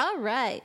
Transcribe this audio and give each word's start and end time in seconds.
All 0.00 0.16
right. 0.16 0.62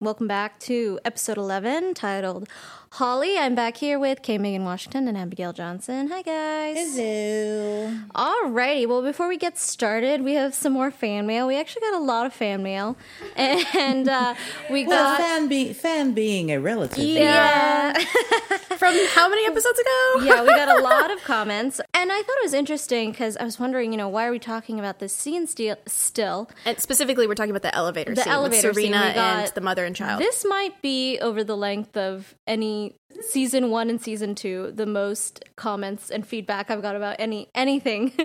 Welcome 0.00 0.26
back 0.26 0.58
to 0.60 0.98
episode 1.04 1.38
11 1.38 1.94
titled 1.94 2.48
Holly. 2.96 3.38
I'm 3.38 3.54
back 3.54 3.78
here 3.78 3.98
with 3.98 4.20
Kay 4.20 4.36
Megan 4.36 4.64
Washington 4.66 5.08
and 5.08 5.16
Abigail 5.16 5.54
Johnson. 5.54 6.08
Hi, 6.12 6.20
guys. 6.20 6.94
Hello. 6.94 7.90
Alrighty. 8.14 8.86
Well, 8.86 9.00
before 9.00 9.28
we 9.28 9.38
get 9.38 9.56
started, 9.56 10.20
we 10.20 10.34
have 10.34 10.54
some 10.54 10.74
more 10.74 10.90
fan 10.90 11.26
mail. 11.26 11.46
We 11.46 11.56
actually 11.56 11.80
got 11.80 11.94
a 11.94 12.04
lot 12.04 12.26
of 12.26 12.34
fan 12.34 12.62
mail. 12.62 12.98
And 13.36 14.08
uh, 14.08 14.34
we 14.70 14.86
Well, 14.86 15.16
got. 15.16 15.18
fan, 15.18 15.48
be- 15.48 15.72
fan 15.72 16.12
being 16.12 16.50
a 16.52 16.60
relative. 16.60 16.98
yeah. 17.02 17.94
From 18.76 18.94
how 19.14 19.28
many 19.30 19.46
episodes 19.46 19.78
ago? 19.78 20.14
yeah, 20.24 20.42
we 20.42 20.48
got 20.48 20.68
a 20.78 20.82
lot 20.82 21.10
of 21.10 21.22
comments. 21.24 21.80
And 21.94 22.12
I 22.12 22.16
thought 22.16 22.36
it 22.36 22.42
was 22.44 22.52
interesting 22.54 23.10
because 23.10 23.38
I 23.38 23.44
was 23.44 23.58
wondering, 23.58 23.92
you 23.92 23.98
know, 23.98 24.08
why 24.08 24.26
are 24.26 24.30
we 24.30 24.38
talking 24.38 24.78
about 24.78 24.98
this 24.98 25.14
scene 25.14 25.46
still? 25.46 25.76
still? 25.86 26.50
And 26.66 26.78
specifically, 26.78 27.26
we're 27.26 27.34
talking 27.36 27.50
about 27.50 27.62
the 27.62 27.74
elevator 27.74 28.14
The 28.14 28.22
scene 28.22 28.32
elevator 28.32 28.68
with 28.68 28.74
Serena 28.76 29.06
we 29.08 29.14
got- 29.14 29.16
and 29.46 29.52
the 29.54 29.60
mother 29.62 29.86
and 29.86 29.96
child. 29.96 30.20
This 30.20 30.44
might 30.46 30.82
be 30.82 31.18
over 31.20 31.42
the 31.42 31.56
length 31.56 31.96
of 31.96 32.34
any 32.46 32.81
season 33.20 33.70
one 33.70 33.90
and 33.90 34.00
season 34.00 34.34
two, 34.34 34.72
the 34.74 34.86
most 34.86 35.44
comments 35.56 36.10
and 36.10 36.26
feedback 36.26 36.70
I've 36.70 36.82
got 36.82 36.96
about 36.96 37.16
any 37.18 37.48
anything. 37.54 38.12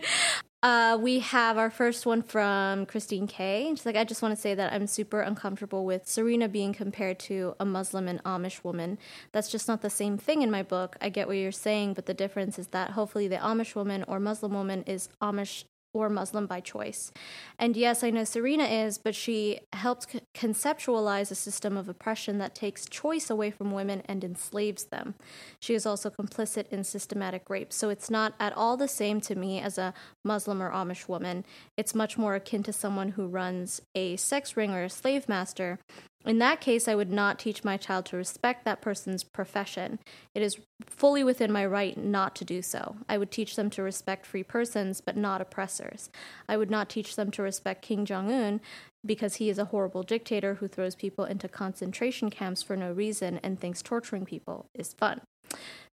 Uh, 0.63 0.97
we 0.99 1.19
have 1.19 1.59
our 1.59 1.69
first 1.69 2.07
one 2.07 2.23
from 2.23 2.87
Christine 2.87 3.27
K. 3.27 3.67
She's 3.69 3.85
like, 3.85 3.95
I 3.95 4.03
just 4.03 4.23
want 4.23 4.35
to 4.35 4.41
say 4.41 4.55
that 4.55 4.73
I'm 4.73 4.87
super 4.87 5.21
uncomfortable 5.21 5.85
with 5.85 6.07
Serena 6.07 6.49
being 6.49 6.73
compared 6.73 7.19
to 7.19 7.55
a 7.59 7.65
Muslim 7.65 8.07
and 8.07 8.23
Amish 8.23 8.63
woman. 8.63 8.97
That's 9.31 9.51
just 9.51 9.67
not 9.67 9.83
the 9.83 9.89
same 9.91 10.17
thing 10.17 10.41
in 10.41 10.49
my 10.49 10.63
book. 10.63 10.97
I 10.99 11.09
get 11.09 11.27
what 11.27 11.37
you're 11.37 11.51
saying, 11.51 11.93
but 11.93 12.07
the 12.07 12.13
difference 12.15 12.57
is 12.57 12.69
that 12.69 12.91
hopefully 12.91 13.27
the 13.27 13.37
Amish 13.37 13.75
woman 13.75 14.03
or 14.07 14.19
Muslim 14.19 14.53
woman 14.53 14.83
is 14.87 15.09
Amish 15.21 15.65
or 15.97 16.09
Muslim 16.09 16.45
by 16.45 16.59
choice. 16.59 17.11
And 17.59 17.75
yes, 17.75 18.03
I 18.03 18.09
know 18.09 18.23
Serena 18.23 18.65
is, 18.65 18.97
but 18.97 19.15
she 19.15 19.59
helped 19.73 20.11
c- 20.11 20.21
conceptualize 20.33 21.31
a 21.31 21.35
system 21.35 21.77
of 21.77 21.89
oppression 21.89 22.37
that 22.37 22.55
takes 22.55 22.87
choice 22.87 23.29
away 23.29 23.51
from 23.51 23.71
women 23.71 24.01
and 24.05 24.23
enslaves 24.23 24.85
them. 24.85 25.15
She 25.59 25.73
is 25.73 25.85
also 25.85 26.09
complicit 26.09 26.67
in 26.69 26.83
systematic 26.83 27.49
rape. 27.49 27.73
So 27.73 27.89
it's 27.89 28.09
not 28.09 28.33
at 28.39 28.55
all 28.55 28.77
the 28.77 28.87
same 28.87 29.21
to 29.21 29.35
me 29.35 29.59
as 29.59 29.77
a 29.77 29.93
Muslim 30.23 30.61
or 30.61 30.71
Amish 30.71 31.07
woman. 31.07 31.45
It's 31.75 31.95
much 31.95 32.17
more 32.17 32.35
akin 32.35 32.63
to 32.63 32.73
someone 32.73 33.09
who 33.09 33.27
runs 33.27 33.81
a 33.95 34.15
sex 34.17 34.55
ring 34.55 34.71
or 34.71 34.83
a 34.83 34.89
slave 34.89 35.27
master. 35.27 35.79
In 36.27 36.39
that 36.39 36.59
case, 36.59 36.89
I 36.89 36.95
would 36.95 37.09
not 37.09 37.39
teach 37.39 37.63
my 37.63 37.77
child 37.77 38.05
to 38.07 38.17
respect 38.17 38.65
that 38.65 38.81
person's 38.81 39.23
profession. 39.23 39.99
It 40.35 40.41
is 40.41 40.57
fully 40.85 41.23
within 41.23 41.53
my 41.53 41.65
right 41.65 41.97
not 41.97 42.35
to 42.35 42.45
do 42.45 42.61
so. 42.61 42.97
I 43.07 43.17
would 43.17 43.31
teach 43.31 43.55
them 43.55 43.69
to 43.71 43.81
respect 43.81 44.25
free 44.25 44.43
persons, 44.43 44.99
but 44.99 45.15
not 45.15 45.39
oppressors. 45.39 46.09
I 46.49 46.57
would 46.57 46.69
not 46.69 46.89
teach 46.89 47.15
them 47.15 47.31
to 47.31 47.41
respect 47.41 47.81
Kim 47.81 48.03
Jong 48.03 48.29
un 48.29 48.59
because 49.05 49.35
he 49.35 49.49
is 49.49 49.57
a 49.57 49.65
horrible 49.65 50.03
dictator 50.03 50.55
who 50.55 50.67
throws 50.67 50.95
people 50.95 51.23
into 51.23 51.47
concentration 51.47 52.29
camps 52.29 52.61
for 52.61 52.75
no 52.75 52.91
reason 52.91 53.39
and 53.41 53.57
thinks 53.57 53.81
torturing 53.81 54.25
people 54.25 54.65
is 54.73 54.91
fun. 54.93 55.21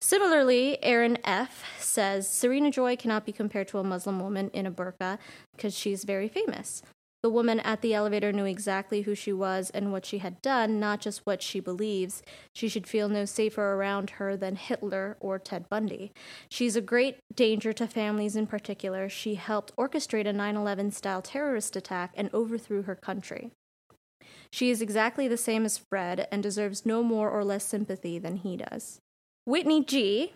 Similarly, 0.01 0.83
Aaron 0.83 1.17
F. 1.23 1.65
says 1.79 2.29
Serena 2.29 2.73
Joy 2.73 2.97
cannot 2.97 3.25
be 3.25 3.31
compared 3.31 3.69
to 3.69 3.79
a 3.79 3.85
Muslim 3.85 4.19
woman 4.19 4.51
in 4.53 4.67
a 4.67 4.73
burqa 4.73 5.19
because 5.55 5.79
she's 5.79 6.03
very 6.03 6.29
famous. 6.29 6.83
The 7.25 7.30
woman 7.30 7.61
at 7.61 7.80
the 7.80 7.94
elevator 7.94 8.33
knew 8.34 8.44
exactly 8.44 9.00
who 9.00 9.14
she 9.14 9.33
was 9.33 9.70
and 9.70 9.91
what 9.91 10.05
she 10.05 10.19
had 10.19 10.42
done, 10.42 10.78
not 10.78 11.00
just 11.00 11.25
what 11.25 11.41
she 11.41 11.58
believes. 11.58 12.22
She 12.55 12.69
should 12.69 12.86
feel 12.86 13.08
no 13.08 13.25
safer 13.25 13.72
around 13.72 14.11
her 14.20 14.36
than 14.36 14.56
Hitler 14.56 15.16
or 15.20 15.39
Ted 15.39 15.66
Bundy. 15.70 16.12
She's 16.50 16.77
a 16.77 16.83
great 16.83 17.16
danger 17.34 17.72
to 17.72 17.86
families 17.86 18.36
in 18.36 18.47
particular. 18.47 19.08
She 19.08 19.36
helped 19.36 19.75
orchestrate 19.78 20.27
a 20.27 20.34
9 20.34 20.55
11 20.55 20.91
style 20.91 21.22
terrorist 21.22 21.77
attack 21.77 22.12
and 22.14 22.28
overthrew 22.34 22.83
her 22.83 22.94
country. 22.94 23.53
She 24.50 24.69
is 24.69 24.83
exactly 24.83 25.27
the 25.27 25.38
same 25.38 25.64
as 25.64 25.78
Fred 25.78 26.28
and 26.31 26.42
deserves 26.42 26.84
no 26.84 27.03
more 27.03 27.31
or 27.31 27.42
less 27.42 27.64
sympathy 27.64 28.19
than 28.19 28.36
he 28.36 28.59
does. 28.59 29.00
Whitney 29.47 29.83
G 29.83 30.34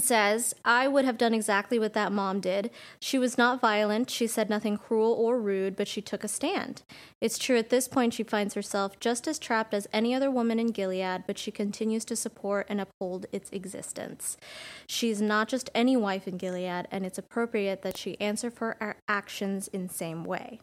says, 0.00 0.54
I 0.64 0.88
would 0.88 1.04
have 1.04 1.18
done 1.18 1.34
exactly 1.34 1.78
what 1.78 1.92
that 1.92 2.12
mom 2.12 2.40
did. 2.40 2.70
She 2.98 3.18
was 3.18 3.36
not 3.36 3.60
violent. 3.60 4.08
She 4.08 4.26
said 4.26 4.48
nothing 4.48 4.78
cruel 4.78 5.12
or 5.12 5.38
rude, 5.38 5.76
but 5.76 5.86
she 5.86 6.00
took 6.00 6.24
a 6.24 6.28
stand. 6.28 6.82
It's 7.20 7.36
true 7.36 7.58
at 7.58 7.68
this 7.68 7.88
point 7.88 8.14
she 8.14 8.22
finds 8.22 8.54
herself 8.54 8.98
just 9.00 9.28
as 9.28 9.38
trapped 9.38 9.74
as 9.74 9.86
any 9.92 10.14
other 10.14 10.30
woman 10.30 10.58
in 10.58 10.68
Gilead, 10.68 11.24
but 11.26 11.36
she 11.36 11.50
continues 11.50 12.06
to 12.06 12.16
support 12.16 12.66
and 12.70 12.80
uphold 12.80 13.26
its 13.32 13.50
existence. 13.50 14.38
She's 14.86 15.20
not 15.20 15.48
just 15.48 15.68
any 15.74 15.96
wife 15.96 16.26
in 16.26 16.38
Gilead, 16.38 16.88
and 16.90 17.04
it's 17.04 17.18
appropriate 17.18 17.82
that 17.82 17.98
she 17.98 18.18
answer 18.20 18.50
for 18.50 18.76
her 18.80 18.96
actions 19.08 19.68
in 19.68 19.90
same 19.90 20.24
way. 20.24 20.60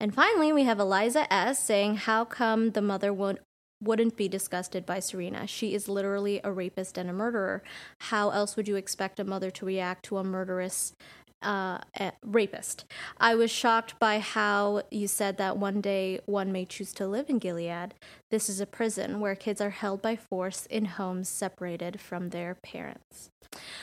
And 0.00 0.14
finally, 0.14 0.52
we 0.52 0.64
have 0.64 0.80
Eliza 0.80 1.32
S. 1.32 1.62
saying, 1.62 1.96
How 1.96 2.24
come 2.24 2.70
the 2.70 2.82
mother 2.82 3.12
won't 3.12 3.38
wouldn't 3.82 4.16
be 4.16 4.28
disgusted 4.28 4.86
by 4.86 5.00
Serena. 5.00 5.46
She 5.46 5.74
is 5.74 5.88
literally 5.88 6.40
a 6.44 6.52
rapist 6.52 6.96
and 6.96 7.10
a 7.10 7.12
murderer. 7.12 7.62
How 7.98 8.30
else 8.30 8.56
would 8.56 8.68
you 8.68 8.76
expect 8.76 9.20
a 9.20 9.24
mother 9.24 9.50
to 9.50 9.66
react 9.66 10.04
to 10.06 10.18
a 10.18 10.24
murderous 10.24 10.94
uh, 11.42 11.78
rapist? 12.22 12.84
I 13.18 13.34
was 13.34 13.50
shocked 13.50 13.98
by 13.98 14.20
how 14.20 14.82
you 14.90 15.08
said 15.08 15.36
that 15.38 15.58
one 15.58 15.80
day 15.80 16.20
one 16.26 16.52
may 16.52 16.64
choose 16.64 16.92
to 16.94 17.06
live 17.06 17.28
in 17.28 17.38
Gilead. 17.38 17.94
This 18.30 18.48
is 18.48 18.60
a 18.60 18.66
prison 18.66 19.20
where 19.20 19.34
kids 19.34 19.60
are 19.60 19.70
held 19.70 20.00
by 20.00 20.16
force 20.16 20.66
in 20.66 20.84
homes 20.84 21.28
separated 21.28 22.00
from 22.00 22.30
their 22.30 22.54
parents. 22.54 23.30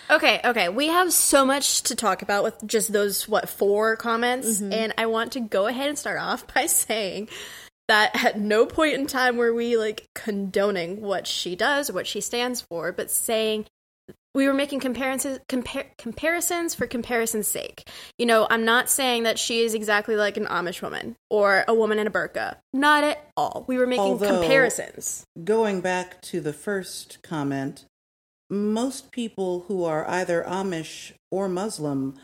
Okay, 0.10 0.42
okay. 0.44 0.70
We 0.70 0.88
have 0.88 1.14
so 1.14 1.46
much 1.46 1.84
to 1.84 1.96
talk 1.96 2.24
about 2.24 2.44
with 2.44 2.56
just 2.66 2.92
those, 2.92 3.28
what, 3.28 3.48
four 3.48 3.96
comments. 3.96 4.60
Mm-hmm. 4.60 4.74
And 4.74 4.94
I 4.98 5.06
want 5.06 5.34
to 5.34 5.40
go 5.40 5.68
ahead 5.68 5.90
and 5.90 5.98
start 5.98 6.20
off 6.20 6.46
by 6.54 6.66
saying 6.66 7.30
that 7.90 8.26
at 8.26 8.40
no 8.40 8.66
point 8.66 8.94
in 8.94 9.06
time 9.08 9.38
were 9.38 9.54
we 9.54 9.78
like 9.78 10.08
condoning 10.16 11.02
what 11.02 11.28
she 11.28 11.56
does 11.56 11.92
what 11.92 12.08
she 12.08 12.22
stands 12.22 12.62
for, 12.62 12.92
but 12.92 13.12
saying 13.12 13.66
we 14.36 14.48
were 14.48 14.54
making 14.54 14.80
comparisons 14.80 15.40
compar- 15.50 15.98
comparisons 15.98 16.76
for 16.76 16.86
comparison's 16.86 17.48
sake. 17.48 17.90
You 18.18 18.28
know, 18.28 18.48
I'm 18.50 18.64
not 18.64 18.90
saying 18.90 19.24
that 19.24 19.40
she 19.40 19.62
is 19.62 19.74
exactly 19.74 20.16
like 20.16 20.38
an 20.38 20.46
Amish 20.46 20.82
woman 20.82 21.16
or 21.30 21.66
a 21.68 21.74
woman 21.74 21.98
in 22.00 22.08
a 22.08 22.12
burqa. 22.12 22.58
Not 22.72 23.04
at 23.04 23.28
all. 23.36 23.66
We 23.68 23.78
were 23.78 23.88
making 23.88 24.04
Although- 24.04 24.40
comparisons. 24.40 25.26
Going 25.44 25.82
back 25.82 26.22
to 26.24 26.42
the 26.42 26.54
first 26.54 27.22
comment, 27.24 27.86
most 28.52 29.12
people 29.12 29.66
who 29.68 29.84
are 29.84 30.08
either 30.08 30.44
Amish 30.48 31.14
or 31.32 31.50
Muslim 31.50 32.16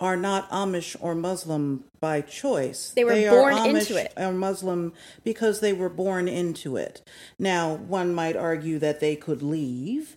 are 0.00 0.16
not 0.16 0.48
Amish 0.50 0.96
or 1.00 1.14
Muslim 1.14 1.84
by 2.00 2.20
choice. 2.20 2.92
They 2.94 3.04
were 3.04 3.12
are 3.12 3.30
born 3.30 3.54
Amish 3.54 3.80
into 3.90 3.96
it. 3.96 4.12
Or 4.16 4.32
Muslim 4.32 4.92
because 5.24 5.60
they 5.60 5.72
were 5.72 5.88
born 5.88 6.28
into 6.28 6.76
it. 6.76 7.02
Now, 7.38 7.74
one 7.74 8.14
might 8.14 8.36
argue 8.36 8.78
that 8.78 9.00
they 9.00 9.16
could 9.16 9.42
leave, 9.42 10.16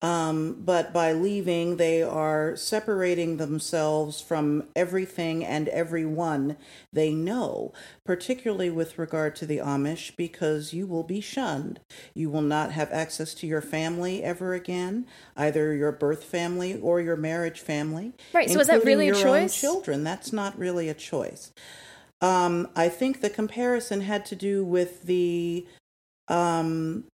um, 0.00 0.62
but 0.64 0.92
by 0.92 1.12
leaving, 1.12 1.76
they 1.76 2.02
are 2.04 2.54
separating 2.54 3.36
themselves 3.36 4.20
from 4.20 4.68
everything 4.76 5.44
and 5.44 5.66
everyone 5.68 6.56
they 6.92 7.12
know, 7.12 7.72
particularly 8.04 8.70
with 8.70 8.96
regard 8.96 9.34
to 9.36 9.46
the 9.46 9.58
Amish, 9.58 10.14
because 10.14 10.72
you 10.72 10.86
will 10.86 11.02
be 11.02 11.20
shunned. 11.20 11.80
You 12.14 12.30
will 12.30 12.42
not 12.42 12.70
have 12.72 12.92
access 12.92 13.34
to 13.34 13.46
your 13.48 13.60
family 13.60 14.22
ever 14.22 14.54
again, 14.54 15.04
either 15.36 15.74
your 15.74 15.90
birth 15.90 16.22
family 16.22 16.78
or 16.80 17.00
your 17.00 17.16
marriage 17.16 17.60
family. 17.60 18.12
Right, 18.32 18.48
so 18.48 18.60
is 18.60 18.68
that 18.68 18.84
really 18.84 19.08
a 19.08 19.14
choice? 19.14 19.60
children. 19.60 20.04
That's 20.04 20.32
not 20.32 20.56
really 20.56 20.88
a 20.88 20.94
choice. 20.94 21.50
Um, 22.20 22.68
I 22.76 22.88
think 22.88 23.20
the 23.20 23.30
comparison 23.30 24.02
had 24.02 24.24
to 24.26 24.36
do 24.36 24.64
with 24.64 25.04
the 25.04 25.66
um, 26.28 27.04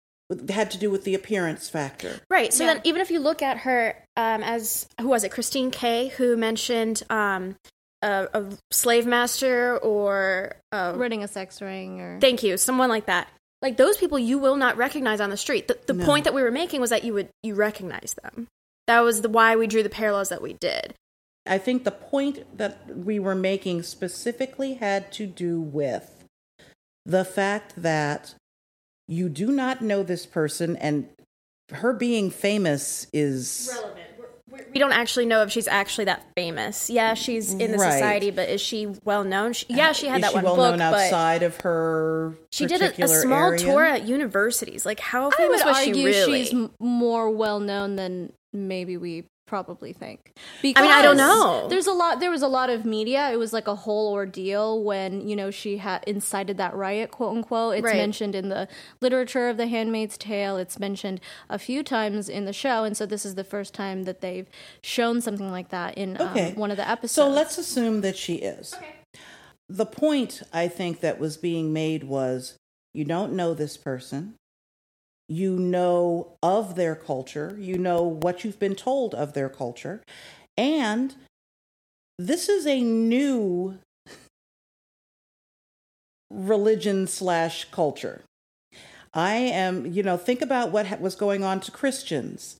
had 0.48 0.70
to 0.72 0.78
do 0.78 0.90
with 0.90 1.04
the 1.04 1.14
appearance 1.14 1.68
factor. 1.68 2.20
Right. 2.30 2.52
So 2.52 2.64
Yeah. 2.64 2.74
then, 2.74 2.82
even 2.84 3.00
if 3.00 3.10
you 3.10 3.20
look 3.20 3.42
at 3.42 3.58
her 3.58 3.94
um, 4.16 4.42
as 4.42 4.86
who 5.00 5.08
was 5.08 5.24
it, 5.24 5.30
Christine 5.30 5.70
Kay, 5.70 6.08
who 6.08 6.36
mentioned 6.36 7.02
um, 7.10 7.56
a, 8.02 8.28
a 8.32 8.44
slave 8.70 9.06
master 9.06 9.76
or 9.78 10.56
uh, 10.72 10.94
Running 10.96 11.22
a 11.24 11.28
sex 11.28 11.60
ring 11.60 12.00
or. 12.00 12.20
thank 12.20 12.42
you, 12.42 12.56
someone 12.56 12.88
like 12.88 13.06
that. 13.06 13.28
Like 13.62 13.76
those 13.76 13.96
people, 13.96 14.18
you 14.18 14.38
will 14.38 14.56
not 14.56 14.76
recognize 14.76 15.20
on 15.20 15.30
the 15.30 15.36
street. 15.36 15.68
The, 15.68 15.78
the 15.86 15.94
No. 15.94 16.04
point 16.04 16.24
that 16.24 16.34
we 16.34 16.42
were 16.42 16.50
making 16.50 16.80
was 16.80 16.90
that 16.90 17.04
you 17.04 17.14
would 17.14 17.28
you 17.42 17.54
recognize 17.54 18.14
them. 18.22 18.46
That 18.86 19.00
was 19.00 19.22
the 19.22 19.28
why 19.30 19.56
we 19.56 19.66
drew 19.66 19.82
the 19.82 19.88
parallels 19.90 20.28
that 20.28 20.42
we 20.42 20.52
did. 20.54 20.94
I 21.46 21.58
think 21.58 21.84
the 21.84 21.90
point 21.90 22.58
that 22.58 22.96
we 22.96 23.18
were 23.18 23.34
making 23.34 23.82
specifically 23.82 24.74
had 24.74 25.12
to 25.12 25.26
do 25.26 25.60
with 25.60 26.24
the 27.06 27.24
fact 27.24 27.74
that 27.76 28.34
you 29.08 29.28
do 29.28 29.50
not 29.52 29.82
know 29.82 30.02
this 30.02 30.26
person 30.26 30.76
and 30.76 31.08
her 31.70 31.92
being 31.92 32.30
famous 32.30 33.06
is 33.12 33.70
relevant 33.72 34.00
We 34.72 34.78
don't 34.78 34.92
actually 34.92 35.26
know 35.26 35.42
if 35.42 35.50
she's 35.50 35.66
actually 35.66 36.04
that 36.06 36.24
famous. 36.36 36.90
Yeah, 36.90 37.14
she's 37.14 37.52
in 37.54 37.72
the 37.72 37.78
Right. 37.78 37.92
society, 37.92 38.30
but 38.30 38.48
is 38.48 38.60
she 38.60 38.86
well 39.04 39.24
known? 39.24 39.52
She, 39.52 39.66
yeah, 39.68 39.92
she 39.92 40.06
had 40.06 40.18
is 40.18 40.22
that 40.22 40.30
she 40.30 40.34
one 40.34 40.44
well 40.44 40.56
book, 40.56 40.70
known 40.70 40.90
but 40.90 40.94
outside 41.00 41.42
of 41.42 41.56
her 41.58 42.34
she 42.52 42.66
did 42.66 42.82
a, 42.82 43.04
a 43.04 43.08
small 43.08 43.48
area? 43.48 43.58
tour 43.58 43.84
at 43.84 44.02
universities. 44.06 44.84
Like, 44.84 45.00
how 45.00 45.28
I 45.28 45.36
famous 45.36 45.64
would 45.64 45.70
was 45.70 45.78
argue 45.78 45.94
she 45.94 46.04
really? 46.04 46.44
she's 46.44 46.54
more 46.78 47.30
well 47.30 47.60
known 47.60 47.96
than 47.96 48.32
maybe 48.52 48.96
we 48.96 49.24
probably 49.46 49.92
think. 49.92 50.32
Because 50.62 50.82
I 50.82 50.86
mean, 50.86 50.96
I 50.96 51.02
don't 51.02 51.16
know. 51.16 51.68
There's 51.68 51.86
a 51.86 51.92
lot. 51.92 52.20
There 52.20 52.30
was 52.30 52.42
a 52.42 52.48
lot 52.48 52.70
of 52.70 52.84
media. 52.84 53.30
It 53.30 53.36
was 53.36 53.52
like 53.52 53.68
a 53.68 53.74
whole 53.74 54.12
ordeal 54.12 54.82
when 54.82 55.26
you 55.28 55.36
know 55.36 55.50
she 55.50 55.78
had 55.78 56.02
incited 56.06 56.56
that 56.58 56.74
riot, 56.74 57.10
quote 57.10 57.36
unquote. 57.36 57.76
It's 57.76 57.84
Right. 57.84 57.96
mentioned 57.96 58.34
in 58.34 58.48
the 58.48 58.68
literature 59.00 59.48
of 59.48 59.56
The 59.56 59.66
Handmaid's 59.66 60.16
Tale. 60.16 60.56
It's 60.56 60.78
mentioned 60.78 61.20
a 61.48 61.58
few 61.58 61.82
times 61.82 62.28
in 62.28 62.44
the 62.44 62.52
show, 62.52 62.84
and 62.84 62.96
so 62.96 63.06
this 63.06 63.24
is 63.26 63.34
the 63.34 63.44
first 63.44 63.74
time 63.74 64.04
that 64.04 64.20
they've 64.20 64.48
shown 64.82 65.20
something 65.20 65.50
like 65.50 65.68
that 65.70 65.96
in 65.98 66.16
Okay. 66.20 66.50
um, 66.52 66.56
one 66.56 66.70
of 66.70 66.76
the 66.76 66.88
episodes. 66.88 67.12
So 67.12 67.28
let's 67.28 67.58
assume 67.58 68.00
that 68.00 68.16
she 68.16 68.36
is. 68.36 68.74
The 69.68 69.86
point 69.86 70.42
I 70.52 70.68
think 70.68 71.00
that 71.00 71.18
was 71.18 71.36
being 71.36 71.72
made 71.72 72.04
was 72.04 72.56
you 72.92 73.04
don't 73.04 73.32
know 73.32 73.54
this 73.54 73.76
person. 73.76 74.34
You 75.28 75.58
know 75.58 76.36
of 76.42 76.74
their 76.74 76.94
culture. 76.94 77.56
You 77.58 77.78
know 77.78 78.02
what 78.02 78.44
you've 78.44 78.58
been 78.58 78.74
told 78.74 79.14
of 79.14 79.32
their 79.32 79.48
culture. 79.48 80.02
And 80.56 81.14
this 82.18 82.48
is 82.48 82.66
a 82.66 82.80
new 82.80 83.78
religion 86.30 87.06
slash 87.06 87.64
culture. 87.70 88.22
I 89.12 89.34
am, 89.34 89.86
you 89.86 90.02
know, 90.02 90.16
think 90.16 90.42
about 90.42 90.72
what 90.72 90.86
ha- 90.86 90.96
was 91.00 91.14
going 91.14 91.44
on 91.44 91.60
to 91.60 91.70
Christians 91.70 92.56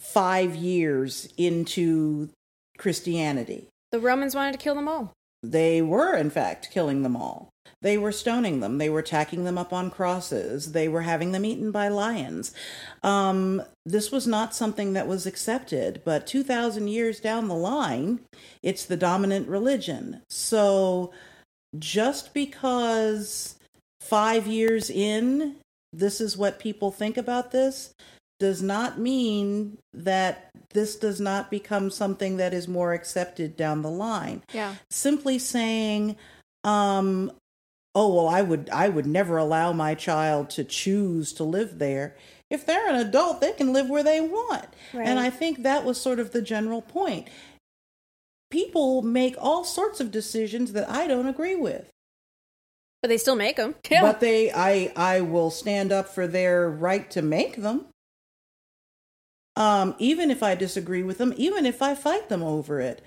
five 0.00 0.54
years 0.54 1.32
into 1.36 2.30
Christianity. 2.78 3.68
The 3.90 4.00
Romans 4.00 4.34
wanted 4.34 4.52
to 4.52 4.58
kill 4.58 4.74
them 4.74 4.88
all. 4.88 5.12
They 5.42 5.82
were, 5.82 6.14
in 6.16 6.30
fact, 6.30 6.70
killing 6.70 7.02
them 7.02 7.16
all. 7.16 7.50
They 7.80 7.98
were 7.98 8.12
stoning 8.12 8.60
them. 8.60 8.78
They 8.78 8.88
were 8.88 9.02
tacking 9.02 9.44
them 9.44 9.58
up 9.58 9.72
on 9.72 9.90
crosses. 9.90 10.70
They 10.70 10.86
were 10.86 11.02
having 11.02 11.32
them 11.32 11.44
eaten 11.44 11.72
by 11.72 11.88
lions. 11.88 12.54
Um, 13.02 13.62
this 13.84 14.12
was 14.12 14.26
not 14.26 14.54
something 14.54 14.92
that 14.92 15.08
was 15.08 15.26
accepted, 15.26 16.02
but 16.04 16.26
2,000 16.26 16.86
years 16.86 17.18
down 17.18 17.48
the 17.48 17.56
line, 17.56 18.20
it's 18.62 18.84
the 18.84 18.96
dominant 18.96 19.48
religion. 19.48 20.22
So 20.30 21.12
just 21.76 22.32
because 22.32 23.56
five 24.00 24.46
years 24.46 24.88
in, 24.88 25.56
this 25.92 26.20
is 26.20 26.36
what 26.36 26.60
people 26.60 26.92
think 26.92 27.16
about 27.16 27.50
this, 27.50 27.92
does 28.42 28.60
not 28.60 28.98
mean 28.98 29.78
that 29.94 30.50
this 30.70 30.96
does 30.96 31.20
not 31.20 31.48
become 31.48 31.92
something 31.92 32.38
that 32.38 32.52
is 32.52 32.66
more 32.66 32.92
accepted 32.92 33.56
down 33.56 33.82
the 33.82 33.90
line. 33.90 34.42
Yeah, 34.52 34.74
simply 34.90 35.38
saying 35.38 36.16
um 36.64 37.30
oh 37.94 38.12
well 38.14 38.28
i 38.28 38.42
would 38.42 38.68
i 38.70 38.88
would 38.88 39.06
never 39.06 39.36
allow 39.36 39.72
my 39.72 39.94
child 39.94 40.50
to 40.50 40.64
choose 40.64 41.32
to 41.34 41.44
live 41.44 41.78
there. 41.78 42.16
If 42.50 42.66
they're 42.66 42.88
an 42.88 42.96
adult 42.96 43.40
they 43.40 43.52
can 43.52 43.72
live 43.72 43.88
where 43.88 44.02
they 44.02 44.20
want. 44.20 44.66
Right. 44.92 45.06
and 45.06 45.20
i 45.20 45.30
think 45.30 45.62
that 45.62 45.84
was 45.84 46.00
sort 46.00 46.18
of 46.18 46.32
the 46.32 46.42
general 46.42 46.82
point. 46.82 47.28
People 48.50 49.02
make 49.02 49.36
all 49.38 49.62
sorts 49.62 50.00
of 50.00 50.10
decisions 50.10 50.72
that 50.72 50.90
i 50.90 51.06
don't 51.06 51.28
agree 51.28 51.54
with. 51.54 51.88
But 53.02 53.08
they 53.08 53.18
still 53.18 53.36
make 53.36 53.56
them. 53.56 53.76
Yeah. 53.88 54.02
but 54.02 54.18
they 54.18 54.50
i 54.50 54.92
i 54.96 55.20
will 55.20 55.52
stand 55.52 55.92
up 55.92 56.08
for 56.08 56.26
their 56.26 56.68
right 56.68 57.08
to 57.12 57.22
make 57.22 57.62
them 57.62 57.86
um 59.56 59.94
even 59.98 60.30
if 60.30 60.42
i 60.42 60.54
disagree 60.54 61.02
with 61.02 61.18
them 61.18 61.34
even 61.36 61.66
if 61.66 61.82
i 61.82 61.94
fight 61.94 62.28
them 62.28 62.42
over 62.42 62.80
it 62.80 63.02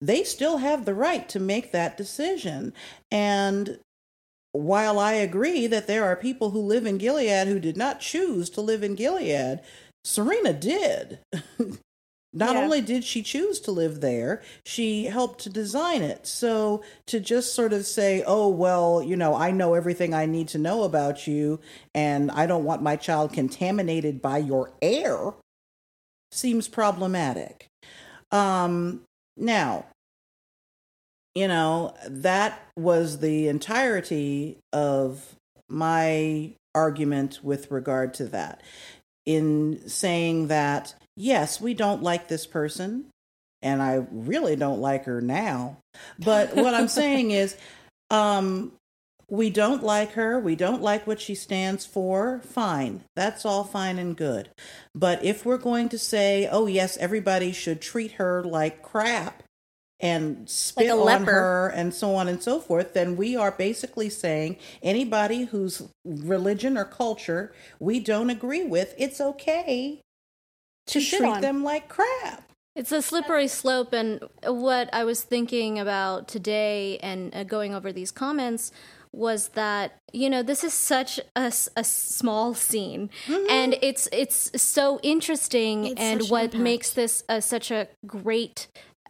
they 0.00 0.24
still 0.24 0.58
have 0.58 0.84
the 0.84 0.94
right 0.94 1.28
to 1.28 1.38
make 1.38 1.72
that 1.72 1.96
decision. 1.96 2.72
And 3.10 3.78
while 4.52 4.98
i 4.98 5.12
agree 5.12 5.66
that 5.68 5.86
there 5.86 6.04
are 6.04 6.16
people 6.16 6.50
who 6.50 6.60
live 6.60 6.84
in 6.86 6.98
gilead 6.98 7.46
who 7.46 7.60
did 7.60 7.76
not 7.76 8.00
choose 8.00 8.50
to 8.50 8.60
live 8.60 8.82
in 8.82 8.94
gilead 8.96 9.60
serena 10.04 10.52
did. 10.52 11.20
Not 12.32 12.54
Yeah. 12.54 12.60
only 12.62 12.80
did 12.80 13.02
she 13.04 13.22
choose 13.22 13.60
to 13.60 13.72
live 13.72 14.00
there 14.00 14.42
she 14.64 15.04
helped 15.04 15.40
to 15.42 15.50
design 15.50 16.02
it. 16.02 16.26
So 16.26 16.82
to 17.06 17.20
just 17.20 17.54
sort 17.54 17.72
of 17.72 17.86
say 17.86 18.22
oh 18.26 18.48
well 18.48 19.02
you 19.02 19.16
know 19.16 19.34
i 19.34 19.50
know 19.50 19.74
everything 19.74 20.14
i 20.14 20.26
need 20.26 20.48
to 20.48 20.58
know 20.58 20.84
about 20.84 21.26
you 21.26 21.60
and 21.94 22.30
i 22.32 22.46
don't 22.46 22.64
want 22.64 22.82
my 22.82 22.96
child 22.96 23.32
contaminated 23.32 24.22
by 24.22 24.38
your 24.38 24.72
air 24.82 25.32
seems 26.32 26.68
problematic. 26.68 27.66
Um 28.30 29.02
now 29.36 29.86
you 31.34 31.48
know 31.48 31.94
that 32.06 32.60
was 32.76 33.18
the 33.20 33.48
entirety 33.48 34.58
of 34.72 35.36
my 35.68 36.52
argument 36.74 37.40
with 37.42 37.70
regard 37.70 38.14
to 38.14 38.26
that. 38.26 38.62
In 39.26 39.88
saying 39.88 40.48
that 40.48 40.94
yes 41.16 41.60
we 41.60 41.74
don't 41.74 42.02
like 42.02 42.28
this 42.28 42.46
person 42.46 43.04
and 43.62 43.82
i 43.82 44.04
really 44.10 44.56
don't 44.56 44.80
like 44.80 45.04
her 45.04 45.20
now 45.20 45.76
but 46.18 46.56
what 46.56 46.74
i'm 46.74 46.88
saying 46.88 47.30
is 47.42 47.56
um 48.10 48.72
we 49.30 49.48
don't 49.50 49.82
like 49.82 50.12
her 50.12 50.38
we 50.38 50.56
don't 50.56 50.82
like 50.82 51.06
what 51.06 51.20
she 51.20 51.34
stands 51.34 51.86
for 51.86 52.40
fine 52.40 53.02
that's 53.16 53.44
all 53.44 53.64
fine 53.64 53.98
and 53.98 54.16
good 54.16 54.50
but 54.94 55.24
if 55.24 55.46
we're 55.46 55.56
going 55.58 55.88
to 55.88 55.98
say 55.98 56.48
oh 56.50 56.66
yes 56.66 56.96
everybody 56.98 57.52
should 57.52 57.80
treat 57.80 58.12
her 58.12 58.42
like 58.42 58.82
crap 58.82 59.42
and 60.00 60.48
spit 60.48 60.88
a 60.88 60.92
on 60.92 61.04
leper. 61.04 61.24
her 61.30 61.68
and 61.74 61.92
so 61.94 62.14
on 62.14 62.26
and 62.26 62.42
so 62.42 62.58
forth, 62.58 62.94
then 62.94 63.16
we 63.16 63.36
are 63.36 63.50
basically 63.52 64.08
saying 64.08 64.56
anybody 64.82 65.44
whose 65.44 65.82
religion 66.04 66.76
or 66.78 66.84
culture 66.84 67.52
we 67.78 68.00
don't 68.00 68.30
agree 68.30 68.64
with, 68.64 68.94
it's 68.98 69.20
okay 69.20 70.00
to 70.86 71.00
To 71.00 71.06
treat 71.06 71.22
on. 71.28 71.40
them 71.42 71.62
like 71.62 71.88
crap. 71.88 72.50
It's 72.76 72.92
a 72.92 73.02
slippery 73.02 73.48
slope, 73.48 73.92
and 73.92 74.22
what 74.44 74.88
I 74.94 75.04
was 75.04 75.22
thinking 75.22 75.78
about 75.78 76.28
today 76.28 76.98
and 77.02 77.34
uh, 77.34 77.44
going 77.44 77.74
over 77.74 77.92
these 77.92 78.10
comments 78.12 78.72
was 79.12 79.48
that 79.48 79.98
you 80.12 80.30
know 80.30 80.42
this 80.42 80.62
is 80.64 80.72
such 80.72 81.20
a 81.36 81.50
small 81.50 82.54
scene, 82.54 83.10
and 83.48 83.76
it's 83.82 84.08
it's 84.12 84.60
so 84.60 85.00
interesting, 85.02 85.86
It's 85.86 86.00
and 86.00 86.22
what 86.28 86.44
impact. 86.44 86.62
makes 86.62 86.90
this 86.92 87.24
uh, 87.28 87.40
such 87.40 87.70
a 87.70 87.88
great 88.06 88.68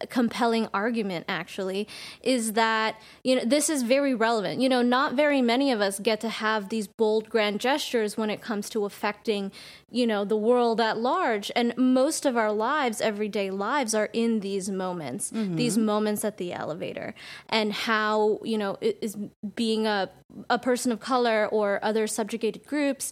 compelling 0.09 0.67
argument 0.73 1.25
actually 1.27 1.87
is 2.21 2.53
that 2.53 2.99
you 3.23 3.35
know 3.35 3.45
this 3.45 3.69
is 3.69 3.83
very 3.83 4.13
relevant. 4.13 4.61
You 4.61 4.69
know 4.69 4.81
not 4.81 5.13
very 5.13 5.41
many 5.41 5.71
of 5.71 5.81
us 5.81 5.99
get 5.99 6.19
to 6.21 6.29
have 6.29 6.69
these 6.69 6.87
bold 6.87 7.29
grand 7.29 7.59
gestures 7.59 8.17
when 8.17 8.29
it 8.29 8.41
comes 8.41 8.69
to 8.71 8.85
affecting 8.85 9.51
you 9.89 10.07
know 10.07 10.25
the 10.25 10.37
world 10.37 10.79
at 10.81 10.97
large. 10.97 11.51
And 11.55 11.73
most 11.77 12.25
of 12.25 12.37
our 12.37 12.51
lives 12.51 13.01
everyday 13.01 13.51
lives 13.51 13.93
are 13.93 14.09
in 14.13 14.39
these 14.39 14.69
moments 14.69 15.31
these 15.31 15.77
moments 15.77 16.23
at 16.23 16.37
the 16.37 16.53
elevator. 16.53 17.13
And 17.49 17.73
how 17.73 18.39
you 18.43 18.57
know 18.57 18.77
is 18.81 19.15
being 19.55 19.87
a 19.87 20.09
a 20.49 20.57
person 20.57 20.91
of 20.91 20.99
color 20.99 21.47
or 21.47 21.79
other 21.83 22.07
subjugated 22.07 22.65
groups 22.65 23.11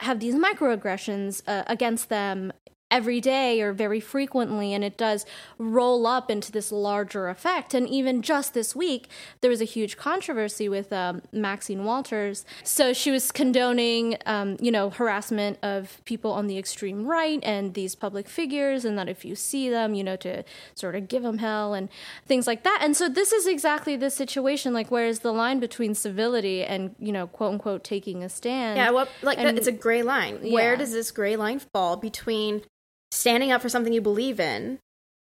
have 0.00 0.20
these 0.20 0.34
microaggressions 0.34 1.42
uh, 1.46 1.64
against 1.66 2.08
them 2.08 2.52
every 2.92 3.20
day 3.20 3.62
or 3.62 3.72
very 3.72 3.98
frequently 3.98 4.74
and 4.74 4.84
it 4.84 4.98
does 4.98 5.24
roll 5.56 6.06
up 6.06 6.30
into 6.30 6.52
this 6.52 6.70
larger 6.70 7.28
effect. 7.28 7.72
And 7.72 7.88
even 7.88 8.20
just 8.20 8.52
this 8.52 8.76
week 8.76 9.08
there 9.40 9.50
was 9.50 9.62
a 9.62 9.64
huge 9.64 9.96
controversy 9.96 10.68
with 10.68 10.92
um, 10.92 11.22
maxine 11.32 11.84
waters. 11.84 12.44
So 12.62 12.92
she 12.92 13.10
was 13.10 13.32
condoning 13.32 14.18
um, 14.26 14.58
you 14.60 14.70
know 14.70 14.90
harassment 14.90 15.58
of 15.62 16.04
people 16.04 16.32
on 16.32 16.46
the 16.46 16.58
extreme 16.58 17.06
right 17.06 17.40
and 17.42 17.72
these 17.72 17.94
public 17.94 18.28
figures 18.28 18.84
and 18.84 18.98
that 18.98 19.08
if 19.08 19.24
you 19.24 19.34
see 19.34 19.70
them 19.70 19.94
you 19.94 20.04
know 20.04 20.16
to 20.16 20.44
sort 20.74 20.94
of 20.94 21.08
give 21.08 21.22
them 21.22 21.38
hell 21.38 21.72
and 21.72 21.88
things 22.26 22.46
like 22.46 22.62
that. 22.62 22.80
And 22.82 22.94
so 22.94 23.08
this 23.08 23.32
is 23.32 23.46
exactly 23.46 23.96
the 23.96 24.10
situation 24.10 24.74
like 24.74 24.90
where 24.90 25.06
is 25.06 25.20
the 25.20 25.32
line 25.32 25.60
between 25.60 25.94
civility 25.94 26.62
and 26.62 26.94
you 26.98 27.12
know 27.12 27.26
quote 27.26 27.52
unquote 27.52 27.84
taking 27.84 28.22
a 28.22 28.28
stand? 28.28 28.76
Yeah, 28.76 28.90
what 28.90 29.08
like 29.22 29.38
that, 29.38 29.56
it's 29.56 29.66
a 29.66 29.72
gray 29.72 30.02
line. 30.02 30.38
Where 30.52 30.76
does 30.76 30.92
this 30.92 31.10
gray 31.10 31.36
line 31.36 31.58
fall 31.58 31.96
between 31.96 32.62
standing 33.12 33.52
up 33.52 33.62
for 33.62 33.68
something 33.68 33.92
you 33.92 34.00
believe 34.00 34.40
in 34.40 34.78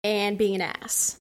and 0.04 0.38
being 0.38 0.56
an 0.56 0.62
ass? 0.62 1.18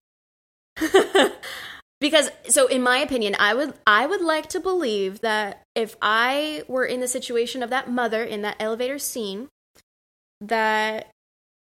because 2.00 2.30
so 2.48 2.66
in 2.66 2.82
my 2.82 2.98
opinion, 2.98 3.36
I 3.38 3.54
would 3.54 3.74
I 3.86 4.06
would 4.06 4.22
like 4.22 4.48
to 4.50 4.60
believe 4.60 5.20
that 5.20 5.62
if 5.74 5.96
I 6.02 6.64
were 6.66 6.84
in 6.84 7.00
the 7.00 7.08
situation 7.08 7.62
of 7.62 7.70
that 7.70 7.90
mother 7.90 8.24
in 8.24 8.42
that 8.42 8.56
elevator 8.58 8.98
scene 8.98 9.48
that 10.40 11.10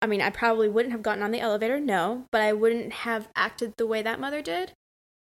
I 0.01 0.07
mean, 0.07 0.21
I 0.21 0.31
probably 0.31 0.69
wouldn't 0.69 0.93
have 0.93 1.03
gotten 1.03 1.23
on 1.23 1.33
the 1.33 1.41
elevator, 1.41 1.81
no, 1.81 2.27
but 2.31 2.41
I 2.41 2.53
wouldn't 2.53 2.93
have 2.93 3.29
acted 3.35 3.75
the 3.77 3.87
way 3.87 4.03
that 4.03 4.21
mother 4.21 4.43
did. 4.43 4.73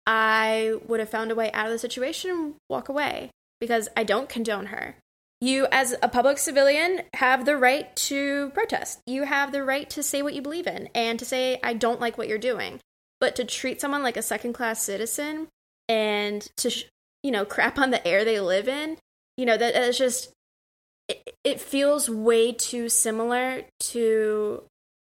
I 0.05 0.75
would 0.87 0.99
have 0.99 1.09
found 1.09 1.31
a 1.31 1.35
way 1.35 1.51
out 1.51 1.65
of 1.65 1.71
the 1.71 1.79
situation 1.79 2.29
and 2.29 2.55
walk 2.69 2.87
away 2.87 3.31
because 3.59 3.89
I 3.97 4.03
don't 4.03 4.29
condone 4.29 4.67
her. 4.67 4.95
You, 5.39 5.67
as 5.71 5.95
a 6.01 6.09
public 6.09 6.39
civilian, 6.39 7.01
have 7.13 7.45
the 7.45 7.57
right 7.57 7.95
to 7.95 8.49
protest. 8.51 9.01
You 9.05 9.23
have 9.23 9.51
the 9.51 9.63
right 9.63 9.89
to 9.91 10.01
say 10.01 10.21
what 10.21 10.33
you 10.33 10.41
believe 10.41 10.65
in 10.65 10.89
and 10.95 11.19
to 11.19 11.25
say, 11.25 11.59
I 11.63 11.73
don't 11.73 12.01
like 12.01 12.17
what 12.17 12.27
you're 12.27 12.39
doing. 12.39 12.79
But 13.19 13.35
to 13.35 13.45
treat 13.45 13.79
someone 13.79 14.03
like 14.03 14.17
a 14.17 14.21
second 14.21 14.53
class 14.53 14.81
citizen 14.81 15.47
and 15.87 16.41
to, 16.57 16.69
sh- 16.69 16.85
you 17.21 17.31
know, 17.31 17.45
crap 17.45 17.77
on 17.77 17.91
the 17.91 18.05
air 18.07 18.25
they 18.25 18.39
live 18.39 18.67
in, 18.67 18.97
you 19.37 19.45
know, 19.45 19.57
that 19.57 19.73
that's 19.73 19.97
just, 19.97 20.31
it, 21.07 21.35
it 21.43 21.61
feels 21.61 22.09
way 22.09 22.51
too 22.51 22.89
similar 22.89 23.63
to 23.79 24.63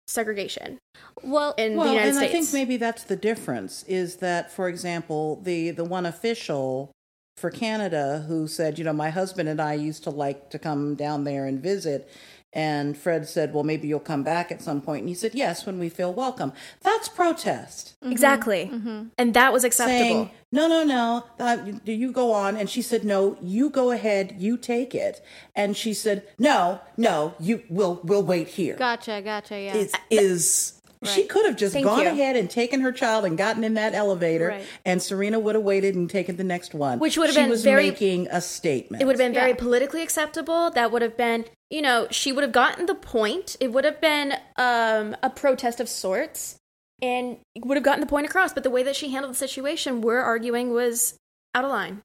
segregation 0.09 0.78
Well, 1.23 1.54
in 1.56 1.76
well, 1.76 1.87
the 1.87 1.92
United 1.92 2.09
and 2.09 2.16
States. 2.16 2.30
I 2.30 2.33
think 2.33 2.52
maybe 2.52 2.76
that's 2.76 3.04
the 3.04 3.16
difference 3.16 3.83
is 3.85 4.16
that, 4.16 4.52
for 4.52 4.68
example, 4.68 5.40
the 5.42 5.71
the 5.71 5.85
one 5.85 6.06
official 6.06 6.92
for 7.37 7.50
Canada 7.50 8.25
who 8.26 8.49
said, 8.49 8.78
you 8.78 8.85
know, 8.85 8.93
my 8.95 9.11
husband 9.11 9.49
and 9.49 9.61
I 9.61 9.75
used 9.75 10.02
to 10.05 10.11
like 10.11 10.49
to 10.50 10.59
come 10.59 10.95
down 10.95 11.25
there 11.25 11.45
and 11.47 11.61
visit. 11.62 12.09
And 12.52 12.97
Fred 12.97 13.28
said, 13.28 13.52
well, 13.52 13.64
maybe 13.64 13.87
you'll 13.87 14.00
come 14.00 14.23
back 14.23 14.50
at 14.50 14.62
some 14.62 14.81
point. 14.81 15.00
And 15.00 15.09
he 15.11 15.14
said, 15.14 15.35
yes, 15.35 15.66
when 15.66 15.78
we 15.78 15.90
feel 15.90 16.14
welcome. 16.14 16.55
That's 16.81 17.07
protest. 17.11 17.97
Mm-hmm. 18.02 18.12
exactly, 18.12 18.71
mm-hmm. 18.73 18.88
Mm-hmm. 18.88 19.09
and 19.19 19.35
that 19.35 19.52
was 19.52 19.64
acceptable. 19.64 19.99
Saying, 19.99 20.31
no, 20.52 20.66
no, 20.66 20.83
no, 20.85 21.25
uh, 21.38 21.59
you- 21.66 21.81
you 21.93 22.12
go 22.12 22.33
on. 22.33 22.57
And 22.57 22.71
she 22.71 22.81
said, 22.81 23.05
no, 23.05 23.37
you 23.43 23.69
go 23.69 23.90
ahead, 23.90 24.37
you 24.38 24.57
take 24.57 24.95
it. 24.95 25.23
And 25.55 25.76
she 25.76 25.93
said, 25.93 26.23
no, 26.38 26.81
no, 26.97 27.35
you 27.38 27.62
will, 27.69 28.00
we'll 28.02 28.23
wait 28.23 28.49
here. 28.49 28.76
gotcha, 28.76 29.21
gotcha. 29.23 29.61
Yeah. 29.61 29.75
Uh, 29.75 29.76
is 29.76 29.93
is 30.11 30.75
she 31.08 31.25
could 31.25 31.46
have 31.46 31.56
just 31.56 31.72
Thank 31.72 31.86
gone 31.86 32.00
you. 32.02 32.08
ahead 32.08 32.36
and 32.36 32.48
taken 32.50 32.80
her 32.80 32.92
child 32.92 33.25
and 33.25 33.36
gotten 33.38 33.64
in 33.64 33.75
that 33.75 33.94
elevator, 33.94 34.48
Right. 34.48 34.64
and 34.84 35.02
Serena 35.02 35.38
would 35.38 35.54
have 35.54 35.64
waited 35.64 35.94
and 35.94 36.08
taken 36.10 36.36
the 36.36 36.44
next 36.44 36.75
one, 36.75 36.98
Which 36.98 37.16
would 37.18 37.26
have 37.28 37.34
she 37.34 37.40
been 37.42 37.50
was 37.50 37.62
very- 37.62 37.88
making 37.90 38.28
a 38.30 38.40
statement. 38.40 39.02
It 39.02 39.06
would 39.06 39.12
have 39.18 39.26
been 39.26 39.34
very 39.34 39.50
Yeah. 39.50 39.56
politically 39.56 40.02
acceptable. 40.02 40.70
That 40.70 40.90
would 40.92 41.02
have 41.02 41.16
been, 41.16 41.44
you 41.70 41.82
know, 41.82 42.06
she 42.10 42.32
would 42.32 42.42
have 42.42 42.52
gotten 42.52 42.86
the 42.86 42.94
point. 42.94 43.56
It 43.60 43.72
would 43.72 43.84
have 43.84 44.00
been 44.00 44.34
um, 44.56 45.16
a 45.22 45.30
protest 45.30 45.80
of 45.80 45.88
sorts 45.88 46.56
and 47.02 47.36
would 47.64 47.76
have 47.76 47.84
gotten 47.84 48.00
the 48.00 48.06
point 48.06 48.26
across. 48.26 48.52
But 48.52 48.62
the 48.62 48.70
way 48.70 48.82
that 48.82 48.96
she 48.96 49.10
handled 49.10 49.34
the 49.34 49.38
situation, 49.38 50.00
we're 50.00 50.20
arguing, 50.20 50.72
was 50.72 51.14
out 51.54 51.64
of 51.64 51.70
line. 51.70 52.02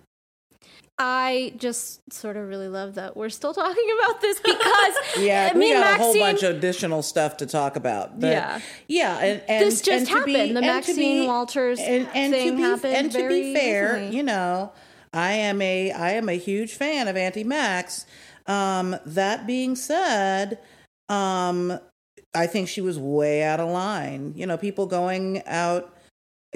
I 0.98 1.54
just 1.58 2.02
sort 2.14 2.38
of 2.38 2.48
really 2.48 2.68
love 2.68 2.96
that 2.96 3.18
we're 3.18 3.30
still 3.30 3.54
talking 3.56 3.88
about 4.00 4.22
this 4.22 4.40
because 4.40 4.96
yeah, 5.20 5.52
I 5.54 5.58
we 5.58 5.72
got 5.74 6.00
a 6.00 6.04
whole 6.04 6.14
bunch 6.14 6.44
of 6.44 6.56
additional 6.56 7.02
stuff 7.02 7.38
to 7.38 7.46
talk 7.48 7.76
about. 7.76 8.20
But 8.20 8.28
Yeah. 8.34 8.62
yeah, 8.88 9.18
and, 9.20 9.44
and 9.48 9.66
This 9.66 9.82
just 9.82 10.10
and 10.12 10.20
to 10.20 10.26
be- 10.26 10.34
happened. 10.34 10.58
The 10.58 10.62
Maxine 10.62 11.28
Waters 11.28 11.80
and, 11.80 12.08
and 12.14 12.34
thing 12.34 12.52
to 12.52 12.56
be, 12.58 12.62
happened 12.62 12.96
And 12.96 13.12
to 13.14 13.18
very 13.18 13.42
be 13.42 13.54
fair, 13.56 13.94
recently. 13.94 14.18
you 14.18 14.24
know, 14.24 14.74
I 15.14 15.32
am 15.34 15.62
a 15.62 15.92
I 15.92 16.12
am 16.12 16.30
a 16.30 16.38
huge 16.38 16.74
fan 16.74 17.08
of 17.08 17.18
Auntie 17.18 17.44
Max. 17.44 18.06
Um, 18.48 18.96
that 19.06 19.48
being 19.48 19.76
said, 19.76 20.60
um, 21.10 21.80
I 22.36 22.48
think 22.48 22.68
she 22.68 22.82
was 22.82 23.00
way 23.00 23.44
out 23.44 23.60
of 23.60 23.70
line. 23.70 24.34
You 24.36 24.46
know, 24.46 24.58
people 24.58 24.86
going 24.86 25.42
out 25.48 25.94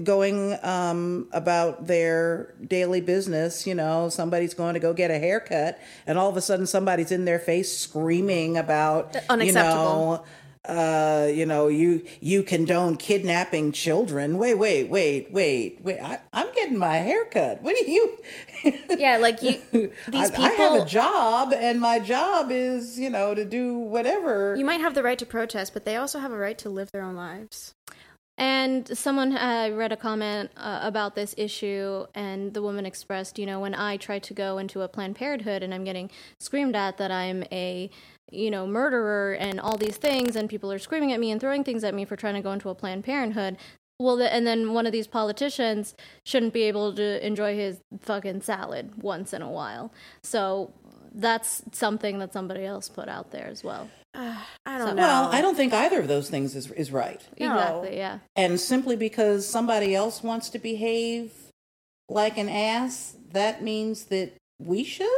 going 0.04 0.58
um 0.64 1.28
about 1.32 1.88
their 1.88 2.54
daily 2.68 3.00
business 3.00 3.66
you 3.66 3.74
know 3.74 4.10
somebody's 4.10 4.54
going 4.54 4.74
to 4.74 4.80
go 4.80 4.94
get 4.94 5.10
a 5.10 5.18
haircut 5.18 5.80
and 6.06 6.18
all 6.18 6.30
of 6.30 6.36
a 6.36 6.42
sudden 6.42 6.68
somebody's 6.68 7.12
in 7.12 7.24
their 7.24 7.40
face 7.40 7.76
screaming 7.78 8.58
about 8.58 9.16
Unacceptable. 9.30 9.46
you 9.46 9.54
know 9.54 10.26
uh 10.66 11.28
you 11.28 11.46
know 11.46 11.68
you 11.70 12.04
you 12.20 12.44
condone 12.44 12.98
kidnapping 12.98 13.72
children 13.72 14.38
wait 14.38 14.56
wait 14.56 14.90
wait 14.90 15.32
wait 15.32 15.80
wait 15.82 16.00
I, 16.02 16.20
i'm 16.34 16.52
getting 16.56 16.78
my 16.78 16.98
haircut 16.98 17.62
what 17.62 17.76
do 17.78 17.90
you 17.90 18.18
Yeah, 18.98 19.18
like 19.18 19.44
you, 19.44 19.62
these 20.08 20.32
I, 20.32 20.44
I 20.44 20.50
have 20.54 20.82
a 20.82 20.86
job 20.86 21.54
and 21.54 21.80
my 21.80 22.00
job 22.00 22.50
is 22.50 23.00
you 23.00 23.12
know 23.12 23.36
to 23.36 23.46
do 23.46 23.78
whatever 23.78 24.56
You 24.58 24.66
might 24.66 24.82
have 24.82 24.96
the 24.96 25.04
right 25.04 25.20
to 25.20 25.26
protest, 25.26 25.72
but 25.74 25.86
they 25.86 25.96
also 25.98 26.18
have 26.18 26.32
a 26.32 26.38
right 26.38 26.58
to 26.60 26.70
live 26.70 26.92
their 26.92 27.04
own 27.04 27.16
lives. 27.16 27.75
And 28.38 28.98
someone 28.98 29.32
uh, 29.38 29.70
read 29.74 29.94
a 29.94 29.98
comment 29.98 30.52
uh, 30.58 30.80
about 30.84 31.16
this 31.16 31.34
issue, 31.38 32.06
and 32.14 32.54
the 32.54 32.62
woman 32.62 32.86
expressed, 32.86 33.40
you 33.40 33.46
know, 33.46 33.62
when 33.62 33.74
I 33.74 33.96
try 33.96 34.20
to 34.20 34.34
go 34.34 34.58
into 34.58 34.82
a 34.82 34.90
Planned 34.90 35.16
Parenthood 35.16 35.64
and 35.64 35.74
I'm 35.74 35.86
getting 35.86 36.12
screamed 36.40 36.76
at 36.76 36.98
that 36.98 37.12
I'm 37.12 37.46
a, 37.52 37.90
you 38.30 38.52
know, 38.52 38.68
murderer 38.68 39.36
and 39.36 39.62
all 39.62 39.78
these 39.78 39.96
things, 39.96 40.36
and 40.36 40.50
people 40.50 40.70
are 40.70 40.80
screaming 40.80 41.14
at 41.14 41.20
me 41.20 41.32
and 41.32 41.40
throwing 41.40 41.64
things 41.64 41.86
at 41.86 41.94
me 41.94 42.04
for 42.04 42.18
trying 42.18 42.34
to 42.34 42.42
go 42.42 42.52
into 42.52 42.68
a 42.68 42.76
Planned 42.76 43.06
Parenthood. 43.06 43.56
Well, 44.00 44.18
the, 44.18 44.34
and 44.34 44.46
then 44.46 44.74
one 44.74 44.86
of 44.86 44.92
these 44.92 45.08
politicians 45.08 45.96
shouldn't 46.26 46.52
be 46.52 46.64
able 46.64 46.94
to 46.96 47.26
enjoy 47.26 47.56
his 47.56 47.80
fucking 48.02 48.42
salad 48.42 49.02
once 49.02 49.32
in 49.32 49.42
a 49.42 49.50
while. 49.50 49.94
So 50.22 50.74
that's 51.14 51.64
something 51.72 52.20
that 52.20 52.34
somebody 52.34 52.66
else 52.66 52.90
put 52.90 53.08
out 53.08 53.32
there 53.32 53.48
as 53.48 53.64
well. 53.64 53.90
I 54.66 54.78
don't 54.78 54.96
know. 54.96 55.02
well 55.02 55.30
i 55.32 55.42
don't 55.42 55.56
think 55.56 55.74
either 55.74 56.00
of 56.00 56.08
those 56.08 56.30
things 56.30 56.56
is 56.56 56.72
is 56.72 56.92
right 56.92 57.22
No. 57.40 57.46
Exactly, 57.46 57.98
yeah. 57.98 58.20
And 58.36 58.60
simply 58.60 58.96
because 58.96 59.48
somebody 59.48 59.94
else 59.96 60.24
wants 60.24 60.50
to 60.50 60.60
behave 60.60 61.32
like 62.10 62.38
an 62.38 62.50
ass, 62.50 63.16
that 63.32 63.64
means 63.64 64.06
that 64.06 64.34
we 64.58 64.86
should? 64.86 65.10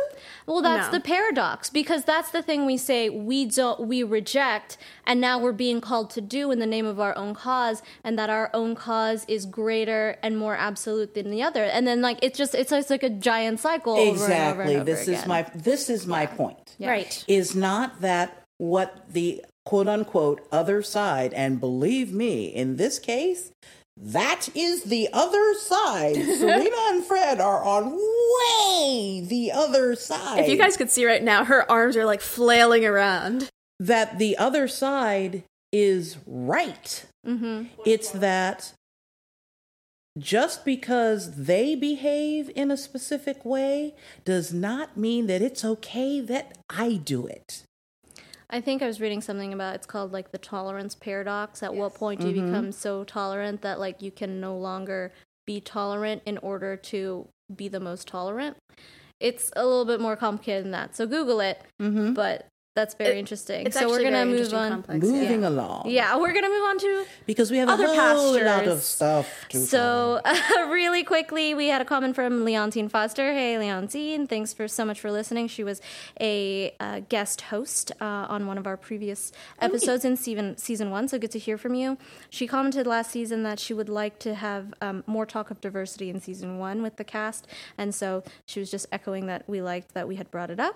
Well, 0.47 0.63
that's 0.63 0.87
No. 0.87 0.93
the 0.97 0.99
paradox 0.99 1.69
because 1.69 2.03
that's 2.03 2.31
the 2.31 2.41
thing 2.41 2.65
we 2.65 2.75
say 2.75 3.07
we 3.09 3.45
don't 3.45 3.81
we 3.81 4.01
reject 4.01 4.77
and 5.05 5.21
now 5.21 5.37
we're 5.37 5.51
being 5.51 5.79
called 5.79 6.09
to 6.11 6.21
do 6.21 6.49
in 6.49 6.57
the 6.57 6.65
name 6.65 6.87
of 6.87 6.99
our 6.99 7.15
own 7.15 7.35
cause 7.35 7.83
and 8.03 8.17
that 8.17 8.31
our 8.31 8.49
own 8.55 8.73
cause 8.73 9.25
is 9.27 9.45
greater 9.45 10.17
and 10.23 10.39
more 10.39 10.55
absolute 10.55 11.13
than 11.13 11.29
the 11.29 11.43
other. 11.43 11.63
And 11.63 11.85
then 11.85 12.01
like 12.01 12.17
it's 12.23 12.37
just 12.37 12.55
it's, 12.55 12.71
it's 12.71 12.89
like 12.89 13.03
a 13.03 13.11
giant 13.11 13.59
cycle 13.59 13.93
over 13.93 14.01
and 14.09 14.15
over 14.15 14.23
exactly. 14.23 14.73
and 14.73 14.81
over 14.81 14.83
this 14.83 15.07
is 15.07 15.27
my 15.27 15.43
this 15.53 15.89
is 15.89 16.07
my 16.07 16.25
point. 16.25 16.75
Yeah. 16.79 16.89
Right. 16.89 17.23
Is 17.27 17.55
not 17.55 18.01
that 18.01 18.43
what 18.57 19.11
the 19.11 19.43
quote 19.65 19.87
unquote 19.87 20.45
other 20.51 20.81
side 20.81 21.33
and 21.33 21.59
believe 21.59 22.11
me, 22.13 22.45
in 22.47 22.77
this 22.77 22.99
case, 22.99 23.51
that 23.95 24.47
is 24.55 24.83
the 24.83 25.09
other 25.11 25.53
side. 25.55 26.15
Serena 26.37 26.77
and 26.89 27.03
Fred 27.03 27.39
are 27.41 27.63
on 27.63 27.93
way 27.93 29.21
the 29.21 29.51
other 29.53 29.95
side. 29.95 30.39
If 30.39 30.49
you 30.49 30.57
guys 30.57 30.77
could 30.77 30.91
see 30.91 31.05
right 31.05 31.23
now, 31.23 31.43
her 31.43 31.69
arms 31.69 31.97
are 31.97 32.05
like 32.05 32.21
flailing 32.21 32.85
around. 32.85 33.49
that 33.79 34.17
the 34.19 34.37
other 34.37 34.67
side 34.67 35.43
is 35.71 36.17
right. 36.25 37.05
Mm-hmm. 37.25 37.65
It's 37.85 38.09
that 38.11 38.73
just 40.17 40.65
because 40.65 41.35
they 41.35 41.75
behave 41.75 42.49
in 42.55 42.71
a 42.71 42.77
specific 42.77 43.45
way 43.45 43.93
does 44.25 44.51
not 44.53 44.97
mean 44.97 45.27
that 45.27 45.41
it's 45.41 45.63
okay 45.63 46.19
that 46.21 46.57
I 46.69 46.93
do 46.93 47.27
it. 47.27 47.63
I 48.49 48.61
think 48.61 48.81
I 48.81 48.87
was 48.87 49.01
reading 49.01 49.21
something 49.21 49.51
about 49.51 49.75
it's 49.75 49.85
called 49.85 50.13
like 50.13 50.31
the 50.31 50.37
tolerance 50.37 50.95
paradox. 50.95 51.61
At 51.61 51.75
what 51.75 51.95
point 51.95 52.21
do 52.21 52.29
you 52.29 52.35
Mm-hmm. 52.35 52.45
become 52.47 52.71
so 52.71 53.03
tolerant 53.03 53.61
that 53.61 53.79
like 53.79 54.01
you 54.01 54.11
can 54.11 54.39
no 54.39 54.55
longer 54.57 55.11
be 55.45 55.59
tolerant 55.59 56.21
in 56.25 56.37
order 56.39 56.77
to 56.77 57.27
be 57.53 57.67
the 57.67 57.79
most 57.79 58.07
tolerant? 58.07 58.57
It's 59.19 59.51
a 59.55 59.65
little 59.65 59.85
bit 59.85 59.99
more 59.99 60.15
complicated 60.15 60.63
than 60.65 60.71
that. 60.71 60.95
So 60.95 61.05
Google 61.05 61.39
it. 61.41 61.61
Mm-hmm. 61.81 62.13
But 62.13 62.47
that's 62.77 62.93
very 62.93 63.15
It- 63.17 63.23
interesting. 63.25 63.65
It's 63.65 63.77
so 63.79 63.89
we're 63.89 64.03
gonna 64.03 64.25
very 64.25 64.39
move 64.39 64.53
on. 64.53 64.69
complex, 64.71 65.05
Moving 65.07 65.41
yeah. 65.41 65.49
along. 65.49 65.81
Yeah, 65.89 66.15
we're 66.17 66.33
gonna 66.37 66.49
move 66.57 66.63
on 66.71 66.77
to 66.85 67.05
Because 67.25 67.49
we 67.51 67.57
have 67.57 67.69
Other 67.69 67.85
a 67.85 67.95
whole 67.95 68.33
lot 68.43 68.67
of 68.67 68.83
stuff 68.83 69.25
to 69.49 69.57
So, 69.59 70.21
really 70.79 71.03
quickly, 71.03 71.53
we 71.55 71.67
had 71.69 71.81
a 71.81 71.85
comment 71.85 72.13
from 72.15 72.45
Leontine 72.45 72.87
Foster. 72.89 73.33
Hey, 73.33 73.57
Leontine, 73.57 74.27
thanks 74.27 74.53
for 74.53 74.67
so 74.67 74.85
much 74.85 74.99
for 74.99 75.11
listening. 75.11 75.47
She 75.47 75.63
was 75.63 75.81
a 76.21 76.73
uh, 76.79 77.01
guest 77.09 77.41
host 77.53 77.91
uh, 77.99 78.05
on 78.35 78.45
one 78.47 78.57
of 78.59 78.67
our 78.67 78.77
previous 78.77 79.31
episodes 79.59 80.05
in 80.05 80.15
season 80.15 80.55
season 80.57 80.91
one. 80.91 81.07
So 81.07 81.17
good 81.17 81.31
to 81.31 81.39
hear 81.39 81.57
from 81.57 81.73
you. 81.73 81.97
She 82.29 82.45
commented 82.45 82.85
last 82.85 83.09
season 83.11 83.41
that 83.43 83.59
she 83.59 83.73
would 83.73 83.89
like 83.89 84.19
to 84.19 84.35
have 84.35 84.73
um, 84.81 85.03
more 85.07 85.25
talk 85.25 85.49
of 85.49 85.59
diversity 85.61 86.09
in 86.11 86.21
season 86.21 86.59
one 86.59 86.81
with 86.83 86.97
the 86.97 87.03
cast, 87.03 87.47
and 87.77 87.95
so 87.95 88.23
she 88.45 88.59
was 88.59 88.69
just 88.69 88.85
echoing 88.91 89.25
that 89.27 89.43
we 89.47 89.61
liked 89.61 89.93
that 89.95 90.07
we 90.07 90.15
had 90.17 90.29
brought 90.29 90.51
it 90.51 90.59
up. 90.59 90.75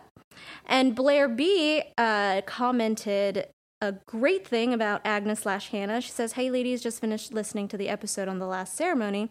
And 0.66 0.96
Blair 0.96 1.28
B 1.28 1.84
uh, 1.98 2.42
commented 2.46 3.48
a 3.82 3.94
great 4.06 4.48
thing 4.48 4.74
about 4.74 5.02
Agnes 5.04 5.40
slash 5.40 5.70
Hannah. 5.70 6.02
She 6.02 6.12
says, 6.12 6.34
Hey, 6.34 6.52
ladies, 6.52 6.84
just 6.84 7.02
finished 7.02 7.34
listening 7.34 7.68
to 7.70 7.78
the 7.78 7.90
episode 7.90 8.28
on 8.28 8.38
the 8.38 8.46
last 8.46 8.76
ceremony, 8.78 9.30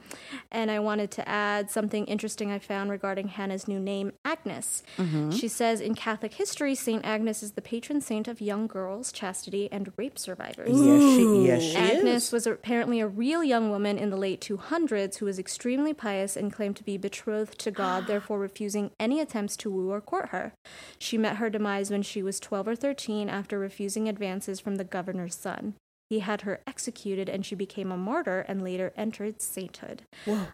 and 0.50 0.70
I 0.70 0.80
wanted 0.80 1.12
to 1.12 1.28
add 1.28 1.70
something 1.70 2.04
interesting 2.06 2.50
I 2.50 2.58
found 2.58 2.90
regarding 2.90 3.28
Hannah's 3.28 3.68
new 3.68 3.78
name, 3.78 4.12
Agnes. 4.24 4.82
Mm-hmm. 4.98 5.30
She 5.30 5.46
says, 5.46 5.80
In 5.80 5.94
Catholic 5.94 6.34
history, 6.34 6.74
St. 6.74 7.04
Agnes 7.04 7.42
is 7.44 7.52
the 7.52 7.62
patron 7.62 8.00
saint 8.00 8.26
of 8.26 8.40
young 8.40 8.66
girls, 8.66 9.12
chastity, 9.12 9.68
and 9.70 9.92
rape 9.96 10.18
survivors. 10.18 10.70
Yes, 10.70 11.02
she, 11.14 11.46
yes, 11.46 11.62
she 11.62 11.76
Agnes 11.76 12.26
is. 12.26 12.32
was 12.32 12.46
apparently 12.46 13.00
a 13.00 13.06
real 13.06 13.44
young 13.44 13.70
woman 13.70 13.98
in 13.98 14.10
the 14.10 14.16
late 14.16 14.40
200s 14.40 15.18
who 15.18 15.26
was 15.26 15.38
extremely 15.38 15.94
pious 15.94 16.36
and 16.36 16.52
claimed 16.52 16.76
to 16.76 16.84
be 16.84 16.96
betrothed 16.96 17.58
to 17.60 17.70
God, 17.70 18.06
therefore 18.08 18.40
refusing 18.40 18.90
any 18.98 19.20
attempts 19.20 19.56
to 19.58 19.70
woo 19.70 19.90
or 19.92 20.00
court 20.00 20.30
her. 20.30 20.54
She 20.98 21.16
met 21.16 21.36
her 21.36 21.50
demise 21.50 21.90
when 21.90 22.02
she 22.02 22.20
was 22.22 22.40
12 22.40 22.66
or 22.68 22.76
13 22.76 23.28
after 23.28 23.56
refusing 23.56 24.08
advances 24.40 24.60
from 24.60 24.76
the 24.76 24.84
governor's 24.84 25.34
son. 25.34 25.74
He 26.08 26.20
had 26.20 26.40
her 26.40 26.60
executed 26.66 27.28
and 27.28 27.46
she 27.46 27.54
became 27.54 27.92
a 27.92 27.96
martyr 27.96 28.40
and 28.48 28.64
later 28.64 28.92
entered 28.96 29.40
sainthood. 29.40 30.02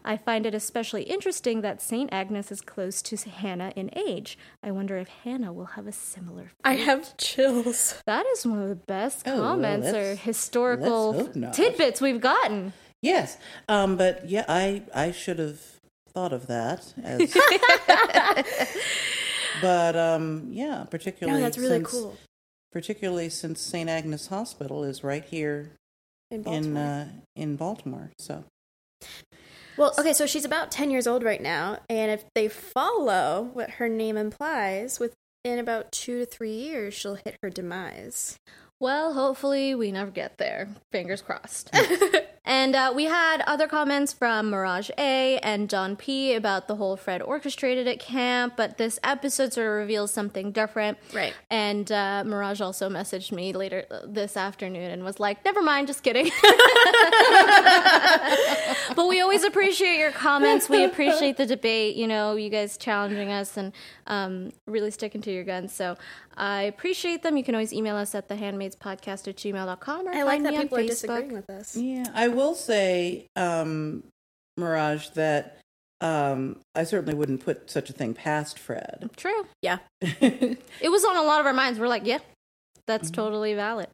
I 0.05 0.17
find 0.17 0.45
it 0.45 0.53
especially 0.53 1.03
interesting 1.03 1.61
that 1.61 1.81
Saint 1.81 2.11
Agnes 2.13 2.51
is 2.51 2.61
close 2.61 3.01
to 3.03 3.15
Hannah 3.17 3.71
in 3.75 3.89
age. 3.95 4.37
I 4.61 4.69
wonder 4.69 4.97
if 4.97 5.07
Hannah 5.23 5.51
will 5.53 5.73
have 5.77 5.87
a 5.87 5.91
similar 5.91 6.51
I 6.63 6.73
have 6.75 7.17
chills. 7.17 7.99
that 8.05 8.25
is 8.33 8.45
one 8.45 8.61
of 8.61 8.69
the 8.69 8.75
best 8.75 9.23
Oh, 9.27 9.33
well, 9.33 9.49
comments 9.53 9.87
or 9.87 10.15
historical 10.15 11.11
let's 11.13 11.27
hope 11.27 11.35
not. 11.35 11.53
tidbits 11.53 12.01
we've 12.01 12.21
gotten. 12.21 12.73
Yes. 13.01 13.37
Um, 13.67 13.95
but 13.97 14.29
yeah, 14.29 14.45
I, 14.47 14.83
I 14.93 15.11
should 15.11 15.39
have 15.39 15.59
thought 16.13 16.33
of 16.33 16.45
that. 16.47 16.93
As, 17.03 17.33
but 19.61 19.95
um, 19.95 20.49
yeah, 20.51 20.79
No, 20.81 20.85
particularly 20.91 21.41
that's 21.41 21.57
really 21.57 21.77
since, 21.77 21.89
cool. 21.89 22.15
Particularly 22.71 23.29
since 23.29 23.59
St. 23.61 23.89
Agnes 23.89 24.27
Hospital 24.27 24.83
is 24.83 25.03
right 25.03 25.23
here 25.23 25.71
In 26.31 26.41
Baltimore. 26.43 26.71
in 26.71 26.77
uh, 26.77 27.09
in 27.35 27.55
Baltimore. 27.55 28.11
So 28.19 28.43
Well, 29.77 29.93
okay, 29.99 30.13
so 30.13 30.25
she's 30.25 30.45
about 30.45 30.71
10 30.71 30.89
years 30.91 31.05
old 31.07 31.23
right 31.23 31.41
now, 31.41 31.79
and 31.89 32.11
if 32.11 32.25
they 32.33 32.47
follow 32.47 33.49
what 33.53 33.71
her 33.71 33.87
name 33.87 34.17
implies, 34.17 34.99
within 34.99 35.59
about 35.59 35.91
two 35.91 36.19
to 36.19 36.25
three 36.25 36.51
years, 36.55 36.93
she'll 36.95 37.15
hit 37.15 37.37
her 37.43 37.49
demise. 37.49 38.39
Well, 38.79 39.13
hopefully 39.13 39.75
we 39.75 39.91
never 39.91 40.11
get 40.11 40.37
there. 40.37 40.67
Fingers 40.91 41.21
crossed. 41.21 41.69
and 42.47 42.77
uh, 42.77 42.93
we 42.95 43.03
had 43.03 43.41
other 43.41 43.67
comments 43.67 44.13
from 44.13 44.49
Mirage 44.49 44.89
A 44.97 45.37
and 45.39 45.69
John 45.69 45.97
P 45.97 46.33
about 46.33 46.69
the 46.69 46.77
whole 46.77 46.95
Fred 46.95 47.21
orchestrated 47.21 47.89
at 47.89 47.99
camp, 47.99 48.53
but 48.55 48.77
this 48.77 48.99
episode 49.03 49.51
sort 49.51 49.67
of 49.67 49.73
reveals 49.73 50.11
something 50.11 50.53
different. 50.53 50.97
Right. 51.13 51.33
And 51.49 51.91
uh, 51.91 52.23
Mirage 52.25 52.61
also 52.61 52.89
messaged 52.89 53.33
me 53.33 53.51
later 53.51 53.85
uh, 53.91 53.99
this 54.07 54.37
afternoon 54.37 54.91
and 54.91 55.03
was 55.03 55.19
like, 55.19 55.43
never 55.43 55.61
mind, 55.61 55.87
just 55.87 56.03
kidding. 56.03 56.31
but 58.95 59.07
we 59.07 59.19
always 59.19 59.43
appreciate 59.43 59.97
your 59.97 60.13
comments. 60.13 60.69
We 60.69 60.85
appreciate 60.85 61.35
the 61.35 61.45
debate, 61.45 61.97
you 61.97 62.07
know, 62.07 62.37
you 62.37 62.49
guys 62.49 62.77
challenging 62.77 63.29
us 63.29 63.57
and 63.57 63.73
um, 64.07 64.53
really 64.65 64.91
sticking 64.91 65.19
to 65.23 65.31
your 65.31 65.43
guns. 65.43 65.73
So 65.73 65.97
I 66.37 66.63
appreciate 66.63 67.23
them. 67.23 67.35
You 67.35 67.43
can 67.43 67.55
always 67.55 67.73
email 67.73 67.95
us 67.95 68.13
at 68.13 68.29
thehandmaidspodcast 68.29 69.27
at 69.27 69.35
gmail.com 69.35 70.07
or 70.07 70.11
I 70.11 70.23
like 70.23 70.43
that 70.43 70.51
me 70.51 70.57
on 70.57 70.63
people 70.63 70.77
are 70.77 70.83
disagreeing 70.83 71.33
with 71.33 71.49
us. 71.49 71.75
yeah, 71.75 72.05
I 72.13 72.27
will 72.37 72.55
say, 72.55 73.27
um, 73.35 74.03
Mirage, 74.55 75.09
that 75.09 75.59
um, 75.99 76.57
I 76.75 76.83
certainly 76.85 77.13
wouldn't 77.15 77.43
put 77.43 77.69
such 77.69 77.89
a 77.89 77.93
thing 77.93 78.13
past 78.13 78.57
Fred. 78.59 79.09
True. 79.17 79.45
Yeah. 79.61 79.79
It 80.79 80.89
was 80.91 81.03
on 81.03 81.17
a 81.17 81.23
lot 81.23 81.39
of 81.41 81.45
our 81.45 81.53
minds. 81.53 81.79
We're 81.79 81.87
like, 81.87 82.05
yeah, 82.05 82.19
that's 82.85 83.09
totally 83.11 83.53
valid. 83.55 83.87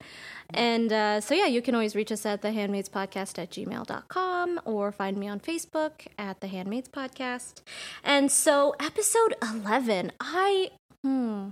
And 0.54 0.92
uh, 0.94 1.22
so, 1.22 1.34
yeah, 1.34 1.48
you 1.48 1.62
can 1.62 1.74
always 1.74 1.96
reach 1.96 2.12
us 2.12 2.26
at 2.26 2.42
the 2.42 2.52
handmaids 2.52 2.90
podcast 2.90 3.40
at 3.40 3.50
gmail.com 3.52 4.60
or 4.66 4.92
find 4.92 5.18
me 5.18 5.28
on 5.30 5.40
Facebook 5.40 6.06
at 6.20 6.42
the 6.42 6.48
handmaids 6.48 6.90
podcast. 6.90 7.62
And 8.04 8.30
so, 8.32 8.76
episode 8.80 9.34
11, 9.42 10.12
I, 10.20 10.72
hmm, 11.04 11.50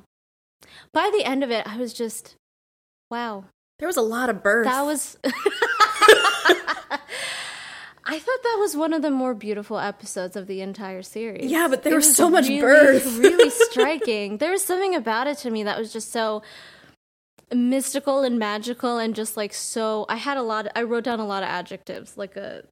by 0.94 1.10
the 1.18 1.24
end 1.24 1.44
of 1.44 1.50
it, 1.50 1.66
I 1.66 1.78
was 1.78 1.94
just, 1.94 2.36
wow, 3.10 3.46
There 3.80 3.88
was 3.88 3.98
a 3.98 4.02
lot 4.02 4.30
of 4.30 4.44
birth. 4.44 4.66
that 4.66 4.86
was. 4.86 5.18
I 8.06 8.18
thought 8.20 8.44
that 8.44 8.58
was 8.60 8.76
one 8.76 8.94
of 8.94 9.02
the 9.02 9.12
more 9.12 9.34
beautiful 9.34 9.78
episodes 9.80 10.36
of 10.36 10.48
the 10.48 10.62
entire 10.62 11.02
series. 11.04 11.52
Yeah, 11.52 11.68
but 11.68 11.84
there 11.84 11.94
It 11.94 11.98
was 11.98 12.16
so 12.16 12.30
much 12.30 12.48
really, 12.48 12.62
birth. 12.62 13.06
really 13.18 13.50
striking. 13.70 14.38
There 14.38 14.52
was 14.52 14.64
something 14.64 14.96
about 14.96 15.28
it 15.28 15.38
to 15.40 15.52
me 15.52 15.64
that 15.64 15.78
was 15.78 15.94
just 15.94 16.12
so 16.12 16.42
mystical 17.54 18.22
and 18.24 18.40
magical 18.40 18.98
and 18.98 19.14
just 19.14 19.36
like 19.36 19.54
so 19.54 20.06
I 20.08 20.16
had 20.16 20.38
a 20.38 20.42
lot 20.42 20.68
I 20.76 20.84
wrote 20.84 21.04
down 21.04 21.20
a 21.20 21.26
lot 21.28 21.44
of 21.44 21.50
adjectives 21.50 22.16
like 22.18 22.38
a 22.38 22.64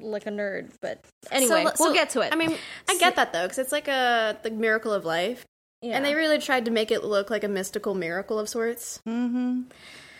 like 0.00 0.26
a 0.26 0.30
nerd, 0.30 0.70
but 0.80 1.04
anyway, 1.30 1.64
So- 1.64 1.72
we'll 1.78 1.88
so, 1.90 1.94
get 1.94 2.10
to 2.10 2.20
it. 2.22 2.32
I 2.32 2.36
mean, 2.36 2.56
I 2.88 2.98
get 2.98 3.16
that 3.16 3.32
though, 3.32 3.44
because 3.44 3.58
it's 3.58 3.70
like 3.72 3.86
a 3.86 4.36
the 4.42 4.50
miracle 4.50 4.92
of 4.92 5.04
life, 5.04 5.44
yeah. 5.82 5.94
and 5.96 6.04
they 6.04 6.14
really 6.14 6.38
tried 6.38 6.64
to 6.64 6.70
make 6.72 6.90
it 6.90 7.04
look 7.04 7.30
like 7.30 7.44
a 7.44 7.48
mystical 7.48 7.94
miracle 7.94 8.38
of 8.40 8.48
sorts. 8.48 8.98
hmm 9.06 9.62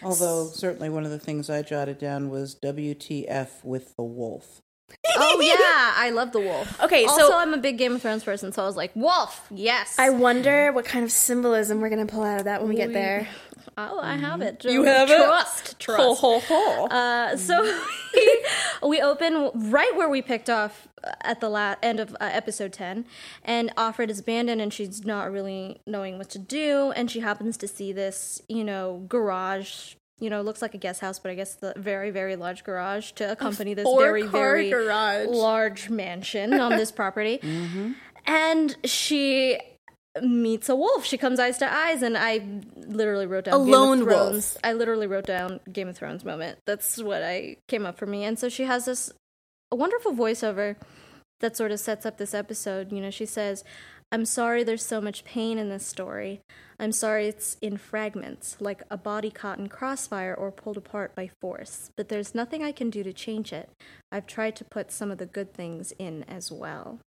Although 0.03 0.47
certainly 0.47 0.89
one 0.91 1.05
of 1.05 1.11
the 1.11 1.19
things 1.19 1.51
I 1.51 1.63
jotted 1.63 1.99
down 1.99 2.31
was 2.31 2.57
WTF 2.63 3.65
with 3.65 3.95
the 3.97 4.03
wolf. 4.03 4.61
Oh 5.17 5.41
yeah, 5.43 5.93
I 5.97 6.11
love 6.11 6.33
the 6.33 6.41
wolf. 6.41 6.81
Okay, 6.83 7.07
so- 7.07 7.37
I'm 7.37 7.53
a 7.53 7.59
big 7.59 7.79
Game 7.79 7.95
of 7.95 8.03
Thrones 8.03 8.25
person, 8.25 8.53
so 8.53 8.63
I 8.63 8.67
was 8.67 8.77
like, 8.77 8.95
wolf, 8.95 9.47
yes. 9.51 9.97
I 9.99 10.11
wonder 10.11 10.73
what 10.73 10.85
kind 10.85 11.05
of 11.05 11.13
symbolism 11.13 11.81
we're 11.81 11.91
gonna 11.91 12.07
pull 12.07 12.23
out 12.23 12.39
of 12.39 12.45
that 12.45 12.61
when 12.61 12.71
we 12.71 12.77
get 12.77 12.93
there. 12.93 13.29
Oh, 13.79 14.01
I 14.01 14.17
have 14.17 14.41
it. 14.43 14.65
You 14.65 14.85
have 14.85 15.11
it? 15.11 15.17
trust, 15.17 15.79
Trust, 15.79 16.21
trust. 16.21 16.21
ho, 16.21 16.41
ho. 16.41 16.87
Uh, 16.87 17.37
so 17.37 17.81
we 18.89 19.01
open 19.01 19.51
right 19.71 19.95
where 19.97 20.09
we 20.09 20.23
picked 20.23 20.51
off 20.51 20.89
at 21.21 21.41
the 21.41 21.49
la- 21.49 21.77
end 21.83 22.01
of 22.01 22.13
uh, 22.15 22.29
episode 22.33 22.73
10 22.73 23.05
and 23.45 23.75
Offred 23.77 24.09
is 24.11 24.19
abandoned 24.21 24.61
and 24.61 24.73
she's 24.73 25.05
not 25.05 25.31
really 25.31 25.81
knowing 25.87 26.19
what 26.19 26.29
to 26.31 26.39
do 26.39 26.93
and 26.97 27.11
she 27.11 27.21
happens 27.21 27.57
to 27.59 27.69
see 27.69 27.93
this 27.93 28.43
you 28.49 28.65
know 28.65 29.05
garage 29.09 29.95
you 30.19 30.29
know 30.29 30.43
looks 30.43 30.61
like 30.61 30.75
a 30.75 30.79
guest 30.79 31.01
house 31.01 31.21
but 31.21 31.31
i 31.31 31.35
guess 31.37 31.55
the 31.55 31.73
very 31.77 32.11
very 32.11 32.35
large 32.35 32.65
garage 32.65 33.13
to 33.13 33.31
accompany 33.31 33.75
this 33.75 33.87
very 33.97 34.23
very 34.27 34.69
garage. 34.71 35.29
large 35.29 35.89
mansion 35.89 36.55
on 36.55 36.73
this 36.77 36.91
property 36.91 37.39
and 38.27 38.77
she 38.85 39.59
meets 40.23 40.69
a 40.69 40.77
wolf. 40.77 41.05
She 41.05 41.19
comes 41.19 41.39
eyes 41.39 41.59
to 41.59 41.73
eyes, 41.73 42.03
and 42.03 42.17
I 42.17 42.41
literally 42.77 43.27
wrote 43.27 43.45
down 43.45 43.61
A 43.61 43.65
Game 43.65 43.73
lone 43.73 44.01
of 44.01 44.07
wolf. 44.07 44.19
Thrones. 44.31 44.59
I 44.65 44.73
literally 44.73 45.07
wrote 45.07 45.27
down 45.27 45.61
Game 45.73 45.89
of 45.89 45.97
Thrones 45.97 46.25
moment. 46.25 46.59
That's 46.67 47.03
what 47.03 47.23
I 47.23 47.57
came 47.69 47.87
up 47.87 47.99
for 47.99 48.07
me. 48.07 48.25
And 48.25 48.39
so 48.39 48.49
she 48.49 48.65
has 48.65 48.85
this 48.87 49.13
a 49.71 49.77
wonderful 49.77 50.13
voiceover 50.13 50.77
that 51.41 51.57
sort 51.57 51.71
of 51.71 51.81
sets 51.81 52.07
up 52.07 52.19
this 52.19 52.35
episode. 52.35 52.93
You 52.93 53.01
know, 53.01 53.11
she 53.11 53.27
says, 53.27 53.63
"I'm 54.11 54.25
sorry, 54.25 54.65
there's 54.65 54.85
so 54.85 55.01
much 55.01 55.25
pain 55.25 55.59
in 55.59 55.69
this 55.69 55.87
story. 55.87 56.41
I'm 56.81 56.93
sorry 56.93 57.27
it's 57.27 57.57
in 57.61 57.77
fragments, 57.77 58.57
like 58.61 58.85
a 58.89 58.97
body 58.97 59.31
caught 59.31 59.59
in 59.59 59.69
crossfire 59.69 60.33
or 60.33 60.53
pulled 60.53 60.77
apart 60.77 61.15
by 61.17 61.29
force. 61.41 61.91
But 61.97 62.09
there's 62.09 62.37
nothing 62.37 62.63
I 62.63 62.71
can 62.71 62.89
do 62.89 63.03
to 63.03 63.13
change 63.13 63.53
it. 63.53 63.69
I've 64.13 64.29
tried 64.29 64.55
to 64.57 64.65
put 64.65 64.93
some 64.93 65.11
of 65.11 65.19
the 65.19 65.27
good 65.27 65.53
things 65.53 65.93
in 65.99 66.25
as 66.25 66.53
well." 66.53 67.01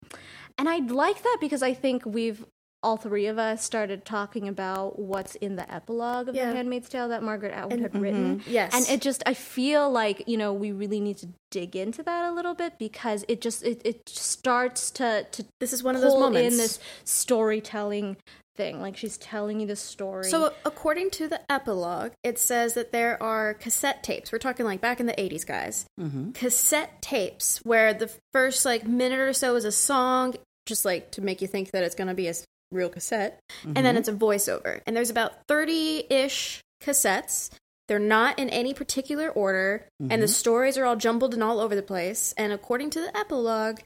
And 0.58 0.68
I 0.68 0.78
like 0.80 1.22
that 1.22 1.38
because 1.40 1.64
I 1.64 1.74
think 1.74 2.04
we've 2.06 2.46
all 2.82 2.96
three 2.98 3.26
of 3.28 3.38
us 3.38 3.64
started 3.64 4.06
talking 4.06 4.48
about 4.48 4.98
what's 4.98 5.36
in 5.36 5.56
the 5.58 5.70
epilogue 5.74 6.30
of 6.30 6.36
Yeah. 6.36 6.50
The 6.50 6.56
Handmaid's 6.56 6.88
Tale 6.90 7.10
that 7.10 7.22
Margaret 7.22 7.52
Atwood 7.54 7.74
And- 7.74 7.82
had 7.82 7.92
mm-hmm. 7.92 8.02
written. 8.02 8.44
Yes. 8.48 8.74
And 8.74 8.88
it 8.88 9.02
just, 9.02 9.22
I 9.26 9.34
feel 9.34 9.90
like, 9.92 10.24
you 10.28 10.38
know, 10.38 10.54
we 10.54 10.72
really 10.72 11.00
need 11.02 11.18
to 11.18 11.28
dig 11.52 11.76
into 11.76 12.04
that 12.04 12.30
a 12.30 12.34
little 12.34 12.54
bit 12.54 12.80
because 12.80 13.26
it 13.28 13.42
just, 13.42 13.64
it, 13.64 13.82
it 13.84 14.08
starts 14.08 14.92
to, 14.92 15.26
to 15.32 15.46
This 15.60 15.74
is 15.74 15.84
one 15.84 15.96
of 15.96 16.02
those 16.02 16.12
pull 16.14 16.22
moments. 16.22 16.54
in 16.54 16.58
this 16.58 16.80
storytelling 17.04 18.18
thing. 18.56 18.82
Like 18.82 18.98
she's 18.98 19.18
telling 19.18 19.60
you 19.60 19.68
the 19.68 19.76
story. 19.76 20.26
So, 20.30 20.54
according 20.66 21.12
to 21.12 21.28
the 21.28 21.40
epilogue, 21.52 22.12
it 22.24 22.40
says 22.40 22.74
that 22.74 22.92
there 22.92 23.22
are 23.22 23.54
cassette 23.54 24.04
tapes. 24.04 24.32
We're 24.32 24.40
talking 24.40 24.66
like 24.66 24.82
back 24.82 25.00
in 25.00 25.06
the 25.06 25.14
80s, 25.14 25.46
guys. 25.46 25.86
Mm-hmm. 26.00 26.32
Cassette 26.32 27.02
tapes 27.02 27.60
where 27.66 27.94
the 27.94 28.10
first 28.34 28.66
like 28.66 28.86
minute 28.88 29.20
or 29.20 29.34
so 29.34 29.56
is 29.56 29.66
a 29.66 29.72
song, 29.72 30.36
just 30.66 30.86
like 30.86 31.12
to 31.12 31.22
make 31.22 31.42
you 31.42 31.48
think 31.48 31.72
that 31.72 31.84
it's 31.84 31.96
going 31.96 32.08
to 32.08 32.14
be 32.14 32.28
a 32.28 32.32
s- 32.32 32.46
real 32.72 32.90
cassette. 32.90 33.40
And 33.64 33.76
then 33.76 33.86
mm-hmm. 33.86 33.98
it's 33.98 34.08
a 34.08 34.14
voiceover. 34.14 34.82
And 34.86 34.96
there's 34.96 35.10
about 35.10 35.34
30 35.48 36.06
ish 36.10 36.62
cassettes. 36.82 37.50
They're 37.88 38.00
not 38.00 38.38
in 38.38 38.50
any 38.50 38.74
particular 38.74 39.30
order. 39.30 39.88
And 40.00 40.10
the 40.10 40.16
mm-hmm. 40.18 40.28
stories 40.28 40.78
are 40.78 40.86
all 40.86 40.96
jumbled 40.96 41.34
and 41.34 41.44
all 41.44 41.60
over 41.60 41.76
the 41.76 41.82
place. 41.82 42.34
And 42.38 42.54
according 42.54 42.92
to 42.92 43.02
the 43.02 43.16
epilogue, 43.18 43.80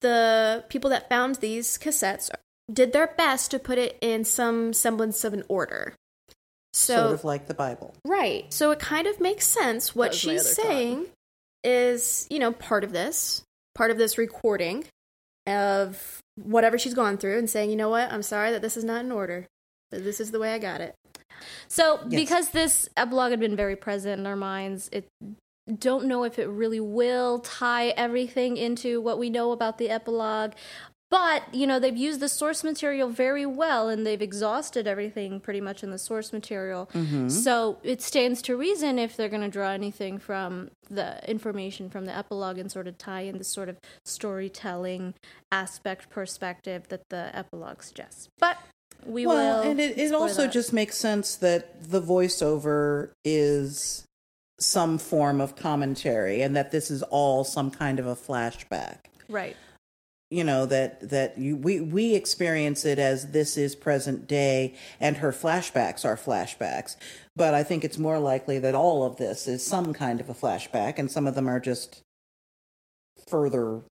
the 0.00 0.64
people 0.68 0.90
that 0.90 1.08
found 1.08 1.36
these 1.36 1.78
cassettes 1.78 2.30
did 2.72 2.92
their 2.92 3.08
best 3.08 3.50
to 3.50 3.58
put 3.58 3.78
it 3.78 3.98
in 4.00 4.24
some 4.24 4.72
semblance 4.72 5.24
of 5.24 5.32
an 5.32 5.44
order. 5.48 5.94
So, 6.72 6.96
sort 6.96 7.14
of 7.14 7.24
like 7.24 7.48
the 7.48 7.54
Bible. 7.54 7.94
right. 8.06 8.52
So 8.52 8.70
it 8.70 8.78
kind 8.78 9.08
of 9.08 9.20
makes 9.20 9.46
sense 9.46 9.94
what 9.94 10.14
she's 10.14 10.40
other 10.40 10.48
thought. 10.50 10.66
saying 10.66 11.06
is, 11.64 12.28
you 12.30 12.38
know, 12.38 12.52
part 12.52 12.84
of 12.84 12.92
this, 12.92 13.42
part 13.74 13.90
of 13.90 13.98
this 13.98 14.16
recording 14.18 14.84
of 15.46 16.20
whatever 16.36 16.78
she's 16.78 16.94
gone 16.94 17.16
through 17.18 17.38
and 17.38 17.48
saying, 17.50 17.70
you 17.70 17.76
know 17.76 17.90
what, 17.90 18.12
I'm 18.12 18.22
sorry 18.22 18.50
that 18.52 18.62
this 18.62 18.76
is 18.76 18.84
not 18.84 19.04
in 19.04 19.12
order. 19.12 19.46
That 19.90 20.04
This 20.04 20.20
is 20.20 20.30
the 20.30 20.38
way 20.38 20.54
I 20.54 20.58
got 20.58 20.80
it. 20.80 20.94
So, 21.68 22.00
Yes. 22.08 22.20
because 22.20 22.50
this 22.50 22.88
epilogue 22.96 23.30
had 23.30 23.40
been 23.40 23.56
very 23.56 23.76
present 23.76 24.20
in 24.20 24.26
our 24.26 24.36
minds, 24.36 24.88
it 24.92 25.08
don't 25.78 26.06
know 26.06 26.24
if 26.24 26.38
it 26.38 26.48
really 26.48 26.80
will 26.80 27.38
tie 27.40 27.88
everything 27.90 28.56
into 28.56 29.00
what 29.00 29.18
we 29.18 29.30
know 29.30 29.52
about 29.52 29.78
the 29.78 29.88
epilogue. 29.88 30.52
But, 31.10 31.52
you 31.52 31.66
know, 31.66 31.80
they've 31.80 31.96
used 31.96 32.20
the 32.20 32.28
source 32.28 32.62
material 32.62 33.08
very 33.08 33.44
well 33.44 33.88
and 33.88 34.06
they've 34.06 34.22
exhausted 34.22 34.86
everything 34.86 35.40
pretty 35.40 35.60
much 35.60 35.82
in 35.82 35.90
the 35.90 35.98
source 35.98 36.32
material. 36.32 36.88
Mm-hmm. 36.94 37.28
So 37.28 37.78
it 37.82 38.00
stands 38.00 38.40
to 38.42 38.56
reason 38.56 38.96
if 38.98 39.16
they're 39.16 39.28
going 39.28 39.42
to 39.42 39.48
draw 39.48 39.70
anything 39.70 40.18
from 40.18 40.70
the 40.88 41.28
information 41.28 41.90
from 41.90 42.06
the 42.06 42.16
epilogue 42.16 42.58
and 42.58 42.70
sort 42.70 42.86
of 42.86 42.96
tie 42.96 43.22
in 43.22 43.38
the 43.38 43.44
sort 43.44 43.68
of 43.68 43.78
storytelling 44.04 45.14
aspect 45.50 46.10
perspective 46.10 46.86
that 46.90 47.08
the 47.10 47.30
epilogue 47.34 47.82
suggests. 47.82 48.28
But 48.38 48.58
we 49.04 49.26
well, 49.26 49.62
will. 49.62 49.70
and 49.70 49.80
it, 49.80 49.98
it 49.98 50.14
also 50.14 50.42
that. 50.42 50.52
just 50.52 50.72
makes 50.72 50.96
sense 50.96 51.34
that 51.36 51.90
the 51.90 52.00
voiceover 52.00 53.10
is 53.24 54.04
some 54.60 54.98
form 54.98 55.40
of 55.40 55.56
commentary 55.56 56.42
and 56.42 56.54
that 56.54 56.70
this 56.70 56.90
is 56.90 57.02
all 57.04 57.42
some 57.42 57.70
kind 57.70 57.98
of 57.98 58.06
a 58.06 58.14
flashback. 58.14 58.98
Right. 59.28 59.56
You 60.30 60.44
know 60.44 60.64
that 60.66 61.08
that 61.10 61.36
you 61.38 61.56
we 61.56 61.80
we 61.80 62.14
experience 62.14 62.84
it 62.84 62.98
as 62.98 63.32
this 63.32 63.56
is 63.56 63.74
present 63.74 64.28
day 64.28 64.74
and 65.00 65.16
her 65.18 65.32
flashbacks 65.32 66.04
are 66.04 66.16
flashbacks 66.16 66.96
but 67.34 67.52
i 67.52 67.62
think 67.64 67.84
it's 67.84 67.98
more 67.98 68.18
likely 68.18 68.58
that 68.58 68.74
all 68.74 69.04
of 69.04 69.16
this 69.16 69.48
is 69.48 69.64
some 69.64 69.92
kind 69.92 70.20
of 70.20 70.28
a 70.30 70.34
flashback 70.34 70.98
and 70.98 71.10
some 71.10 71.26
of 71.26 71.34
them 71.34 71.48
are 71.48 71.60
just 71.60 72.00
further 73.28 73.82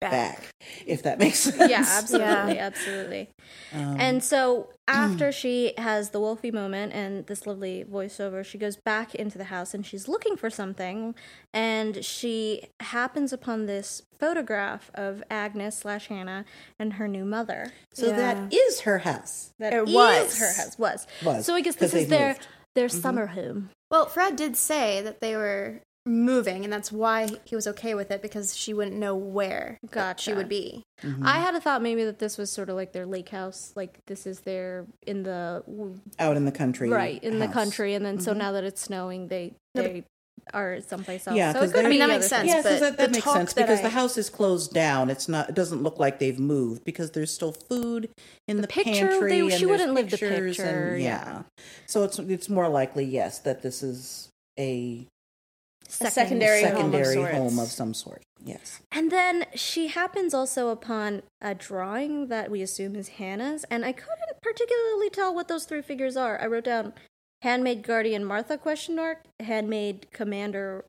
Back. 0.00 0.10
back, 0.12 0.44
if 0.86 1.02
that 1.02 1.18
makes 1.18 1.40
sense. 1.40 1.56
Yeah, 1.70 1.84
absolutely, 1.84 2.54
Yeah. 2.54 2.66
absolutely. 2.66 3.28
Um, 3.72 3.96
And 3.98 4.22
so 4.22 4.68
after 4.88 5.28
mm. 5.28 5.32
she 5.34 5.74
has 5.78 6.10
the 6.10 6.18
Wolfie 6.18 6.50
moment 6.50 6.92
and 6.92 7.26
this 7.26 7.46
lovely 7.46 7.84
voiceover, 7.88 8.44
she 8.44 8.58
goes 8.58 8.76
back 8.76 9.14
into 9.14 9.38
the 9.38 9.44
house 9.44 9.74
and 9.74 9.84
she's 9.86 10.08
looking 10.08 10.36
for 10.36 10.50
something, 10.50 11.14
and 11.52 12.04
she 12.04 12.64
happens 12.80 13.32
upon 13.32 13.66
this 13.66 14.02
photograph 14.18 14.90
of 14.94 15.22
Agnes 15.30 15.76
slash 15.78 16.08
Hannah 16.08 16.44
and 16.78 16.94
her 16.94 17.06
new 17.06 17.24
mother. 17.24 17.72
so 17.92 18.06
Yeah. 18.06 18.16
that 18.16 18.52
is 18.52 18.80
her 18.80 18.98
house. 18.98 19.52
That 19.58 19.72
It 19.72 19.88
is 19.88 19.94
was. 19.94 20.38
her 20.38 20.52
house 20.54 20.78
was. 20.78 21.06
Was, 21.22 21.46
So 21.46 21.54
I 21.54 21.60
guess 21.60 21.76
this 21.76 21.92
is 21.92 22.00
they've 22.00 22.08
their 22.08 22.28
moved. 22.28 22.48
their 22.74 22.88
mm-hmm. 22.88 23.00
summer 23.00 23.26
home. 23.26 23.70
Well, 23.90 24.06
Fred 24.06 24.36
did 24.36 24.56
say 24.56 25.00
that 25.02 25.20
they 25.20 25.36
were 25.36 25.80
moving, 26.08 26.64
and 26.64 26.72
that's 26.72 26.90
why 26.90 27.28
he 27.44 27.54
was 27.54 27.66
okay 27.68 27.94
with 27.94 28.10
it 28.10 28.22
because 28.22 28.56
she 28.56 28.72
wouldn't 28.74 28.96
know 28.96 29.14
where 29.14 29.78
that 29.92 30.18
she 30.20 30.32
would 30.32 30.48
be. 30.48 30.82
Mm-hmm. 31.02 31.26
I 31.26 31.38
had 31.38 31.54
a 31.54 31.60
thought 31.60 31.82
maybe 31.82 32.04
that 32.04 32.18
this 32.18 32.36
was 32.38 32.50
sort 32.50 32.68
of 32.70 32.76
like 32.76 32.92
their 32.92 33.06
lake 33.06 33.28
house, 33.28 33.72
like 33.76 33.98
this 34.06 34.26
is 34.26 34.40
their 34.40 34.86
in 35.06 35.22
the 35.22 35.62
out 36.18 36.36
in 36.36 36.44
the 36.44 36.52
country, 36.52 36.88
right 36.90 37.22
in 37.22 37.38
the 37.38 37.48
country, 37.48 37.94
and 37.94 38.04
then 38.04 38.18
so 38.20 38.32
now 38.32 38.52
that 38.52 38.64
it's 38.64 38.80
snowing, 38.80 39.28
they 39.28 39.54
they 39.74 40.04
are 40.54 40.80
someplace 40.80 41.26
else. 41.28 41.36
Yeah, 41.36 41.52
so 41.52 41.60
'cause 41.60 41.70
it 41.70 41.74
could 41.74 41.80
be 41.82 41.86
I 41.86 41.90
mean, 41.90 41.98
that 41.98 42.08
makes 42.08 42.26
sense. 42.28 42.48
Yeah, 42.48 42.62
'cause 42.62 42.64
but 42.64 42.80
that, 42.80 42.96
that 42.96 43.10
makes 43.10 43.24
sense 43.30 43.52
that 43.52 43.66
because 43.66 43.80
I- 43.80 43.82
the 43.82 43.88
house 43.90 44.16
is 44.16 44.30
closed 44.30 44.72
down. 44.72 45.10
It's 45.10 45.28
not. 45.28 45.50
It 45.50 45.54
doesn't 45.54 45.82
look 45.82 45.98
like 45.98 46.18
they've 46.20 46.38
moved 46.38 46.84
because 46.84 47.10
there's 47.10 47.30
still 47.30 47.52
food 47.52 48.08
in 48.46 48.62
the, 48.62 48.66
picture, 48.66 49.08
pantry. 49.08 49.30
they- 49.30 49.42
she 49.42 49.48
there's 49.48 49.70
wouldn't 49.70 49.92
live 49.94 50.08
the 50.10 50.16
picture, 50.16 50.94
And, 50.94 51.02
yeah. 51.02 51.42
So 51.86 52.02
it's 52.04 52.18
it's 52.18 52.48
more 52.48 52.68
likely, 52.68 53.04
yes, 53.04 53.40
that 53.40 53.60
this 53.62 53.82
is 53.82 54.30
a 54.58 55.06
Second- 55.88 56.12
secondary 56.12 56.62
home 56.62 56.94
of 56.94 57.04
secondary 57.04 57.34
home 57.34 57.58
of 57.58 57.68
some 57.68 57.94
sort. 57.94 58.22
Yes. 58.44 58.80
And 58.92 59.10
then 59.10 59.46
she 59.54 59.88
happens 59.88 60.32
also 60.34 60.68
upon 60.68 61.22
a 61.40 61.54
drawing 61.54 62.28
that 62.28 62.50
we 62.50 62.62
assume 62.62 62.94
is 62.94 63.08
Hannah's, 63.08 63.64
and 63.64 63.84
I 63.84 63.92
couldn't 63.92 64.40
particularly 64.42 65.10
tell 65.10 65.34
what 65.34 65.48
those 65.48 65.64
three 65.64 65.82
figures 65.82 66.16
are. 66.16 66.40
I 66.40 66.46
wrote 66.46 66.64
down 66.64 66.92
handmaid 67.42 67.82
guardian 67.82 68.24
Martha 68.24 68.58
question 68.58 68.96
mark, 68.96 69.24
handmaid 69.40 70.06
commander 70.12 70.84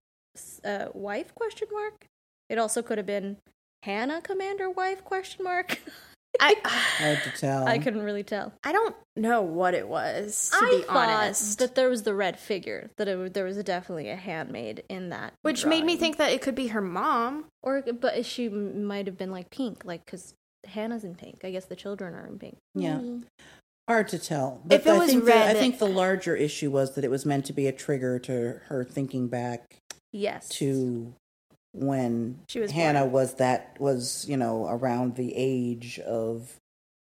uh, 0.64 0.88
wife 0.94 1.34
question 1.34 1.68
mark. 1.72 2.06
It 2.50 2.58
also 2.58 2.82
could 2.82 2.98
have 2.98 3.08
been 3.08 3.38
Hannah 3.84 4.22
commander 4.22 4.70
wife 4.70 5.04
question 5.04 5.44
mark. 5.44 5.80
I 6.40 6.56
Hard 6.66 7.24
to 7.24 7.32
tell. 7.32 7.68
I 7.68 7.80
couldn't 7.80 8.04
really 8.04 8.24
tell. 8.24 8.54
I 8.64 8.72
don't 8.72 8.96
know 9.16 9.42
what 9.42 9.74
it 9.74 9.88
was 9.88 10.50
to 10.52 10.66
I 10.66 10.70
be 10.78 10.82
thought 10.84 11.10
honest. 11.10 11.60
that 11.60 11.76
there 11.76 11.90
was 11.90 12.04
the 12.04 12.14
red 12.14 12.40
figure, 12.40 12.90
that 12.98 13.08
it, 13.08 13.34
there 13.34 13.46
was 13.46 13.58
definitely 13.64 14.10
a 14.10 14.16
handmaid 14.16 14.84
in 14.90 15.10
that, 15.10 15.34
which 15.42 15.66
made 15.66 15.84
me 15.86 15.96
think 15.98 16.18
that 16.18 16.32
it 16.32 16.42
could 16.42 16.56
be 16.56 16.68
her 16.68 16.82
mom. 16.82 17.46
or 17.64 17.82
but 17.82 18.26
she 18.26 18.48
might 18.50 19.08
have 19.08 19.18
been 19.18 19.32
like 19.32 19.50
pink, 19.50 19.84
like 19.86 20.06
because 20.06 20.34
Hannah's 20.68 21.04
in 21.04 21.16
pink. 21.16 21.40
I 21.44 21.52
guess 21.52 21.66
the 21.66 21.76
children 21.76 22.14
are 22.14 22.28
in 22.28 22.38
pink. 22.38 22.58
Yeah. 22.76 22.96
Mm. 22.98 23.24
Hard 23.88 24.08
to 24.10 24.20
tell. 24.20 24.62
If 24.70 24.86
it 24.86 24.90
I 24.92 24.98
was 25.00 25.10
think 25.10 25.26
the, 25.26 25.32
red, 25.32 25.56
I 25.56 25.60
think 25.60 25.80
the 25.80 25.88
larger 25.88 26.36
issue 26.36 26.70
was 26.70 26.94
that 26.94 27.04
it 27.04 27.10
was 27.10 27.26
meant 27.26 27.46
to 27.46 27.54
be 27.54 27.66
a 27.66 27.72
trigger 27.72 28.20
to 28.20 28.60
her 28.68 28.84
thinking 28.86 29.28
back 29.30 29.78
Yes. 30.14 30.48
to 30.50 31.16
when 31.74 32.40
She 32.48 32.60
was 32.60 32.72
Hannah 32.72 33.02
born. 33.02 33.12
was 33.12 33.34
that 33.36 33.76
was 33.80 34.26
you 34.28 34.38
know 34.38 34.68
around 34.68 35.16
the 35.16 35.34
age 35.36 36.00
of 36.00 36.56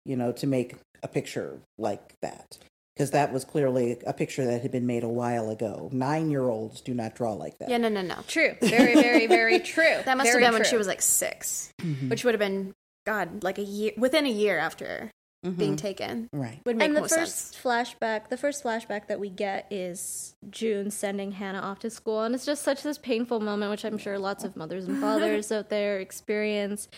you 0.05 0.17
know 0.17 0.33
to 0.33 0.47
make 0.47 0.77
a 1.03 1.09
picture 1.09 1.61
like 1.79 2.14
that 2.23 2.59
because 2.95 3.11
that 3.11 3.33
was 3.33 3.45
clearly 3.45 3.99
a 4.07 4.12
picture 4.12 4.45
that 4.47 4.62
had 4.62 4.71
been 4.71 4.87
made 4.87 5.03
a 5.03 5.09
while 5.09 5.51
ago. 5.51 5.88
Nine 5.93 6.31
year 6.31 6.49
olds 6.49 6.81
do 6.81 6.95
not 6.95 7.14
draw 7.17 7.33
like 7.33 7.59
that. 7.59 7.69
Yeah, 7.69 7.79
no, 7.79 7.88
no, 7.88 8.03
no. 8.03 8.17
True. 8.29 8.55
Very, 8.61 8.95
very, 8.95 9.27
very 9.27 9.59
true. 9.75 9.99
That 10.05 10.17
must 10.17 10.31
Very 10.31 10.43
have 10.45 10.53
been 10.53 10.61
when 10.61 10.71
she 10.71 10.77
was 10.77 10.87
like 10.87 11.03
6 11.03 11.73
Mhm. 11.83 12.09
which 12.09 12.25
would 12.25 12.35
have 12.35 12.38
been 12.40 12.73
God, 13.05 13.43
like 13.43 13.59
a 13.59 13.62
year 13.62 13.93
within 13.99 14.25
a 14.25 14.31
year 14.31 14.57
after 14.59 15.11
being 15.52 15.74
Mhm. 15.74 15.78
taken. 15.78 16.28
right. 16.33 16.61
Would 16.64 16.76
make 16.76 16.87
and 16.87 16.96
the 16.96 17.00
more 17.02 17.09
first 17.09 17.52
sense. 17.52 17.62
flashback, 17.62 18.28
the 18.28 18.37
first 18.37 18.64
flashback 18.64 19.07
that 19.09 19.20
we 19.20 19.28
get 19.30 19.66
is 19.70 20.35
June 20.50 20.90
sending 20.90 21.33
Hannah 21.33 21.61
off 21.61 21.78
to 21.80 21.90
school, 21.90 22.22
and 22.22 22.35
it's 22.35 22.46
just 22.46 22.62
such 22.62 22.83
this 22.83 22.98
painful 22.98 23.40
moment, 23.40 23.70
which 23.70 23.85
I'm 23.85 23.98
sure 23.98 24.18
lots 24.18 24.42
of 24.44 24.57
mothers 24.57 24.87
and 24.87 25.00
fathers 25.00 25.52
out 25.52 25.68
there 25.68 25.98
experience 25.98 26.88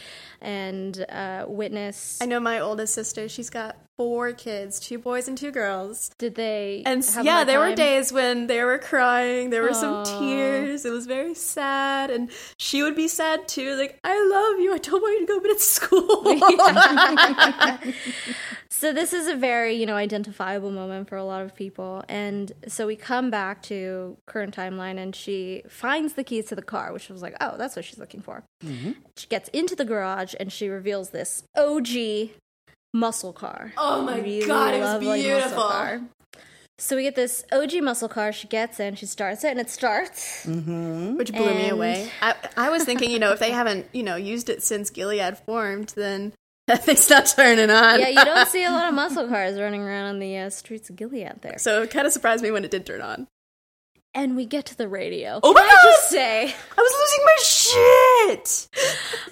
and 0.40 1.04
uh, 1.08 1.44
witness. 1.48 2.18
I 2.22 2.26
know 2.26 2.40
my 2.40 2.60
oldest 2.60 2.94
sister. 2.94 3.28
She's 3.28 3.50
got 3.50 3.76
four 3.96 4.32
kids, 4.32 4.78
two 4.78 4.98
boys 4.98 5.28
and 5.28 5.38
two 5.38 5.50
girls. 5.50 6.10
Did 6.18 6.34
they? 6.34 6.82
And 6.84 7.04
have 7.04 7.24
yeah, 7.24 7.36
my 7.36 7.44
there 7.44 7.58
were 7.58 7.74
days 7.74 8.12
when 8.12 8.46
they 8.46 8.62
were 8.62 8.78
crying. 8.78 9.50
There 9.50 9.62
were 9.62 9.74
some 9.74 10.04
tears. 10.04 10.84
It 10.84 10.90
was 10.90 11.06
very 11.06 11.34
sad, 11.34 12.10
and 12.10 12.30
she 12.58 12.82
would 12.82 12.94
be 12.94 13.08
sad 13.08 13.48
too. 13.48 13.74
Like, 13.76 13.98
I 14.04 14.14
love 14.14 14.60
you. 14.60 14.74
I 14.74 14.78
don't 14.78 15.00
want 15.00 15.20
you 15.20 15.26
to 15.26 15.32
go, 15.32 15.40
but 15.40 15.50
it's 15.50 15.66
school. 15.66 16.22
so 18.68 18.92
this 18.92 19.12
is 19.12 19.26
a 19.26 19.34
very 19.34 19.74
you 19.74 19.86
know 19.86 19.94
identifiable 19.94 20.70
moment 20.70 21.08
for 21.08 21.16
a 21.16 21.24
lot 21.24 21.42
of 21.42 21.54
people 21.54 22.04
and 22.08 22.52
so 22.68 22.86
we 22.86 22.94
come 22.94 23.30
back 23.30 23.62
to 23.62 24.16
current 24.26 24.54
timeline 24.54 24.98
and 24.98 25.16
she 25.16 25.62
finds 25.68 26.14
the 26.14 26.24
keys 26.24 26.46
to 26.46 26.54
the 26.54 26.62
car 26.62 26.92
which 26.92 27.08
was 27.08 27.22
like 27.22 27.34
oh 27.40 27.56
that's 27.56 27.74
what 27.74 27.84
she's 27.84 27.98
looking 27.98 28.20
for 28.20 28.44
mm-hmm. 28.62 28.92
she 29.16 29.26
gets 29.28 29.48
into 29.50 29.74
the 29.74 29.84
garage 29.84 30.34
and 30.38 30.52
she 30.52 30.68
reveals 30.68 31.10
this 31.10 31.44
og 31.56 31.88
muscle 33.04 33.32
car 33.32 33.72
Oh 33.76 34.02
my 34.02 34.18
Really 34.18 34.46
God, 34.46 34.74
it 34.74 34.80
was 34.80 34.98
beautiful. 35.00 35.70
so 36.78 36.96
we 36.96 37.02
get 37.08 37.14
this 37.16 37.44
og 37.52 37.72
muscle 37.82 38.08
car 38.08 38.32
she 38.32 38.48
gets 38.48 38.80
in 38.80 38.94
she 39.00 39.06
starts 39.06 39.44
it 39.44 39.50
and 39.50 39.60
it 39.60 39.70
starts 39.70 40.44
Mm-hmm. 40.46 41.16
Which 41.16 41.32
blew 41.32 41.54
me 41.54 41.68
away. 41.70 42.10
I, 42.22 42.34
I 42.56 42.70
was 42.70 42.84
thinking, 42.84 43.10
you 43.10 43.18
know, 43.18 43.32
if 43.32 43.38
they 43.38 43.50
haven't, 43.50 43.86
you 43.92 44.02
know, 44.02 44.16
used 44.16 44.48
it 44.54 44.62
since 44.62 44.90
Gilead 44.90 45.38
formed, 45.38 45.90
then 45.96 46.32
that 46.68 46.84
thing's 46.84 47.08
not 47.08 47.26
turning 47.26 47.70
on. 47.70 48.00
yeah 48.00 48.08
you 48.18 48.24
don't 48.24 48.48
see 48.56 48.64
a 48.64 48.70
lot 48.70 48.88
of 48.88 48.94
muscle 48.94 49.28
cars 49.28 49.58
running 49.58 49.82
around 49.82 50.06
on 50.12 50.18
the 50.18 50.36
uh, 50.36 50.50
streets 50.50 50.90
of 50.90 50.96
gilead 50.96 51.36
there 51.42 51.58
so 51.58 51.82
it 51.82 51.90
kind 51.90 52.06
of 52.08 52.12
surprised 52.12 52.42
me 52.42 52.50
when 52.50 52.64
it 52.64 52.70
did 52.72 52.84
turn 52.86 53.00
on. 53.00 53.26
And 54.16 54.34
we 54.34 54.46
get 54.46 54.66
to 54.66 54.76
the 54.76 54.88
radio 54.88 55.38
Oh 55.42 55.52
my 55.52 55.60
Can 55.60 55.70
I 55.70 55.82
just 55.84 56.10
say 56.10 56.54
I 56.76 56.80
was 56.80 56.92
losing 56.92 57.24
my 57.24 57.36
shit. 57.66 58.68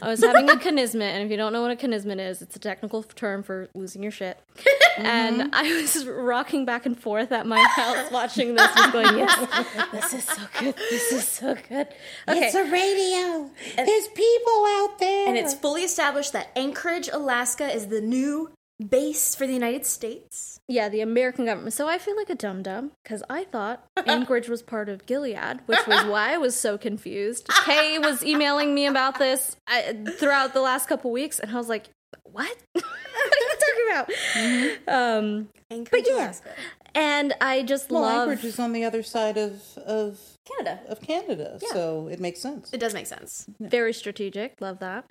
I 0.03 0.09
was 0.09 0.23
having 0.23 0.49
a 0.49 0.53
kinismet, 0.55 1.03
and 1.03 1.25
if 1.25 1.31
you 1.31 1.37
don't 1.37 1.53
know 1.53 1.63
what 1.63 1.71
a 1.71 1.77
kinismet 1.77 2.19
is, 2.19 2.43
it's 2.43 2.57
a 2.57 2.59
technical 2.59 3.03
term 3.03 3.43
for 3.43 3.69
losing 3.75 4.03
your 4.03 4.13
shit. 4.13 4.39
And 4.97 5.41
mm-hmm. 5.41 5.49
I 5.53 5.83
was 5.83 6.07
rocking 6.07 6.65
back 6.65 6.87
and 6.87 6.97
forth 6.97 7.33
at 7.33 7.49
my 7.49 7.61
house 7.75 8.13
watching 8.13 8.55
this 8.55 8.71
and 8.77 8.93
going, 8.93 9.19
yes, 9.19 9.91
this 9.91 10.15
is 10.15 10.25
so 10.25 10.43
good. 10.61 10.77
This 10.89 11.11
is 11.11 11.27
so 11.27 11.57
good. 11.69 11.89
Okay. 12.29 12.47
It's 12.47 12.55
a 12.55 12.63
radio. 12.63 13.51
There's 13.75 14.07
people 14.07 14.65
out 14.69 15.01
there. 15.01 15.27
And 15.27 15.37
it's 15.37 15.53
fully 15.53 15.83
established 15.83 16.33
that 16.35 16.53
Anchorage, 16.55 17.09
Alaska 17.13 17.67
is 17.75 17.89
the 17.89 18.01
new 18.01 18.53
base 18.89 19.35
for 19.35 19.49
the 19.49 19.53
United 19.53 19.85
States. 19.85 20.54
Yeah, 20.69 20.89
the 20.89 21.01
American 21.01 21.45
government. 21.45 21.75
So 21.75 21.89
I 21.89 21.99
feel 21.99 22.17
like 22.17 22.31
a 22.31 22.35
dum 22.35 22.63
dum 22.63 22.93
because 23.03 23.23
I 23.29 23.45
thought 23.45 23.85
Anchorage 24.07 24.49
was 24.49 24.63
part 24.63 24.89
of 24.89 25.07
Gilead, 25.07 25.61
which 25.67 25.87
was 25.87 26.05
why 26.07 26.35
I 26.35 26.39
was 26.39 26.59
so 26.59 26.79
confused. 26.79 27.49
Kay 27.65 27.99
was 27.99 28.25
emailing 28.25 28.75
me 28.75 28.87
about 28.87 29.19
this 29.19 29.57
I, 29.67 29.97
throughout 30.19 30.55
the 30.55 30.63
last 30.63 30.89
couple 30.89 31.11
weeks, 31.11 31.39
and 31.39 31.51
I 31.51 31.55
was 31.57 31.69
like, 31.69 31.91
what? 32.23 32.57
what 32.73 32.85
are 32.85 33.41
you 33.41 33.57
talking 33.61 33.91
about? 33.91 34.11
Mm-hmm. 34.35 34.89
Um, 34.89 35.49
Anchorage, 35.71 36.05
yeah. 36.09 36.15
Alaska. 36.15 36.51
and 36.95 37.35
I 37.41 37.63
just 37.63 37.91
well, 37.91 38.03
love 38.03 38.29
Anchorage 38.29 38.45
is 38.45 38.59
on 38.59 38.73
the 38.73 38.85
other 38.85 39.03
side 39.03 39.37
of 39.37 39.61
of 39.79 40.19
Canada. 40.47 40.81
of 40.89 41.01
Canada, 41.01 41.59
so 41.73 42.09
it 42.09 42.21
makes 42.21 42.41
sense. 42.41 42.73
It 42.73 42.81
does 42.81 42.95
make 42.95 43.07
sense. 43.07 43.47
very 43.61 43.93
strategic. 43.93 44.61
Love 44.61 44.79
that. 44.79 45.05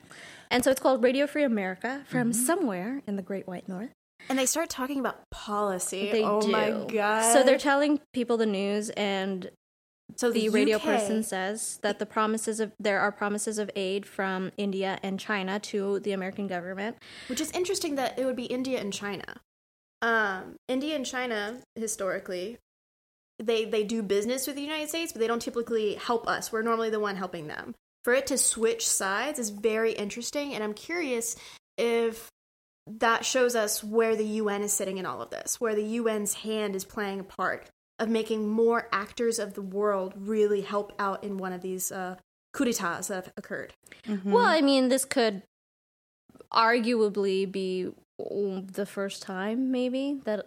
And 0.50 0.64
so 0.64 0.72
it's 0.72 0.80
called 0.80 1.04
Radio 1.04 1.28
Free 1.28 1.44
America 1.44 2.04
from 2.08 2.32
mm-hmm. 2.32 2.46
somewhere 2.46 3.02
in 3.08 3.18
the 3.18 3.24
Great 3.24 3.48
White 3.48 3.68
North. 3.68 3.90
And 4.30 4.40
they 4.40 4.46
start 4.46 4.70
talking 4.70 5.00
about 5.00 5.30
policy. 5.32 6.12
They 6.12 6.24
oh 6.24 6.42
do. 6.42 6.52
my 6.52 6.72
god. 6.88 7.34
So 7.34 7.44
they're 7.44 7.58
telling 7.58 8.00
people 8.14 8.38
the 8.38 8.46
news, 8.46 8.90
and 8.92 9.50
so 10.16 10.32
the 10.32 10.50
radio 10.50 10.78
UK 10.78 10.84
person 10.84 11.24
says 11.24 11.80
that 11.82 12.00
the 12.00 12.06
promises 12.06 12.60
of 12.60 12.72
there 12.80 13.00
are 13.00 13.12
promises 13.12 13.58
of 13.58 13.70
aid 13.76 14.06
from 14.06 14.52
India 14.58 15.00
and 15.04 15.20
China 15.20 15.60
to 15.60 16.00
the 16.00 16.12
American 16.12 16.48
government. 16.48 16.98
Which 17.28 17.42
is 17.42 17.52
interesting 17.52 17.96
that 17.96 18.18
it 18.18 18.26
would 18.26 18.36
be 18.36 18.46
India 18.46 18.80
and 18.80 18.94
China. 18.94 19.42
Um, 20.02 20.58
India 20.68 20.96
and 20.96 21.06
China 21.06 21.60
historically, 21.76 22.58
they 23.40 23.66
they 23.66 23.84
do 23.84 24.04
business 24.04 24.48
with 24.48 24.56
the 24.56 24.62
United 24.62 24.90
States, 24.90 25.14
but 25.14 25.20
they 25.20 25.28
don't 25.28 25.42
typically 25.42 25.96
help 25.96 26.28
us. 26.28 26.52
We're 26.52 26.62
normally 26.62 26.90
the 26.90 27.00
one 27.00 27.16
helping 27.16 27.48
them. 27.48 27.74
For 28.04 28.14
it 28.14 28.28
to 28.28 28.38
switch 28.38 28.86
sides 28.86 29.40
is 29.40 29.50
very 29.50 29.94
interesting, 29.94 30.54
and 30.54 30.64
I'm 30.64 30.74
curious 30.74 31.36
if 31.78 32.30
that 32.88 33.26
shows 33.26 33.56
us 33.56 33.84
where 33.84 34.16
the 34.16 34.26
UN 34.26 34.62
is 34.62 34.74
sitting 34.74 34.98
in 34.98 35.06
all 35.06 35.22
of 35.22 35.30
this, 35.30 35.60
where 35.62 35.76
the 35.76 35.98
UN's 35.98 36.34
hand 36.36 36.76
is 36.76 36.84
playing 36.86 37.20
a 37.20 37.24
part 37.24 37.70
of 38.00 38.10
making 38.10 38.50
more 38.50 38.88
actors 38.92 39.40
of 39.40 39.54
the 39.54 39.62
world 39.62 40.14
really 40.18 40.62
help 40.62 40.92
out 41.00 41.24
in 41.24 41.38
one 41.38 41.54
of 41.54 41.62
these 41.62 41.92
uh, 41.92 42.16
coup 42.54 42.66
d'etats 42.66 43.08
that 43.08 43.16
have 43.26 43.34
occurred. 43.38 43.74
Well, 44.26 44.44
I 44.46 44.62
mean, 44.62 44.90
this 44.90 45.06
could 45.06 45.44
arguably 46.52 47.50
be 47.50 47.92
the 48.18 48.86
first 48.86 49.22
time, 49.22 49.72
maybe, 49.72 50.20
that 50.26 50.46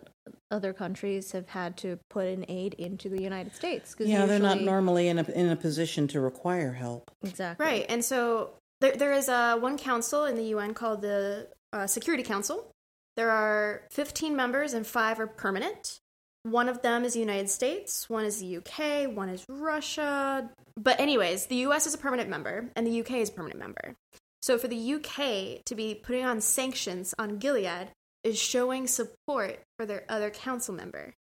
other 0.50 0.72
countries 0.72 1.32
have 1.32 1.48
had 1.48 1.76
to 1.78 1.98
put 2.10 2.26
an 2.26 2.44
aid 2.48 2.74
into 2.74 3.08
the 3.08 3.20
United 3.22 3.54
States. 3.54 3.94
'cause 3.94 4.06
Yeah, 4.06 4.26
they're 4.26 4.38
not 4.38 4.60
normally 4.60 5.08
in 5.08 5.18
a 5.18 5.24
in 5.32 5.48
a 5.48 5.56
position 5.56 6.06
to 6.08 6.20
require 6.20 6.72
help. 6.72 7.10
Exactly. 7.22 7.64
Right. 7.64 7.86
And 7.88 8.04
so 8.04 8.50
there, 8.80 8.92
there 8.96 9.12
is 9.12 9.28
a 9.28 9.56
one 9.56 9.78
council 9.78 10.24
in 10.24 10.36
the 10.36 10.44
UN 10.54 10.74
called 10.74 11.00
the 11.02 11.48
uh, 11.76 11.86
Security 11.86 12.22
Council. 12.22 12.70
There 13.16 13.30
are 13.30 13.82
15 13.92 14.34
members 14.36 14.72
and 14.74 14.86
five 14.86 15.20
are 15.20 15.26
permanent. 15.26 15.98
One 16.42 16.68
of 16.68 16.82
them 16.82 17.04
is 17.04 17.14
the 17.14 17.20
United 17.20 17.50
States, 17.50 18.08
one 18.08 18.24
is 18.24 18.38
the 18.40 18.58
UK, 18.58 19.12
one 19.14 19.28
is 19.28 19.44
Russia. 19.48 20.48
But, 20.76 21.00
anyways, 21.00 21.46
the 21.46 21.56
US 21.66 21.86
is 21.86 21.94
a 21.94 21.98
permanent 21.98 22.30
member 22.30 22.70
and 22.76 22.86
the 22.86 23.00
UK 23.00 23.12
is 23.12 23.30
a 23.30 23.32
permanent 23.32 23.58
member. 23.58 23.96
So, 24.42 24.58
for 24.58 24.68
the 24.68 24.94
UK 24.94 25.64
to 25.64 25.74
be 25.74 25.94
putting 25.94 26.24
on 26.24 26.40
sanctions 26.40 27.14
on 27.18 27.38
Gilead 27.38 27.88
is 28.22 28.38
showing 28.38 28.86
support 28.86 29.60
for 29.76 29.86
their 29.86 30.04
other 30.08 30.30
council 30.30 30.74
member. 30.74 31.14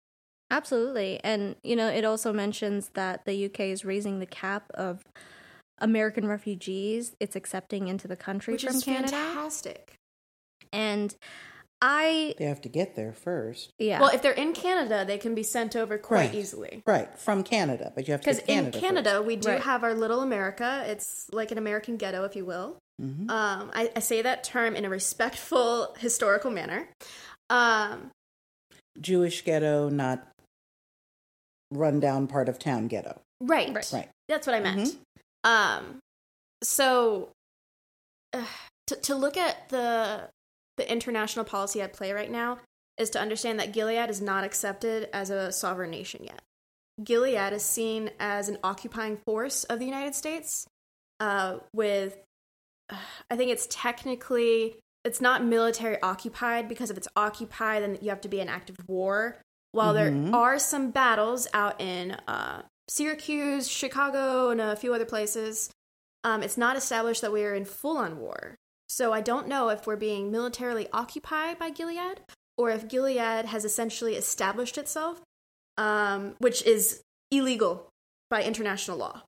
Absolutely. 0.51 1.21
And, 1.25 1.57
you 1.63 1.75
know, 1.75 1.89
it 1.89 2.05
also 2.05 2.33
mentions 2.33 2.91
that 2.91 3.25
the 3.25 3.47
UK 3.47 3.61
is 3.61 3.85
raising 3.85 4.19
the 4.19 4.27
cap 4.27 4.71
of 4.75 5.03
American 5.79 6.29
refugees 6.29 7.17
it's 7.19 7.35
accepting 7.35 7.89
into 7.89 8.07
the 8.07 8.17
country 8.17 8.55
Which 8.55 8.65
from 8.65 8.77
is 8.77 8.85
Canada. 8.85 9.11
fantastic. 9.13 9.95
And 10.75 11.15
I, 11.81 12.35
They 12.39 12.47
have 12.47 12.61
to 12.63 12.69
get 12.69 12.95
there 12.97 13.13
first. 13.13 13.71
yeah. 13.79 14.01
Well, 14.01 14.09
if 14.11 14.23
they're 14.23 14.33
in 14.33 14.53
Canada, 14.55 15.05
they 15.07 15.19
can 15.19 15.35
be 15.35 15.43
sent 15.43 15.77
over 15.77 15.99
quite 15.99 16.17
Right. 16.31 16.35
easily. 16.35 16.83
Right, 16.87 17.17
from 17.19 17.43
Canada, 17.45 17.93
but 17.95 18.09
you 18.09 18.13
have 18.13 18.21
to 18.23 18.25
Because 18.31 18.39
in 18.41 18.47
Canada. 18.73 18.81
Canada, 18.81 19.23
we 19.23 19.37
do 19.37 19.49
Right. 19.51 19.61
have 19.63 19.85
our 19.85 19.95
little 19.95 20.21
America. 20.21 20.83
It's 20.87 21.29
like 21.33 21.51
an 21.51 21.59
American 21.59 21.97
ghetto, 21.97 22.25
if 22.25 22.35
you 22.37 22.45
will. 22.47 22.79
Mhm. 23.03 23.29
Um, 23.31 23.71
I, 23.75 23.91
I 23.97 23.99
say 24.01 24.23
that 24.23 24.45
term 24.45 24.77
in 24.77 24.85
a 24.85 24.89
respectful, 24.89 25.95
historical 25.99 26.51
manner. 26.51 26.89
Um. 27.51 28.11
Jewish 29.01 29.45
ghetto, 29.45 29.89
not 29.91 30.29
rundown 31.71 32.27
part 32.29 32.49
of 32.49 32.59
town 32.59 32.87
ghetto. 32.89 33.21
right. 33.41 33.75
Right. 33.75 33.91
Right. 33.93 34.09
That's 34.29 34.47
what 34.47 34.55
I 34.55 34.61
meant. 34.61 34.97
Mhm. 35.45 35.49
Um, 35.51 35.99
so 36.63 37.31
uh, 38.33 38.47
to 38.87 38.97
to 38.97 39.15
look 39.17 39.37
at 39.37 39.69
the 39.69 40.31
the 40.77 40.91
international 40.91 41.45
policy 41.45 41.81
at 41.81 41.93
play 41.93 42.13
right 42.13 42.31
now 42.31 42.59
is 42.99 43.11
to 43.11 43.21
understand 43.21 43.59
that 43.59 43.73
Gilead 43.73 44.09
is 44.11 44.21
not 44.21 44.45
accepted 44.45 45.09
as 45.13 45.31
a 45.31 45.51
sovereign 45.53 45.91
nation 45.91 46.25
yet. 46.25 46.43
Gilead 47.03 47.53
is 47.53 47.65
seen 47.65 48.11
as 48.21 48.49
an 48.49 48.59
occupying 48.63 49.17
force 49.17 49.65
of 49.65 49.79
the 49.79 49.85
United 49.85 50.15
States. 50.15 50.67
Uh, 51.21 51.59
with, 51.73 52.17
uh, 52.91 52.97
I 53.31 53.37
think 53.37 53.51
it's 53.51 53.67
technically 53.71 54.77
it's 55.05 55.21
not 55.21 55.45
military 55.45 56.01
occupied 56.01 56.69
because 56.69 56.91
if 56.91 56.97
it's 56.97 57.09
occupied, 57.15 57.83
then 57.83 57.99
you 58.01 58.09
have 58.09 58.23
to 58.23 58.29
be 58.29 58.41
in 58.41 58.49
active 58.49 58.77
war. 58.89 59.39
While 59.73 59.93
Mhm. 59.93 60.31
there 60.31 60.35
are 60.35 60.59
some 60.59 60.93
battles 60.93 61.47
out 61.53 61.81
in 61.81 62.13
uh, 62.27 62.63
Syracuse, 62.89 63.69
Chicago, 63.69 64.51
and 64.51 64.61
a 64.61 64.77
few 64.77 64.95
other 64.95 65.05
places, 65.05 65.71
um, 66.23 66.43
it's 66.43 66.57
not 66.57 66.77
established 66.77 67.21
that 67.21 67.33
we 67.33 67.45
are 67.45 67.55
in 67.55 67.65
full 67.65 67.99
on 67.99 68.19
war. 68.19 68.57
So 68.89 69.13
I 69.13 69.21
don't 69.21 69.49
know 69.49 69.69
if 69.71 69.87
we're 69.87 69.97
being 69.97 70.31
militarily 70.31 70.89
occupied 70.93 71.59
by 71.59 71.71
Gilead 71.71 72.21
or 72.57 72.71
if 72.71 72.87
Gilead 72.89 73.47
has 73.47 73.65
essentially 73.65 74.15
established 74.15 74.79
itself, 74.79 75.21
um, 75.79 76.37
which 76.39 76.63
is 76.65 77.03
illegal 77.31 77.89
by 78.31 78.43
international 78.43 78.97
law. 78.97 79.23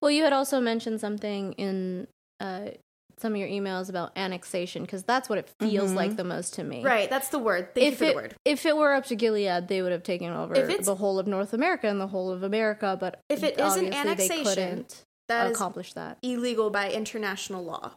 well, 0.00 0.10
you 0.10 0.24
had 0.24 0.32
also 0.32 0.60
mentioned 0.60 1.00
something 1.00 1.52
in 1.54 2.06
uh, 2.40 2.70
some 3.18 3.32
of 3.32 3.38
your 3.38 3.48
emails 3.48 3.90
about 3.90 4.12
annexation 4.16 4.82
because 4.82 5.02
that's 5.04 5.28
what 5.28 5.38
it 5.38 5.48
feels 5.60 5.92
Mhm. 5.92 5.94
like 5.94 6.16
the 6.16 6.24
most 6.24 6.54
to 6.54 6.64
me. 6.64 6.82
Right, 6.82 7.08
that's 7.10 7.28
the 7.28 7.38
word. 7.38 7.74
Thank 7.74 7.84
you 7.84 7.92
if 7.92 7.98
for 7.98 8.04
it 8.04 8.08
the 8.08 8.14
word. 8.14 8.34
if 8.46 8.66
it 8.66 8.76
were 8.76 8.94
up 8.94 9.04
to 9.06 9.14
Gilead, 9.14 9.68
they 9.68 9.82
would 9.82 9.92
have 9.92 10.02
taken 10.02 10.32
over 10.32 10.54
the 10.54 10.94
whole 10.94 11.18
of 11.18 11.26
North 11.26 11.52
America 11.52 11.86
and 11.86 12.00
the 12.00 12.06
whole 12.08 12.30
of 12.30 12.42
America. 12.42 12.96
But 12.98 13.20
If 13.28 13.42
it 13.44 13.60
is 13.60 13.76
an 13.76 13.92
annexation, 13.92 14.44
they 14.44 14.54
couldn't 14.54 15.04
That 15.28 15.46
is 15.50 15.52
accomplish 15.56 15.92
that. 15.92 16.16
illegal 16.22 16.70
by 16.70 16.90
international 16.90 17.62
law. 17.62 17.92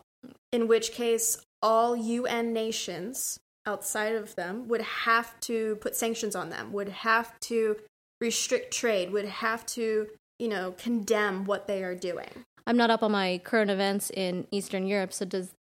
In 0.52 0.68
which 0.68 0.92
case, 0.92 1.38
all 1.62 1.96
UN 1.96 2.54
nations 2.54 3.40
outside 3.66 4.16
of 4.16 4.36
them 4.36 4.68
would 4.68 4.82
have 4.82 5.40
to 5.42 5.78
put 5.78 5.96
sanctions 5.96 6.36
on 6.36 6.50
them, 6.50 6.74
would 6.74 6.90
have 6.90 7.40
to 7.42 7.78
restrict 8.20 8.74
trade, 8.74 9.12
would 9.12 9.26
have 9.26 9.66
to, 9.66 10.08
you 10.40 10.48
know, 10.48 10.74
condemn 10.78 11.46
what 11.46 11.68
they 11.68 11.84
are 11.84 11.96
doing. 11.96 12.30
I'm 12.66 12.78
not 12.78 12.90
up 12.90 13.04
on 13.04 13.12
my 13.12 13.42
current 13.44 13.72
events 13.72 14.10
in 14.10 14.48
Eastern 14.52 14.88
Europe, 14.88 15.14
so 15.14 15.26
does 15.26 15.54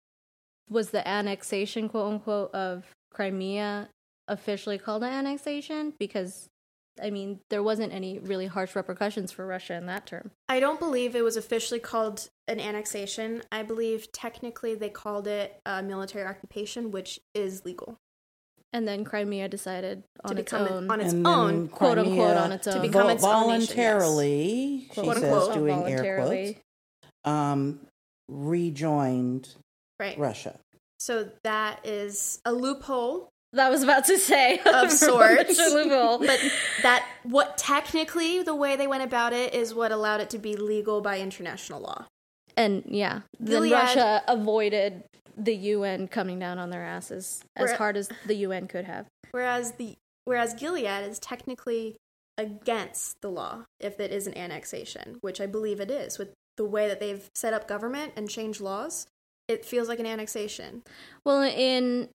was 0.69 0.91
the 0.91 1.05
annexation, 1.07 1.89
quote 1.89 2.13
unquote, 2.13 2.53
of 2.53 2.85
Crimea 3.13 3.89
officially 4.27 4.77
called 4.77 5.03
an 5.03 5.11
annexation? 5.11 5.93
Because 5.99 6.47
I 7.01 7.09
mean, 7.09 7.39
there 7.49 7.63
wasn't 7.63 7.91
any 7.93 8.19
really 8.19 8.45
harsh 8.45 8.75
repercussions 8.75 9.31
for 9.31 9.45
Russia 9.47 9.73
in 9.75 9.87
that 9.87 10.05
term. 10.05 10.31
I 10.47 10.59
don't 10.59 10.79
believe 10.79 11.15
it 11.15 11.23
was 11.23 11.37
officially 11.37 11.79
called 11.79 12.29
an 12.47 12.59
annexation. 12.59 13.41
I 13.51 13.63
believe 13.63 14.11
technically 14.11 14.75
they 14.75 14.89
called 14.89 15.27
it 15.27 15.59
a 15.65 15.81
military 15.81 16.23
occupation, 16.25 16.91
which 16.91 17.19
is 17.33 17.65
legal. 17.65 17.97
And 18.71 18.87
then 18.87 19.03
Crimea 19.05 19.49
decided 19.49 20.03
on 20.23 20.35
to 20.35 20.41
its 20.41 20.51
become 20.51 20.67
own. 20.71 20.91
on 20.91 20.99
its 21.01 21.13
And 21.13 21.25
own. 21.27 21.67
quote, 21.67 21.97
unquote, 21.99 22.37
on 22.37 22.51
its 22.51 22.67
own. 22.67 22.75
To 22.75 22.81
become 22.81 23.03
vo- 23.03 23.09
its 23.09 23.23
own 23.23 23.47
nation, 23.47 23.59
yes. 23.61 23.67
voluntarily, 23.75 24.87
she 24.93 25.01
Quote, 25.01 25.15
says, 25.17 25.23
unquote. 25.23 25.53
doing 25.53 25.83
air 25.87 26.23
quotes, 26.25 26.59
um, 27.23 27.79
rejoined 28.29 29.55
Right. 29.99 30.17
Russia. 30.17 30.59
So 30.99 31.29
that 31.43 31.85
is 31.85 32.39
a 32.45 32.51
loophole 32.53 33.29
That 33.53 33.69
was 33.69 33.83
about 33.83 34.05
to 34.05 34.17
say 34.17 34.59
Of 34.65 34.91
sorts. 35.07 35.57
But 35.73 36.39
that 36.81 37.07
what 37.23 37.57
technically 37.57 38.41
the 38.43 38.55
way 38.55 38.75
they 38.75 38.87
went 38.87 39.03
about 39.03 39.31
it 39.33 39.53
is 39.53 39.73
what 39.73 39.91
allowed 39.91 40.21
it 40.21 40.29
to 40.31 40.37
be 40.39 40.55
legal 40.55 41.01
by 41.01 41.19
international 41.19 41.81
law. 41.81 42.05
and 42.57 42.83
yeah, 42.87 43.21
then 43.39 43.61
Gilead- 43.61 43.71
Russia 43.71 44.21
avoided 44.27 45.03
the 45.37 45.55
UN 45.55 46.07
coming 46.07 46.37
down 46.39 46.59
on 46.59 46.69
their 46.69 46.83
asses 46.83 47.41
as 47.55 47.65
We're- 47.67 47.77
hard 47.77 47.97
as 47.97 48.09
the 48.27 48.35
UN 48.47 48.67
could 48.67 48.85
have. 48.85 49.05
Whereas 49.31 49.73
the 49.73 49.95
whereas 50.25 50.53
Gilead 50.53 51.03
is 51.09 51.19
technically 51.19 51.95
against 52.37 53.21
the 53.21 53.29
law 53.29 53.65
if 53.79 53.99
it 53.99 54.11
is 54.11 54.27
an 54.27 54.35
annexation, 54.37 55.17
which 55.21 55.39
I 55.41 55.45
believe 55.45 55.79
it 55.79 55.91
is 55.91 56.17
with 56.17 56.29
the 56.57 56.65
way 56.65 56.87
that 56.87 56.99
they've 56.99 57.27
set 57.35 57.53
up 57.53 57.67
government 57.67 58.13
and 58.15 58.29
changed 58.29 58.61
laws. 58.61 59.07
It 59.47 59.65
feels 59.65 59.87
like 59.87 59.99
an 59.99 60.05
annexation. 60.05 60.83
Well, 61.25 61.41
in 61.43 62.09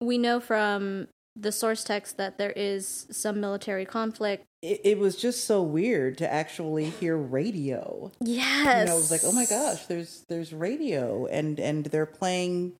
we 0.00 0.18
know 0.18 0.40
from 0.40 1.08
the 1.36 1.52
source 1.52 1.84
text 1.84 2.16
that 2.16 2.38
there 2.38 2.50
is 2.52 3.06
some 3.10 3.40
military 3.40 3.84
conflict. 3.84 4.44
It, 4.62 4.80
it 4.84 4.98
was 4.98 5.16
just 5.16 5.44
so 5.44 5.62
weird 5.62 6.18
to 6.18 6.30
actually 6.30 6.90
hear 6.90 7.16
radio. 7.16 8.10
Yes, 8.20 8.80
You 8.80 8.86
know, 8.86 8.94
it 8.96 9.00
was 9.00 9.10
like, 9.10 9.20
oh 9.24 9.32
my 9.32 9.46
gosh, 9.46 9.86
there's 9.86 10.24
there's 10.28 10.52
radio, 10.52 11.26
and 11.26 11.58
and 11.60 11.86
they're 11.86 12.04
playing, 12.04 12.74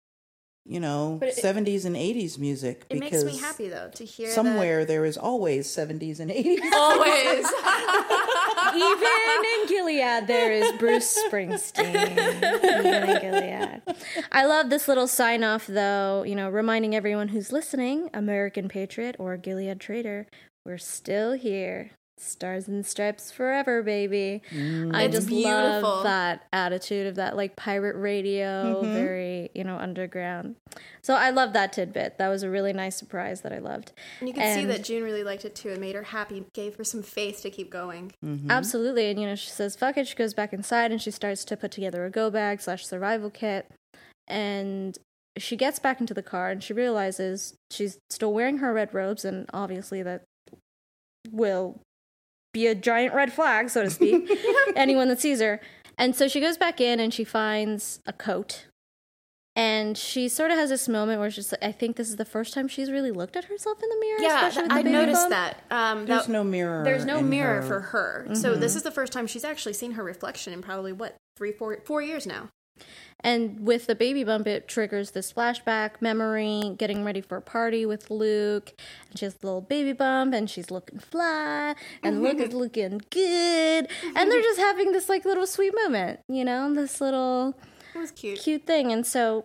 you 0.66 0.80
know, 0.80 1.20
it- 1.22 1.34
seventies 1.36 1.84
and 1.86 1.96
eighties 1.96 2.38
music. 2.38 2.84
It 2.90 3.00
because 3.00 3.24
makes 3.24 3.36
me 3.36 3.40
happy 3.40 3.68
though 3.68 3.88
to 3.94 4.04
hear 4.04 4.28
that- 4.28 4.34
somewhere 4.34 4.84
there 4.84 5.04
is 5.04 5.16
always 5.16 5.70
seventies 5.70 6.20
and 6.20 6.30
eighties. 6.30 6.60
always. 6.74 7.46
Even 8.74 9.44
in 9.60 9.66
Gilead, 9.66 10.26
there 10.26 10.52
is 10.52 10.72
Bruce 10.78 11.18
Springsteen. 11.24 11.94
Even 11.94 13.10
in 13.10 13.20
Gilead. 13.20 13.82
I 14.32 14.46
love 14.46 14.70
this 14.70 14.88
little 14.88 15.08
sign 15.08 15.44
off, 15.44 15.66
though, 15.66 16.22
you 16.24 16.34
know, 16.34 16.48
reminding 16.48 16.94
everyone 16.94 17.28
who's 17.28 17.52
listening 17.52 18.10
American 18.14 18.68
Patriot 18.68 19.16
or 19.18 19.36
Gilead 19.36 19.80
Traitor, 19.80 20.26
we're 20.64 20.78
still 20.78 21.32
here. 21.32 21.92
Stars 22.22 22.68
and 22.68 22.84
stripes 22.84 23.30
forever, 23.30 23.82
baby. 23.82 24.42
I 24.52 25.04
It's 25.04 25.14
just 25.16 25.28
beautiful. 25.28 25.50
love 25.82 26.04
that 26.04 26.44
attitude 26.52 27.06
of 27.06 27.14
that 27.16 27.36
like 27.36 27.56
pirate 27.56 27.96
radio, 27.96 28.80
Mm-hmm. 28.82 28.92
very, 28.94 29.50
you 29.54 29.64
know, 29.64 29.76
underground. 29.78 30.56
So 31.02 31.14
I 31.14 31.30
love 31.30 31.52
that 31.54 31.72
tidbit. 31.72 32.18
That 32.18 32.28
was 32.28 32.42
a 32.42 32.50
really 32.50 32.72
nice 32.72 32.96
surprise 32.96 33.40
that 33.40 33.52
I 33.52 33.58
loved. 33.58 33.92
And 34.20 34.28
you 34.28 34.34
can 34.34 34.54
see 34.58 34.66
that 34.66 34.84
June 34.84 35.02
really 35.02 35.24
liked 35.24 35.44
it 35.44 35.54
too. 35.54 35.70
It 35.70 35.80
made 35.80 35.94
her 35.94 36.02
happy, 36.02 36.44
gave 36.54 36.76
her 36.76 36.84
some 36.84 37.02
faith 37.02 37.40
to 37.42 37.50
keep 37.50 37.70
going. 37.70 38.12
Mm-hmm. 38.24 38.50
Absolutely. 38.50 39.06
And, 39.10 39.18
you 39.20 39.26
know, 39.26 39.34
she 39.34 39.48
says, 39.50 39.74
fuck 39.74 39.96
it. 39.96 40.06
She 40.06 40.14
goes 40.14 40.34
back 40.34 40.52
inside 40.52 40.92
and 40.92 41.00
she 41.00 41.10
starts 41.10 41.44
to 41.46 41.56
put 41.56 41.70
together 41.70 42.04
a 42.04 42.10
go 42.10 42.30
bag 42.30 42.60
slash 42.60 42.86
survival 42.86 43.30
kit. 43.30 43.66
And 44.28 44.98
she 45.38 45.56
gets 45.56 45.78
back 45.78 46.00
into 46.00 46.12
the 46.12 46.22
car 46.22 46.50
and 46.50 46.62
she 46.62 46.72
realizes 46.72 47.54
she's 47.70 47.98
still 48.10 48.32
wearing 48.34 48.58
her 48.58 48.72
red 48.74 48.92
robes. 48.92 49.24
And 49.24 49.48
obviously, 49.54 50.02
that 50.02 50.22
will 51.30 51.80
be 52.52 52.66
a 52.66 52.74
giant 52.74 53.14
red 53.14 53.32
flag, 53.32 53.70
so 53.70 53.82
to 53.84 53.90
speak, 53.90 54.30
anyone 54.76 55.08
that 55.08 55.20
sees 55.20 55.40
her. 55.40 55.60
And 55.98 56.14
so 56.16 56.28
she 56.28 56.40
goes 56.40 56.56
back 56.56 56.80
in 56.80 56.98
and 57.00 57.12
she 57.12 57.24
finds 57.24 58.00
a 58.06 58.12
coat. 58.12 58.66
And 59.56 59.98
she 59.98 60.28
sort 60.28 60.50
of 60.52 60.56
has 60.56 60.70
this 60.70 60.88
moment 60.88 61.20
where 61.20 61.30
she's 61.30 61.52
like, 61.52 61.62
I 61.62 61.72
think 61.72 61.96
this 61.96 62.08
is 62.08 62.16
the 62.16 62.24
first 62.24 62.54
time 62.54 62.68
she's 62.68 62.90
really 62.90 63.10
looked 63.10 63.36
at 63.36 63.44
herself 63.46 63.82
in 63.82 63.88
the 63.90 63.96
mirror. 64.00 64.20
Yeah, 64.20 64.46
especially 64.46 64.62
with 64.62 64.70
the 64.70 64.74
I 64.76 64.82
baby 64.82 64.92
noticed 64.92 65.20
bump. 65.22 65.30
that. 65.30 65.62
Um, 65.70 66.06
There's 66.06 66.26
that- 66.26 66.32
no 66.32 66.44
mirror. 66.44 66.84
There's 66.84 67.04
no 67.04 67.20
mirror 67.20 67.60
her- 67.60 67.66
for 67.66 67.80
her. 67.80 68.28
So 68.34 68.54
this 68.54 68.76
is 68.76 68.84
the 68.84 68.92
first 68.92 69.12
time 69.12 69.26
she's 69.26 69.44
actually 69.44 69.72
seen 69.74 69.92
her 69.92 70.04
reflection 70.04 70.52
in 70.52 70.62
probably 70.62 70.92
what 70.92 71.16
three, 71.36 71.52
four, 71.52 71.78
four 71.84 72.00
years 72.00 72.26
now. 72.26 72.48
And 73.22 73.66
with 73.66 73.86
the 73.86 73.94
baby 73.94 74.24
bump, 74.24 74.46
it 74.46 74.66
triggers 74.66 75.10
this 75.10 75.32
flashback 75.32 76.00
memory, 76.00 76.74
getting 76.78 77.04
ready 77.04 77.20
for 77.20 77.36
a 77.36 77.42
party 77.42 77.84
with 77.84 78.10
Luke. 78.10 78.72
And 79.10 79.18
she 79.18 79.26
has 79.26 79.34
the 79.34 79.46
little 79.46 79.60
baby 79.60 79.92
bump, 79.92 80.32
and 80.32 80.48
she's 80.48 80.70
looking 80.70 80.98
fly, 80.98 81.74
and 82.02 82.22
Luke 82.22 82.38
is 82.38 82.54
looking 82.54 83.02
good. 83.10 83.88
And 84.16 84.30
they're 84.30 84.42
just 84.42 84.58
having 84.58 84.92
this 84.92 85.08
like 85.08 85.24
little 85.24 85.46
sweet 85.46 85.74
moment, 85.74 86.20
you 86.28 86.44
know, 86.44 86.72
this 86.72 87.00
little 87.00 87.54
cute. 88.16 88.38
cute 88.38 88.66
thing. 88.66 88.90
And 88.90 89.06
so 89.06 89.44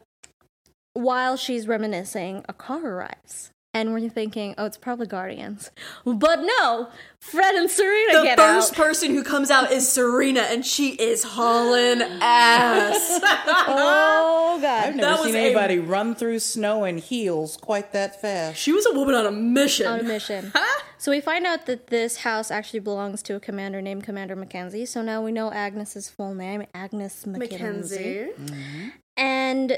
while 0.94 1.36
she's 1.36 1.68
reminiscing, 1.68 2.46
a 2.48 2.54
car 2.54 2.86
arrives. 2.86 3.52
And 3.76 3.92
we're 3.94 4.08
thinking, 4.08 4.56
oh, 4.58 4.64
it's 4.66 4.78
probably 4.78 5.06
Guardians. 5.06 5.70
But 6.06 6.40
no, 6.44 6.88
Fred 7.20 7.56
and 7.56 7.70
Serena 7.70 8.20
The 8.20 8.24
get 8.24 8.38
first 8.38 8.72
out. 8.72 8.78
person 8.78 9.12
who 9.14 9.22
comes 9.22 9.52
out 9.52 9.70
is 9.70 9.86
Serena, 9.92 10.44
and 10.44 10.66
she 10.66 10.92
is 10.92 11.24
hauling 11.24 12.02
ass. 12.22 13.20
oh, 13.68 14.58
God. 14.62 14.86
I've 14.88 14.96
never 14.96 15.10
That 15.10 15.20
was 15.20 15.26
seen 15.28 15.36
a- 15.36 15.40
anybody 15.40 15.80
run 15.80 16.16
through 16.16 16.40
snow 16.40 16.86
in 16.86 17.00
heels 17.00 17.58
quite 17.58 17.92
that 17.92 18.22
fast. 18.22 18.58
she 18.58 18.72
was 18.72 18.86
a 18.86 18.94
woman 18.94 19.14
on 19.14 19.26
a 19.26 19.32
mission. 19.32 19.88
on 19.88 20.00
a 20.00 20.04
mission. 20.04 20.54
so 20.98 21.12
we 21.12 21.20
find 21.20 21.46
out 21.46 21.66
that 21.66 21.88
this 21.88 22.18
house 22.20 22.50
actually 22.52 22.80
belongs 22.80 23.22
to 23.24 23.36
a 23.36 23.42
commander 23.42 23.82
named 23.82 24.06
Commander 24.06 24.38
Mackenzie. 24.38 24.86
So 24.86 25.02
now 25.02 25.22
we 25.22 25.34
know 25.34 25.52
Agnes's 25.52 26.10
full 26.10 26.34
name, 26.34 26.64
Agnes 26.74 27.26
Mackenzie. 27.26 28.30
Mackenzie. 28.38 28.94
And 29.18 29.78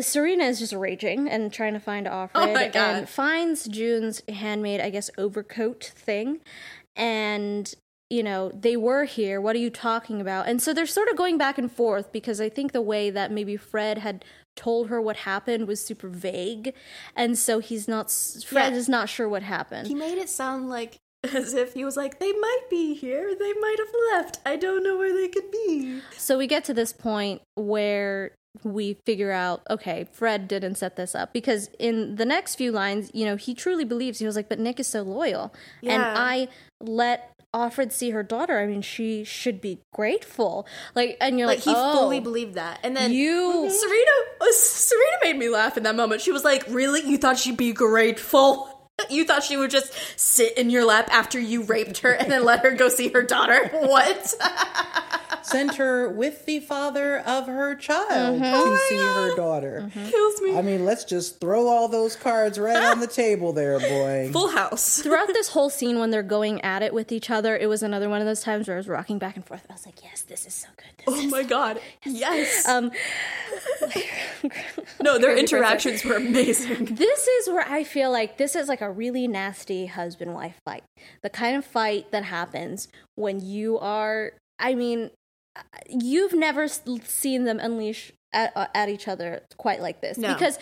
Serena 0.00 0.44
is 0.44 0.58
just 0.58 0.72
raging 0.72 1.28
and 1.28 1.52
trying 1.52 1.74
to 1.74 1.80
find 1.80 2.06
Offred 2.06 2.30
Oh 2.34 2.52
my 2.54 2.68
God. 2.68 2.96
and 2.96 3.08
finds 3.08 3.66
June's 3.68 4.22
handmade, 4.28 4.80
I 4.80 4.90
guess, 4.90 5.10
overcoat 5.18 5.84
thing. 5.94 6.40
And, 6.96 7.72
you 8.08 8.22
know, 8.22 8.50
they 8.54 8.76
were 8.76 9.04
here. 9.04 9.40
What 9.40 9.54
are 9.54 9.58
you 9.60 9.70
talking 9.70 10.20
about? 10.20 10.48
And 10.48 10.62
so 10.62 10.72
they're 10.72 10.86
sort 10.86 11.08
of 11.08 11.16
going 11.16 11.36
back 11.36 11.58
and 11.58 11.70
forth 11.70 12.10
because 12.12 12.40
I 12.40 12.48
think 12.48 12.72
the 12.72 12.80
way 12.82 13.10
that 13.10 13.30
maybe 13.30 13.56
Fred 13.56 13.98
had 13.98 14.24
told 14.56 14.88
her 14.88 15.00
what 15.00 15.16
happened 15.18 15.66
was 15.66 15.84
super 15.84 16.08
vague. 16.08 16.74
And 17.16 17.38
so 17.38 17.58
he's 17.58 17.86
not, 17.88 18.10
Fred 18.46 18.72
Yeah. 18.72 18.78
is 18.78 18.88
not 18.88 19.08
sure 19.08 19.28
what 19.28 19.42
happened. 19.42 19.88
He 19.88 19.94
made 19.94 20.18
it 20.18 20.28
sound 20.30 20.68
like 20.70 20.96
as 21.34 21.54
if 21.54 21.74
he 21.74 21.84
was 21.84 21.96
like, 21.96 22.18
they 22.18 22.32
might 22.32 22.62
be 22.70 22.94
here, 22.94 23.34
they 23.38 23.52
might 23.54 23.76
have 23.78 23.94
left. 24.24 24.40
I 24.46 24.56
don't 24.56 24.82
know 24.82 24.96
where 24.96 25.12
they 25.12 25.28
could 25.28 25.50
be. 25.50 26.00
So 26.16 26.36
we 26.38 26.46
get 26.46 26.64
to 26.64 26.74
this 26.74 26.92
point 26.92 27.42
where 27.54 28.32
we 28.64 28.94
figure 29.06 29.32
out, 29.32 29.62
okay, 29.70 30.06
Fred 30.12 30.46
didn't 30.46 30.76
set 30.76 30.96
this 30.96 31.14
up 31.14 31.32
because 31.32 31.68
in 31.78 32.16
the 32.16 32.26
next 32.26 32.56
few 32.56 32.70
lines, 32.70 33.10
you 33.14 33.24
know, 33.24 33.36
he 33.36 33.54
truly 33.54 33.84
believes 33.84 34.18
he 34.18 34.26
was 34.26 34.36
like, 34.36 34.48
but 34.48 34.58
Nick 34.58 34.78
is 34.78 34.86
so 34.86 35.02
loyal, 35.02 35.52
and 35.82 36.02
I 36.02 36.48
let 36.80 37.34
Offred 37.54 37.92
see 37.92 38.10
her 38.10 38.22
daughter. 38.22 38.58
I 38.58 38.66
mean, 38.66 38.80
she 38.80 39.24
should 39.24 39.60
be 39.60 39.80
grateful. 39.92 40.66
Like, 40.94 41.18
and 41.20 41.38
you're 41.38 41.46
Like 41.46 41.58
like, 41.58 41.64
he 41.64 41.72
oh, 41.76 41.92
fully 42.00 42.20
believed 42.20 42.54
that. 42.54 42.80
And 42.82 42.96
then 42.96 43.12
You- 43.12 43.68
Serena 43.70 44.10
was 44.40 44.58
Serena 44.58 45.16
made 45.22 45.36
me 45.36 45.48
laugh 45.50 45.76
in 45.76 45.82
that 45.82 45.94
moment. 45.94 46.22
She 46.22 46.32
was 46.32 46.44
like, 46.44 46.64
"Really? 46.68 47.02
You 47.06 47.18
thought 47.18 47.38
she'd 47.38 47.58
be 47.58 47.72
grateful?" 47.72 48.71
You 49.10 49.24
thought 49.24 49.42
she 49.42 49.56
would 49.56 49.70
just 49.70 49.92
sit 50.18 50.56
in 50.56 50.70
your 50.70 50.84
lap 50.84 51.08
after 51.10 51.38
you 51.40 51.62
raped 51.64 51.98
her 51.98 52.12
and 52.12 52.30
then 52.30 52.44
let 52.44 52.60
her 52.64 52.70
go 52.72 52.88
see 52.88 53.08
her 53.08 53.22
daughter? 53.22 53.68
What? 53.72 54.34
Sent 55.44 55.74
her 55.74 56.08
with 56.08 56.46
the 56.46 56.60
father 56.60 57.18
of 57.18 57.46
her 57.48 57.74
child 57.74 58.40
Mm-hmm. 58.40 58.70
to 58.70 58.76
see 58.88 58.96
her 58.96 59.34
daughter. 59.34 59.90
Kills 59.92 60.40
me. 60.40 60.56
I 60.56 60.62
mean, 60.62 60.84
let's 60.84 61.04
just 61.04 61.40
throw 61.40 61.66
all 61.66 61.88
those 61.88 62.14
cards 62.14 62.60
right 62.60 62.76
on 62.76 63.00
the 63.00 63.08
table 63.08 63.52
there, 63.52 63.80
boy. 63.80 64.30
Full 64.32 64.50
house. 64.50 65.00
Throughout 65.02 65.26
this 65.28 65.48
whole 65.48 65.68
scene, 65.68 65.98
when 65.98 66.10
they're 66.10 66.22
going 66.22 66.60
at 66.60 66.82
it 66.82 66.94
with 66.94 67.10
each 67.10 67.28
other, 67.28 67.56
it 67.56 67.66
was 67.68 67.82
another 67.82 68.08
one 68.08 68.20
of 68.20 68.26
those 68.26 68.40
times 68.40 68.68
where 68.68 68.76
I 68.76 68.78
was 68.78 68.86
rocking 68.88 69.18
back 69.18 69.34
and 69.34 69.44
forth. 69.44 69.66
I 69.68 69.72
was 69.72 69.84
like, 69.84 70.02
"Yes, 70.04 70.22
this 70.22 70.46
is 70.46 70.54
so 70.54 70.68
good." 70.76 70.86
This 71.16 71.24
Oh 71.24 71.28
my 71.28 71.42
god. 71.42 71.80
Yes. 72.06 72.66
um, 72.68 72.92
no, 75.02 75.18
their 75.18 75.36
interactions 75.36 76.04
were 76.04 76.14
amazing. 76.16 76.84
this 76.94 77.26
is 77.26 77.48
where 77.48 77.66
I 77.68 77.82
feel 77.82 78.12
like 78.12 78.38
this 78.38 78.54
is 78.54 78.68
like 78.68 78.81
a 78.82 78.90
really 78.90 79.26
nasty 79.26 79.86
husband 79.86 80.34
wife 80.34 80.56
fight. 80.64 80.84
The 81.22 81.30
kind 81.30 81.56
of 81.56 81.64
fight 81.64 82.10
that 82.10 82.24
happens 82.24 82.88
when 83.14 83.40
you 83.40 83.78
are, 83.78 84.32
I 84.58 84.74
mean, 84.74 85.10
you've 85.88 86.34
never 86.34 86.68
seen 86.68 87.44
them 87.44 87.58
unleash 87.58 88.12
at, 88.32 88.52
uh, 88.56 88.66
at 88.74 88.88
each 88.88 89.08
other 89.08 89.42
quite 89.56 89.80
like 89.80 90.00
this. 90.00 90.18
No. 90.18 90.32
Because 90.32 90.58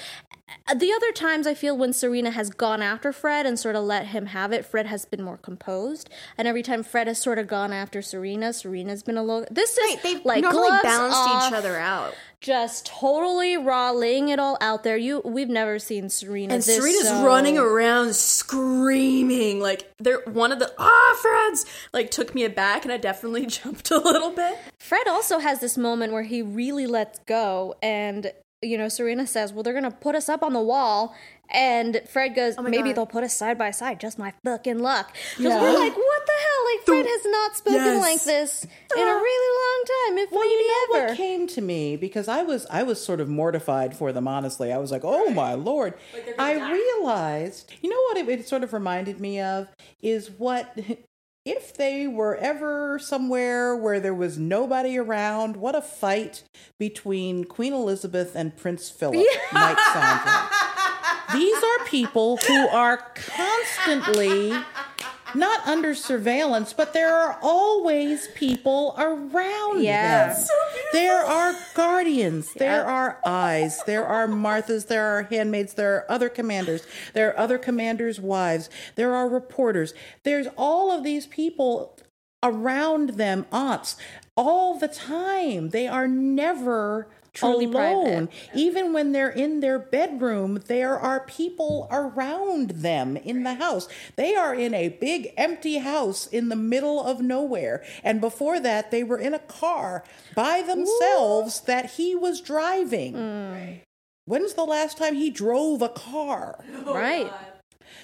the 0.75 0.93
other 0.93 1.13
times 1.13 1.47
I 1.47 1.55
feel 1.55 1.77
when 1.77 1.93
Serena 1.93 2.31
has 2.31 2.51
gone 2.51 2.83
after 2.83 3.13
Fred 3.13 3.47
and 3.47 3.59
sort 3.59 3.77
of 3.77 3.85
let 3.85 4.07
him 4.09 4.27
have 4.27 4.53
it, 4.53 4.65
Fred 4.65 4.87
has 4.87 5.05
been 5.05 5.23
more 5.23 5.37
composed. 5.37 6.09
And 6.39 6.47
every 6.49 6.63
time 6.63 6.83
Fred 6.83 7.07
has 7.07 7.19
sort 7.21 7.39
of 7.39 7.47
gone 7.47 7.73
after 7.73 8.03
Serena, 8.03 8.53
Serena's 8.53 9.03
been 9.03 9.17
a 9.17 9.23
little. 9.23 9.47
This 9.51 9.77
is 9.77 9.95
Right, 9.95 10.03
they've 10.03 10.25
like 10.25 10.43
normally 10.43 10.69
balanced 10.83 11.17
off, 11.19 11.53
each 11.53 11.57
other 11.57 11.77
out. 11.77 12.15
just 12.41 12.87
totally 12.87 13.57
raw, 13.57 13.91
laying 13.91 14.29
it 14.29 14.39
all 14.39 14.57
out 14.61 14.83
there. 14.85 14.97
You, 14.97 15.21
we've 15.25 15.49
never 15.49 15.79
seen 15.79 16.09
Serena. 16.09 16.55
And 16.55 16.63
this 16.63 16.77
Serena's 16.77 17.09
so- 17.09 17.25
running 17.25 17.59
around 17.59 18.15
screaming 18.15 19.61
like 19.61 19.93
they're 19.99 20.23
one 20.27 20.53
of 20.53 20.59
the 20.59 20.73
ah 20.79 21.19
friends 21.21 21.67
like 21.93 22.11
took 22.11 22.35
me 22.35 22.45
aback 22.45 22.85
and 22.85 22.93
I 22.93 22.97
definitely 22.97 23.47
jumped 23.47 23.91
a 23.91 23.99
little 23.99 24.31
bit. 24.31 24.59
Fred 24.79 25.07
also 25.09 25.39
has 25.39 25.61
this 25.61 25.77
moment 25.79 26.13
where 26.13 26.23
he 26.23 26.43
really 26.43 26.87
lets 26.87 27.19
go, 27.21 27.75
and 27.83 28.33
you 28.63 28.77
know, 28.79 28.89
Serena 28.89 29.27
says, 29.27 29.53
"Well, 29.53 29.63
they're 29.63 29.75
gonna 29.75 29.91
put 29.91 30.15
us 30.15 30.29
up 30.29 30.43
on 30.43 30.53
the 30.53 30.61
wall." 30.63 31.15
And 31.53 32.03
Fred 32.09 32.37
goes, 32.37 32.55
Oh 32.59 32.63
"Maybe 32.63 32.91
God. 32.91 32.97
they'll 32.97 33.07
put 33.07 33.25
us 33.25 33.35
side 33.35 33.59
by 33.59 33.73
side. 33.73 33.99
Just 33.99 34.19
my 34.19 34.33
fucking 34.45 34.79
luck." 34.79 35.13
Because 35.37 35.53
Yeah. 35.53 35.61
we're 35.63 35.73
like, 35.79 35.97
"What 35.97 36.27
the 36.27 36.33
hell?" 36.33 36.65
Like 36.77 36.87
Fred 36.87 37.07
has 37.07 37.25
not 37.27 37.57
spoken 37.57 37.85
Yes. 37.85 38.01
like 38.01 38.23
this 38.23 38.65
in 38.65 39.03
a 39.03 39.11
ah. 39.11 39.19
really 39.19 39.59
long 39.59 39.85
time, 40.09 40.19
if 40.19 40.31
Well, 40.31 40.41
maybe 40.43 40.53
you 40.53 40.69
know 40.69 40.99
ever. 40.99 41.07
what 41.09 41.17
came 41.17 41.47
to 41.49 41.61
me 41.61 41.97
because 41.97 42.29
I 42.29 42.43
was 42.43 42.67
I 42.71 42.83
was 42.85 43.03
sort 43.05 43.21
of 43.21 43.29
mortified 43.29 43.97
for 43.97 44.13
them. 44.13 44.29
Honestly, 44.29 44.73
I 44.73 44.79
was 44.79 44.93
like, 44.93 45.03
"Oh 45.05 45.31
my 45.31 45.55
lord!" 45.55 45.95
I 46.39 46.53
realized, 46.71 47.73
you 47.83 47.91
know 47.91 48.01
what 48.03 48.17
it, 48.19 48.29
it 48.29 48.47
sort 48.49 48.63
of 48.63 48.73
reminded 48.73 49.19
me 49.21 49.41
of 49.41 49.69
is 50.03 50.31
what 50.31 50.79
if 51.45 51.75
they 51.75 52.07
were 52.07 52.37
ever 52.37 52.99
somewhere 52.99 53.75
where 53.75 54.01
there 54.01 54.15
was 54.15 54.39
nobody 54.39 54.99
around. 54.99 55.57
What 55.57 55.75
a 55.75 55.83
fight 55.83 56.45
between 56.79 57.45
Queen 57.45 57.73
Elizabeth 57.73 58.35
and 58.35 58.57
Prince 58.57 58.91
Philip 58.91 59.27
might 59.53 59.79
sound 59.93 60.27
like. 60.27 61.41
These 61.41 61.57
are 61.63 61.85
people 61.87 62.39
who 62.39 62.69
are 62.69 62.99
constantly 63.15 64.53
not 65.35 65.67
under 65.67 65.95
surveillance, 65.95 66.73
but 66.73 66.93
there 66.93 67.15
are 67.15 67.39
always 67.43 68.29
people 68.29 68.95
around 68.99 69.83
Yeah. 69.83 70.35
them. 70.35 70.45
There 70.93 71.25
are 71.25 71.55
guardians, 71.75 72.53
there 72.55 72.85
are 72.85 73.19
eyes, 73.25 73.83
there 73.87 74.05
are 74.07 74.27
Marthas, 74.27 74.87
there 74.87 75.07
are 75.17 75.23
handmaids, 75.23 75.75
there 75.75 75.95
are 75.97 76.11
other 76.11 76.29
commanders, 76.29 76.83
there 77.15 77.31
are 77.31 77.39
other 77.39 77.59
commanders' 77.59 78.21
wives, 78.21 78.69
there 78.97 79.15
are 79.15 79.29
reporters. 79.29 79.95
There's 80.25 80.49
all 80.57 80.91
of 80.91 81.05
these 81.05 81.27
people 81.27 81.97
around 82.43 83.11
them, 83.11 83.47
aunts, 83.53 83.97
all 84.37 84.79
the 84.79 84.89
time. 84.89 85.71
They 85.71 85.87
are 85.87 86.09
never 86.09 87.09
Truly 87.33 87.67
alone. 87.67 88.27
private. 88.27 88.31
Even 88.55 88.93
when 88.93 89.13
they're 89.13 89.31
in 89.31 89.61
their 89.61 89.79
bedroom, 89.79 90.63
there 90.67 90.99
are 90.99 91.21
people 91.21 91.89
around 91.91 92.71
them 92.71 93.17
in 93.17 93.45
the 93.45 93.55
house. 93.55 93.89
They 94.17 94.35
are 94.35 94.55
in 94.55 94.75
a 94.75 94.89
big 94.89 95.33
empty 95.37 95.79
house 95.79 96.27
in 96.27 96.49
the 96.49 96.57
middle 96.57 97.03
of 97.03 97.21
nowhere. 97.21 97.85
And 98.03 98.21
before 98.21 98.59
that, 98.61 98.91
they 98.91 99.05
were 99.05 99.19
in 99.19 99.35
a 99.35 99.39
car 99.39 100.05
by 100.35 100.63
themselves 100.63 101.61
that 101.63 101.93
he 101.93 102.15
was 102.15 102.41
driving. 102.41 103.15
Mm. 103.15 103.81
When's 104.27 104.55
the 104.55 104.65
last 104.65 104.97
time 104.99 105.15
he 105.15 105.31
drove 105.31 105.83
a 105.83 105.89
car? 105.89 106.65
right? 106.87 107.27
Oh, 107.31 107.50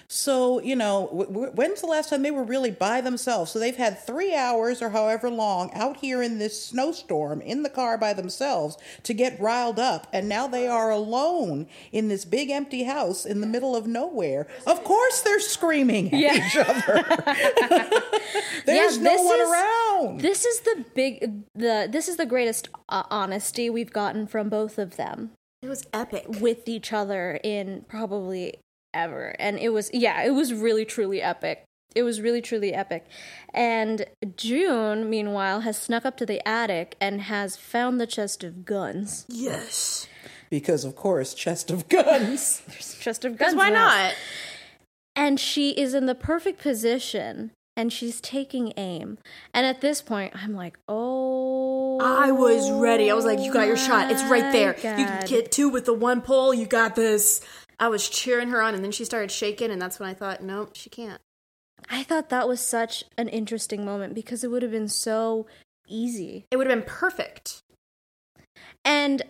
So, 0.08 0.60
you 0.60 0.76
know, 0.76 1.06
w- 1.08 1.26
w- 1.26 1.50
when's 1.52 1.80
the 1.80 1.88
last 1.88 2.10
time 2.10 2.22
they 2.22 2.30
were 2.30 2.44
really 2.44 2.70
by 2.70 3.00
themselves? 3.00 3.50
So 3.50 3.58
they've 3.58 3.76
had 3.76 3.98
three 3.98 4.34
hours 4.34 4.80
or 4.80 4.90
however 4.90 5.28
long 5.30 5.70
out 5.74 5.96
here 5.96 6.22
in 6.22 6.38
this 6.38 6.64
snowstorm 6.64 7.40
in 7.40 7.62
the 7.64 7.68
car 7.68 7.98
by 7.98 8.12
themselves 8.12 8.76
to 9.02 9.12
get 9.14 9.40
riled 9.40 9.78
up. 9.80 10.06
And 10.12 10.28
now 10.28 10.46
they 10.46 10.68
are 10.68 10.90
alone 10.90 11.66
in 11.90 12.06
this 12.08 12.24
big 12.24 12.50
empty 12.50 12.84
house 12.84 13.26
in 13.26 13.40
the 13.40 13.46
middle 13.48 13.74
of 13.74 13.86
nowhere. 13.86 14.46
Of 14.66 14.84
course 14.84 15.22
they're 15.22 15.40
screaming 15.40 16.12
at 16.14 16.20
Yeah. 16.20 16.46
each 16.46 16.56
other. 16.56 17.02
There's 18.66 18.98
Yeah, 18.98 19.02
no 19.02 19.22
one 19.22 19.40
is- 19.40 19.50
around. 19.50 20.20
This 20.20 20.44
is 20.44 20.60
the 20.60 20.84
big 20.94 21.42
the 21.54 21.88
this 21.90 22.08
is 22.08 22.16
the 22.16 22.26
greatest 22.26 22.68
uh, 22.88 23.02
honesty 23.10 23.70
we've 23.70 23.92
gotten 23.92 24.26
from 24.26 24.48
both 24.48 24.78
of 24.78 24.96
them. 24.96 25.30
It 25.62 25.68
was 25.68 25.84
epic. 25.92 26.26
with 26.40 26.68
each 26.68 26.92
other 26.92 27.40
in 27.42 27.84
probably 27.88 28.54
ever. 28.96 29.36
And 29.38 29.58
it 29.58 29.70
was, 29.70 29.90
yeah, 29.92 30.24
it 30.24 30.30
was 30.30 30.52
really, 30.52 30.84
truly 30.84 31.20
epic. 31.22 31.64
It 31.94 32.02
was 32.02 32.20
really, 32.20 32.42
truly 32.42 32.74
epic. 32.74 33.06
And 33.54 34.06
June, 34.36 35.08
meanwhile, 35.08 35.60
has 35.60 35.78
snuck 35.78 36.04
up 36.04 36.16
to 36.18 36.26
the 36.26 36.46
attic 36.46 36.96
and 37.00 37.22
has 37.22 37.56
found 37.56 38.00
the 38.00 38.06
chest 38.06 38.44
of 38.44 38.64
guns. 38.64 39.24
Yes. 39.28 40.06
because, 40.50 40.84
of 40.84 40.94
course, 40.94 41.32
chest 41.32 41.70
of 41.70 41.88
guns. 41.88 42.62
Chest 43.00 43.24
of 43.24 43.38
guns. 43.38 43.54
Why 43.54 43.68
in 43.68 43.74
the 43.74 43.80
house. 43.80 43.94
not? 43.94 44.14
And 45.14 45.40
she 45.40 45.70
is 45.70 45.94
in 45.94 46.06
the 46.06 46.14
perfect 46.14 46.60
position 46.60 47.52
and 47.76 47.92
she's 47.92 48.20
taking 48.20 48.72
aim. 48.76 49.18
And 49.52 49.66
at 49.66 49.80
this 49.80 50.00
point, 50.00 50.32
I'm 50.34 50.54
like, 50.54 50.78
oh. 50.88 51.98
I 52.00 52.32
was 52.32 52.70
ready. 52.72 53.10
I 53.10 53.14
was 53.14 53.24
like, 53.24 53.38
you 53.40 53.52
got 53.52 53.66
your 53.66 53.76
shot. 53.76 54.10
It's 54.10 54.22
right 54.24 54.50
there. 54.52 54.76
my 54.82 54.98
You 54.98 55.06
can 55.06 55.26
get 55.26 55.52
two 55.52 55.68
with 55.68 55.84
the 55.84 55.94
one 55.94 56.22
pole. 56.22 56.54
You 56.54 56.66
got 56.66 56.96
this. 56.96 57.42
I 57.78 57.88
was 57.88 58.08
cheering 58.08 58.48
her 58.48 58.62
on, 58.62 58.74
and 58.74 58.82
then 58.82 58.92
she 58.92 59.04
started 59.04 59.30
shaking, 59.30 59.70
and 59.70 59.80
that's 59.80 60.00
when 60.00 60.08
I 60.08 60.14
thought, 60.14 60.42
nope, 60.42 60.70
she 60.74 60.90
can't. 60.90 61.20
I 61.90 62.02
thought 62.02 62.30
that 62.30 62.48
was 62.48 62.60
such 62.60 63.04
an 63.18 63.28
interesting 63.28 63.84
moment 63.84 64.14
because 64.14 64.42
it 64.42 64.50
would 64.50 64.62
have 64.62 64.72
been 64.72 64.88
so 64.88 65.46
easy. 65.86 66.46
It 66.50 66.56
would 66.56 66.66
have 66.66 66.78
been 66.78 66.88
perfect. 66.88 67.62
And 68.84 69.22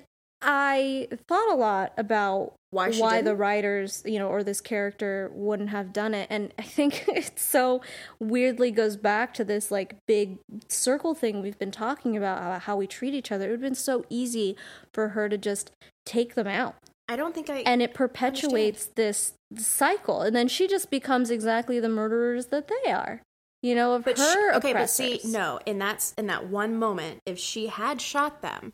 I 0.43 1.09
thought 1.27 1.51
a 1.51 1.57
lot 1.57 1.93
about 1.97 2.55
Why 2.71 2.93
why 2.93 3.23
the 3.23 3.35
writers, 3.35 4.03
you 4.07 4.19
know, 4.19 4.29
or 4.29 4.45
this 4.45 4.61
character 4.61 5.31
wouldn't 5.35 5.71
have 5.71 5.93
done 5.93 6.15
it. 6.15 6.29
And 6.31 6.53
I 6.59 6.63
think 6.63 7.05
it 7.09 7.39
so 7.39 7.81
weirdly 8.21 8.71
goes 8.71 8.97
back 8.97 9.35
to 9.35 9.45
this 9.45 9.71
like 9.71 9.97
big 10.07 10.39
circle 10.69 11.15
thing 11.15 11.43
we've 11.43 11.59
been 11.59 11.71
talking 11.71 12.17
about, 12.17 12.39
about 12.39 12.63
how 12.63 12.77
we 12.77 12.87
treat 12.87 13.15
each 13.15 13.33
other. 13.33 13.47
It 13.47 13.51
would 13.51 13.61
have 13.61 13.69
been 13.69 13.75
so 13.75 14.05
easy 14.09 14.57
for 14.93 15.11
her 15.11 15.29
to 15.29 15.39
just 15.39 15.73
take 16.05 16.35
them 16.35 16.47
out. 16.47 16.77
I 17.09 17.17
don't 17.17 17.35
think 17.35 17.49
I. 17.51 17.59
And 17.61 17.83
it 17.83 17.95
perpetuates 17.95 18.87
this 18.87 19.35
cycle. 19.57 20.23
And 20.23 20.35
then 20.35 20.49
she 20.49 20.67
just 20.67 20.91
becomes 20.91 21.31
exactly 21.31 21.79
the 21.81 21.89
murderers 21.89 22.47
that 22.47 22.69
they 22.69 22.91
are. 22.91 23.23
You 23.63 23.75
know, 23.75 23.95
of 23.95 24.05
but 24.05 24.19
her 24.19 24.53
she, 24.53 24.57
okay, 24.59 24.73
but 24.73 24.91
see, 24.91 25.21
no, 25.25 25.59
in 25.67 25.79
that 25.79 26.13
in 26.19 26.27
that 26.27 26.49
one 26.49 26.77
moment, 26.77 27.21
if 27.27 27.39
she 27.39 27.69
had 27.69 28.01
shot 28.01 28.43
them, 28.43 28.73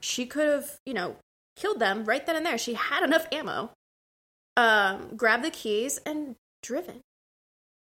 she 0.00 0.24
could 0.24 0.46
have, 0.48 0.78
you 0.86 0.94
know, 0.94 1.16
killed 1.56 1.78
them 1.80 2.04
right 2.04 2.24
then 2.24 2.36
and 2.36 2.46
there. 2.46 2.56
She 2.56 2.74
had 2.74 3.02
enough 3.02 3.26
ammo. 3.32 3.70
Um, 4.56 5.14
grabbed 5.16 5.44
the 5.44 5.50
keys 5.50 5.98
and 6.04 6.36
driven, 6.62 7.00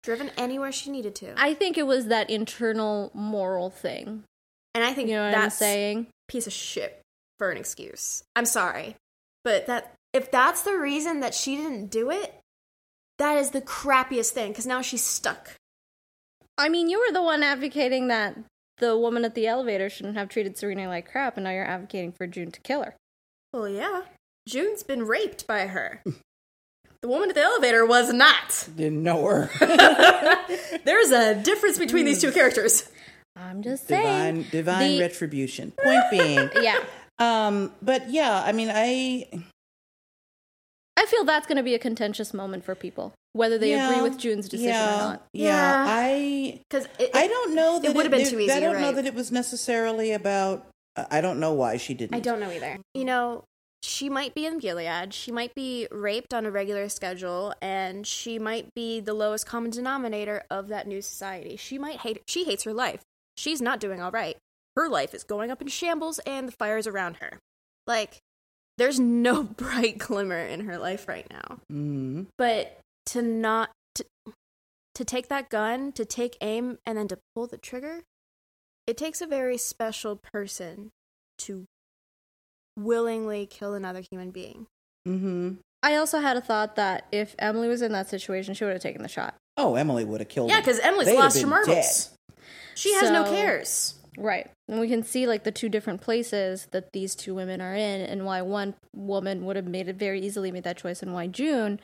driven 0.03 0.31
anywhere 0.37 0.73
she 0.73 0.91
needed 0.91 1.15
to. 1.17 1.33
I 1.37 1.55
think 1.55 1.79
it 1.79 1.87
was 1.87 2.07
that 2.07 2.29
internal 2.29 3.11
moral 3.15 3.71
thing. 3.71 4.25
and 4.75 4.85
I 4.85 4.93
think 4.93 5.09
You 5.09 5.15
know 5.17 5.25
what 5.27 5.33
that's 5.33 5.57
I'm 5.57 5.59
saying? 5.59 6.07
piece 6.29 6.47
of 6.47 6.53
shit 6.53 7.01
for 7.39 7.51
an 7.51 7.57
excuse. 7.57 8.23
I'm 8.35 8.45
sorry, 8.47 8.97
but 9.47 9.67
that 9.69 9.95
if 10.13 10.29
that's 10.29 10.63
the 10.63 10.77
reason 10.77 11.21
that 11.21 11.33
she 11.33 11.55
didn't 11.55 11.87
do 11.87 12.11
it, 12.11 12.35
that 13.19 13.39
is 13.39 13.51
the 13.51 13.61
crappiest 13.61 14.31
thing 14.33 14.51
because 14.51 14.67
now 14.67 14.83
she's 14.83 15.05
stuck. 15.05 15.55
I 16.59 16.69
mean, 16.69 16.91
you 16.91 16.99
were 16.99 17.13
the 17.13 17.23
one 17.23 17.45
advocating 17.45 18.09
that 18.09 18.37
the 18.79 18.99
woman 18.99 19.25
at 19.25 19.37
the 19.37 19.47
elevator 19.47 19.89
shouldn't 19.89 20.17
have 20.17 20.29
treated 20.29 20.59
Serena 20.59 20.89
like 20.89 21.09
crap, 21.09 21.37
and 21.37 21.45
now 21.45 21.51
you're 21.51 21.65
advocating 21.65 22.11
for 22.11 22.27
June 22.27 22.51
to 22.51 22.61
kill 22.61 22.83
her. 22.83 22.97
Well, 23.53 23.69
yeah, 23.69 24.03
June's 24.49 24.83
been 24.83 25.05
raped 25.05 25.47
by 25.47 25.69
her. 25.69 26.03
The 27.03 27.09
woman 27.09 27.29
at 27.29 27.37
the 27.37 27.43
elevator 27.43 27.87
was 27.87 28.13
not. 28.13 28.69
Didn't 28.75 29.03
know 29.05 29.25
her. 29.27 29.51
There's 30.85 31.11
a 31.13 31.37
difference 31.37 31.79
between 31.79 32.05
these 32.05 32.21
two 32.21 32.33
characters. 32.33 32.91
I'm 33.37 33.63
just 33.63 33.87
saying. 33.87 34.43
divine 34.43 34.51
divine 34.51 34.91
The- 34.97 35.01
retribution. 35.03 35.73
Point 35.85 36.03
being, 36.11 36.51
Yeah. 36.61 36.83
Um, 37.19 37.73
but 37.83 38.11
yeah, 38.11 38.43
I 38.45 38.53
mean, 38.53 38.71
I 38.73 39.27
I 40.97 41.07
feel 41.07 41.25
that's 41.25 41.47
going 41.47 41.57
to 41.57 41.63
be 41.63 41.75
a 41.75 41.79
contentious 41.79 42.33
moment 42.33 42.65
for 42.65 42.75
people, 42.75 43.13
whether 43.33 43.59
they 43.59 43.71
yeah, 43.71 43.91
agree 43.91 44.03
with 44.03 44.19
June's 44.19 44.49
decision 44.49 44.71
yeah, 44.71 44.95
or 44.95 44.99
not. 44.99 45.27
Yeah, 45.33 45.45
Yeah. 45.45 45.85
I 45.89 46.61
Because 46.69 46.89
I 47.15 47.27
don't 47.27 47.55
know 47.55 47.79
that 47.81 47.91
it 47.91 47.97
would've 47.97 48.11
been 48.11 48.23
it- 48.23 48.31
too 48.31 48.41
easy, 48.41 48.53
I 48.53 48.61
don't 48.61 48.73
you're 48.73 48.81
know 48.81 48.93
that 48.93 49.07
it 49.07 49.15
was 49.15 49.31
necessarily 49.31 50.13
about. 50.13 50.67
I 51.11 51.21
don't 51.21 51.39
know 51.39 51.53
why 51.53 51.77
she 51.77 51.93
didn't. 51.93 52.17
I 52.17 52.21
don't 52.21 52.41
know 52.41 52.51
either. 52.51 52.79
You 52.95 53.05
know, 53.05 53.45
she 53.83 54.09
might 54.09 54.35
be 54.35 54.47
in 54.47 54.59
Gilead. 54.59 55.13
She 55.13 55.31
might 55.31 55.55
be 55.55 55.87
raped 55.91 56.33
on 56.33 56.47
a 56.47 56.51
regular 56.51 56.89
schedule, 56.89 57.53
and 57.61 58.07
she 58.07 58.39
might 58.39 58.73
be 58.75 59.01
the 59.01 59.13
lowest 59.13 59.45
common 59.45 59.71
denominator 59.71 60.45
of 60.51 60.69
that 60.69 60.87
new 60.87 61.03
society. 61.03 61.57
She 61.57 61.79
might 61.79 61.99
hate. 61.99 62.23
She 62.27 62.45
hates 62.45 62.65
her 62.65 62.73
life. 62.73 63.03
She's 63.37 63.61
not 63.61 63.79
doing 63.79 64.01
all 64.01 64.11
right. 64.11 64.39
Her 64.77 64.89
life 64.89 65.15
is 65.15 65.25
going 65.25 65.51
up 65.51 65.63
in 65.63 65.69
shambles, 65.69 66.19
and 66.21 66.47
the 66.49 66.53
fire's 66.53 66.87
around 66.87 67.17
her. 67.17 67.39
Like, 67.87 68.19
there's 68.79 69.01
no 69.01 69.43
bright 69.57 69.99
glimmer 69.99 70.39
in 70.39 70.61
her 70.61 70.79
life 70.79 71.09
right 71.09 71.27
now. 71.31 71.59
hmm 71.71 72.23
But 72.39 72.79
to 73.07 73.23
not 73.23 73.71
to, 73.95 74.05
to 74.95 75.05
take 75.05 75.29
that 75.29 75.49
gun, 75.49 75.93
to 75.93 76.05
take 76.05 76.37
aim, 76.41 76.79
and 76.85 76.99
then 76.99 77.09
to 77.09 77.19
pull 77.35 77.47
the 77.47 77.57
trigger, 77.59 78.03
it 78.87 78.97
takes 78.97 79.21
a 79.21 79.27
very 79.27 79.57
special 79.57 80.17
person 80.17 80.91
to 81.39 81.65
willingly 82.79 83.47
kill 83.47 83.75
another 83.75 84.03
human 84.11 84.31
being. 84.31 84.67
hmm 85.05 85.55
I 85.83 85.95
also 85.97 86.19
had 86.19 86.37
a 86.37 86.41
thought 86.41 86.75
that 86.77 87.07
if 87.13 87.37
Emily 87.39 87.69
was 87.69 87.81
in 87.81 87.93
that 87.93 88.09
situation, 88.09 88.55
she 88.55 88.65
would 88.65 88.73
have 88.73 88.83
taken 88.83 89.03
the 89.03 89.09
shot. 89.09 89.35
Oh, 89.57 89.77
Emily 89.77 90.05
would 90.05 90.21
have 90.21 90.29
killed. 90.29 90.51
Yeah, 90.51 90.59
because 90.59 90.81
Emily's 90.81 91.07
They'd 91.07 91.15
lost 91.17 91.37
her 91.37 91.43
been 91.43 91.51
marbles. 91.51 92.11
She 92.75 92.93
has 92.95 93.11
no 93.11 93.23
cares. 93.25 93.95
Right. 94.19 94.51
And 94.69 94.81
we 94.81 94.89
can 94.89 95.03
see 95.03 95.27
like 95.27 95.45
the 95.45 95.53
two 95.53 95.69
different 95.69 96.01
places 96.01 96.69
that 96.73 96.93
these 96.93 97.15
two 97.15 97.35
women 97.35 97.61
are 97.61 97.75
in 97.75 98.01
and 98.01 98.25
why 98.25 98.43
one 98.43 98.75
woman 98.95 99.45
would 99.45 99.57
have 99.57 99.67
made 99.67 99.89
it 99.89 99.97
very 99.97 100.21
easily 100.21 100.51
made 100.51 100.65
that 100.65 100.77
choice 100.79 101.03
and 101.03 101.13
why 101.13 101.27
June 101.27 101.81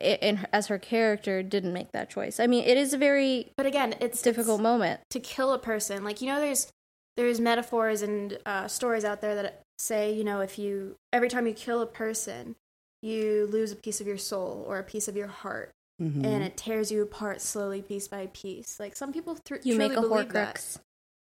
i- 0.00 0.18
in 0.20 0.46
as 0.52 0.66
her 0.68 0.78
character 0.78 1.42
didn't 1.42 1.72
make 1.72 1.92
that 1.92 2.10
choice. 2.10 2.40
I 2.40 2.46
mean, 2.46 2.64
it 2.64 2.76
is 2.76 2.92
a 2.92 2.98
very 2.98 3.52
But 3.56 3.66
again, 3.66 3.94
it's 4.00 4.20
difficult 4.22 4.60
it's- 4.60 4.62
moment. 4.62 5.00
to 5.10 5.20
kill 5.20 5.52
a 5.52 5.58
person. 5.58 6.02
Like 6.04 6.20
you 6.20 6.26
know, 6.26 6.40
there's 6.40 6.70
there's 7.16 7.40
metaphors 7.40 8.02
and 8.02 8.38
uh, 8.46 8.66
stories 8.68 9.04
out 9.04 9.20
there 9.20 9.34
that 9.34 9.60
say, 9.78 10.12
you 10.12 10.24
know, 10.24 10.40
if 10.40 10.58
you 10.58 10.96
every 11.12 11.28
time 11.28 11.46
you 11.46 11.52
kill 11.52 11.80
a 11.82 11.86
person, 11.86 12.56
you 13.02 13.46
lose 13.50 13.72
a 13.72 13.76
piece 13.76 14.00
of 14.00 14.06
your 14.06 14.18
soul 14.18 14.64
or 14.68 14.78
a 14.78 14.84
piece 14.84 15.08
of 15.08 15.16
your 15.16 15.26
heart. 15.28 15.70
Mhm. 16.00 16.24
and 16.24 16.42
it 16.42 16.56
tears 16.56 16.90
you 16.90 17.02
apart 17.02 17.42
slowly, 17.42 17.82
piece 17.82 18.08
by 18.08 18.26
piece. 18.32 18.80
Like 18.80 18.96
some 18.96 19.12
people 19.12 19.34
thr 19.44 19.56
You 19.56 19.74
truly 19.74 19.78
make 19.90 19.98
a 19.98 20.00
believe 20.00 20.32
that. 20.32 20.54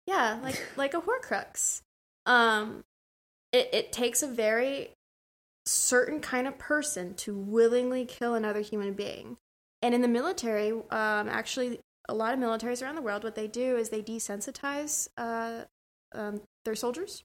Yeah, 0.05 0.39
like 0.43 0.61
like 0.77 0.93
a 0.93 1.01
horcrux. 1.01 1.81
Um, 2.25 2.83
it 3.51 3.69
it 3.73 3.91
takes 3.91 4.21
a 4.21 4.27
very 4.27 4.91
certain 5.65 6.19
kind 6.19 6.47
of 6.47 6.57
person 6.57 7.15
to 7.15 7.35
willingly 7.35 8.05
kill 8.05 8.35
another 8.35 8.61
human 8.61 8.93
being. 8.93 9.37
And 9.81 9.93
in 9.95 10.01
the 10.01 10.07
military, 10.07 10.71
um, 10.71 11.29
actually, 11.29 11.79
a 12.07 12.13
lot 12.13 12.33
of 12.33 12.39
militaries 12.39 12.81
around 12.81 12.95
the 12.95 13.01
world, 13.01 13.23
what 13.23 13.35
they 13.35 13.47
do 13.47 13.77
is 13.77 13.89
they 13.89 14.01
desensitize 14.01 15.07
uh, 15.17 15.63
um, 16.13 16.41
their 16.65 16.75
soldiers, 16.75 17.23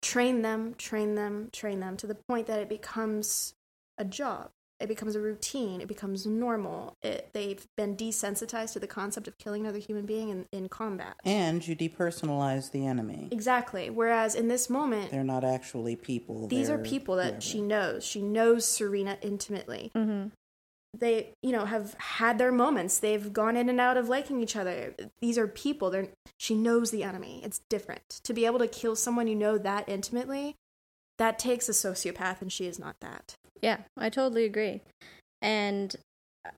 train 0.00 0.42
them, 0.42 0.74
train 0.74 1.14
them, 1.14 1.50
train 1.52 1.80
them 1.80 1.96
to 1.98 2.06
the 2.06 2.16
point 2.28 2.46
that 2.46 2.60
it 2.60 2.68
becomes 2.68 3.54
a 3.98 4.04
job. 4.04 4.50
It 4.82 4.88
becomes 4.88 5.14
a 5.16 5.20
routine. 5.20 5.80
It 5.80 5.88
becomes 5.88 6.26
normal. 6.26 6.96
It, 7.02 7.30
they've 7.32 7.66
been 7.76 7.96
desensitized 7.96 8.72
to 8.74 8.80
the 8.80 8.86
concept 8.86 9.28
of 9.28 9.38
killing 9.38 9.62
another 9.62 9.78
human 9.78 10.04
being 10.06 10.28
in, 10.28 10.46
in 10.52 10.68
combat. 10.68 11.14
and 11.24 11.66
you 11.66 11.74
depersonalize 11.76 12.70
the 12.72 12.86
enemy. 12.86 13.28
Exactly. 13.30 13.88
Whereas 13.90 14.34
in 14.34 14.48
this 14.48 14.68
moment, 14.68 15.10
They're 15.10 15.24
not 15.24 15.44
actually 15.44 15.96
people. 15.96 16.48
these 16.48 16.68
are 16.68 16.76
they're 16.76 16.84
people 16.84 17.16
that 17.16 17.24
whoever. 17.26 17.40
she 17.40 17.60
knows. 17.62 18.04
She 18.04 18.20
knows 18.22 18.66
Serena 18.66 19.16
intimately. 19.22 19.90
hmm 19.94 20.26
They, 20.98 21.32
you 21.42 21.52
know, 21.52 21.64
have 21.64 21.94
had 21.94 22.36
their 22.38 22.52
moments. 22.52 22.98
They've 22.98 23.32
gone 23.32 23.56
in 23.56 23.68
and 23.70 23.80
out 23.80 23.96
of 23.96 24.08
liking 24.08 24.42
each 24.42 24.56
other. 24.56 24.94
These 25.20 25.38
are 25.38 25.46
people. 25.46 25.90
They're 25.90 26.08
she 26.36 26.54
knows 26.54 26.90
the 26.90 27.02
enemy. 27.04 27.40
It's 27.44 27.60
different. 27.70 28.20
To 28.24 28.34
be 28.34 28.44
able 28.46 28.58
to 28.58 28.68
kill 28.68 28.94
someone 28.96 29.26
you 29.28 29.36
know 29.36 29.56
that 29.58 29.88
intimately, 29.88 30.56
that 31.18 31.38
takes 31.38 31.68
a 31.68 31.72
sociopath 31.72 32.42
and 32.42 32.50
she 32.52 32.66
is 32.66 32.78
not 32.78 32.96
that. 33.00 33.36
Yeah, 33.62 33.78
I 33.96 34.10
totally 34.10 34.44
agree. 34.44 34.80
And 35.40 35.94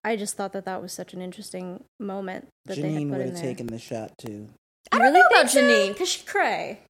I 0.02 0.16
just 0.16 0.36
thought 0.36 0.52
that 0.54 0.64
that 0.64 0.80
was 0.80 0.92
such 0.92 1.12
an 1.12 1.20
interesting 1.20 1.84
moment 2.00 2.48
that 2.64 2.76
they 2.76 2.92
had 2.92 3.02
Janine 3.02 3.10
put 3.10 3.18
would 3.18 3.20
in 3.26 3.32
have 3.32 3.36
there. 3.36 3.44
taken 3.44 3.66
the 3.66 3.78
shot 3.78 4.12
too. 4.18 4.48
I 4.90 4.96
really 4.98 5.12
don't 5.20 5.32
know 5.32 5.40
about? 5.40 5.52
Janine 5.52 5.88
because 5.92 6.08
she 6.08 6.24
cray. 6.24 6.80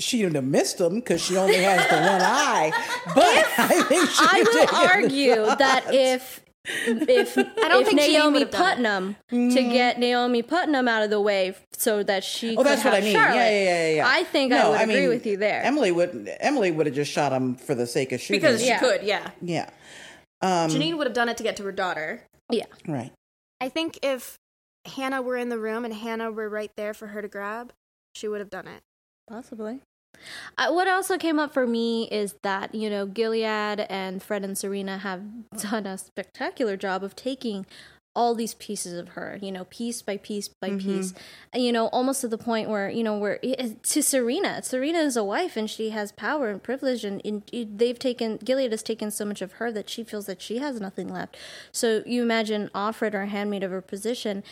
She 0.00 0.24
would 0.24 0.36
have 0.36 0.44
missed 0.44 0.80
him 0.80 0.96
because 0.96 1.20
she 1.20 1.36
only 1.36 1.56
has 1.56 1.84
the 1.88 1.96
one 1.96 2.22
eye. 2.22 2.70
But 3.14 3.44
I 3.58 3.82
think 3.82 4.08
she 4.08 4.24
I 4.24 4.44
would've 4.46 4.70
will 4.70 4.78
argue 4.78 5.56
that 5.56 5.86
if 5.92 6.40
if 6.86 7.36
I 7.38 7.68
don't 7.68 7.82
if 7.82 7.88
think 7.88 7.96
Naomi 8.00 8.38
would've 8.40 8.50
done 8.50 8.60
it. 8.60 8.74
Putnam 8.76 9.16
to 9.30 9.62
get 9.62 9.98
Naomi 9.98 10.42
Putnam 10.42 10.88
out 10.88 11.02
of 11.02 11.10
the 11.10 11.20
way 11.20 11.54
so 11.72 12.02
that 12.02 12.24
she 12.24 12.54
Oh, 12.54 12.58
could 12.58 12.66
that's 12.66 12.84
what 12.84 12.94
have 12.94 13.02
I 13.02 13.06
mean. 13.06 13.14
Charlotte, 13.14 13.36
Yeah, 13.36 13.50
yeah, 13.50 13.88
yeah, 13.88 13.94
yeah. 13.96 14.08
I 14.08 14.24
think 14.24 14.52
I 14.52 14.58
No, 14.58 14.70
would 14.72 14.80
agree 14.82 14.94
mean, 15.00 15.08
with 15.08 15.26
you 15.26 15.36
there. 15.36 15.62
Emily 15.62 15.90
would. 15.92 16.28
Emily 16.40 16.70
would 16.70 16.86
have 16.86 16.94
just 16.94 17.10
shot 17.12 17.32
him 17.32 17.54
for 17.56 17.74
the 17.74 17.86
sake 17.86 18.12
of 18.12 18.20
shooting. 18.20 18.40
Because 18.40 18.60
she 18.60 18.68
Yeah. 18.68 18.78
could, 18.80 19.02
yeah. 19.02 19.30
yeah. 19.42 19.70
Um, 20.40 20.70
Janine 20.70 20.96
would 20.98 21.06
have 21.06 21.14
done 21.14 21.28
it 21.28 21.36
to 21.38 21.42
get 21.42 21.56
to 21.56 21.64
her 21.64 21.72
daughter. 21.72 22.22
yeah, 22.50 22.66
Right. 22.86 23.10
I 23.60 23.68
think 23.68 23.98
if 24.02 24.36
Hannah 24.84 25.20
were 25.20 25.36
in 25.36 25.48
the 25.48 25.58
room 25.58 25.84
and 25.84 25.92
Hannah 25.92 26.30
were 26.30 26.48
right 26.48 26.70
there 26.76 26.94
for 26.94 27.08
her 27.08 27.20
to 27.22 27.28
grab, 27.28 27.72
she 28.14 28.28
would 28.28 28.38
have 28.40 28.50
done 28.50 28.68
it. 28.68 28.80
possibly. 29.28 29.80
Uh, 30.56 30.70
what 30.72 30.88
also 30.88 31.16
came 31.16 31.38
up 31.38 31.52
for 31.52 31.66
me 31.66 32.08
is 32.08 32.34
that 32.42 32.74
you 32.74 32.90
know 32.90 33.06
Gilead 33.06 33.86
and 33.88 34.22
Fred 34.22 34.44
and 34.44 34.56
Serena 34.56 34.98
have 34.98 35.22
done 35.70 35.86
a 35.86 35.98
spectacular 35.98 36.76
job 36.76 37.02
of 37.02 37.14
taking 37.14 37.66
all 38.18 38.34
these 38.34 38.54
pieces 38.54 38.94
of 38.94 39.10
her, 39.10 39.38
you 39.40 39.52
know, 39.52 39.64
piece 39.66 40.02
by 40.02 40.16
piece 40.16 40.48
by 40.48 40.70
piece, 40.70 41.14
you 41.54 41.70
know, 41.70 41.86
almost 41.88 42.20
to 42.22 42.26
the 42.26 42.36
point 42.36 42.68
where 42.68 42.90
you 42.90 43.04
know 43.04 43.16
where 43.16 43.38
to 43.38 44.02
Serena, 44.02 44.60
Serena 44.60 44.98
is 44.98 45.16
a 45.16 45.22
wife 45.22 45.56
and 45.56 45.70
she 45.70 45.90
has 45.90 46.10
power 46.10 46.48
and 46.48 46.60
privilege, 46.60 47.04
and, 47.04 47.22
and 47.24 47.44
they've 47.52 47.98
taken 47.98 48.36
Gilead 48.38 48.72
has 48.72 48.82
taken 48.82 49.12
so 49.12 49.24
much 49.24 49.40
of 49.40 49.52
her 49.52 49.70
that 49.70 49.88
she 49.88 50.02
feels 50.02 50.26
that 50.26 50.42
she 50.42 50.58
has 50.58 50.80
nothing 50.80 51.08
left. 51.08 51.36
So 51.70 52.02
you 52.06 52.22
imagine 52.22 52.70
Offred 52.74 53.14
or 53.14 53.26
handmaid 53.26 53.62
of 53.62 53.70
her 53.70 53.82
position, 53.82 54.42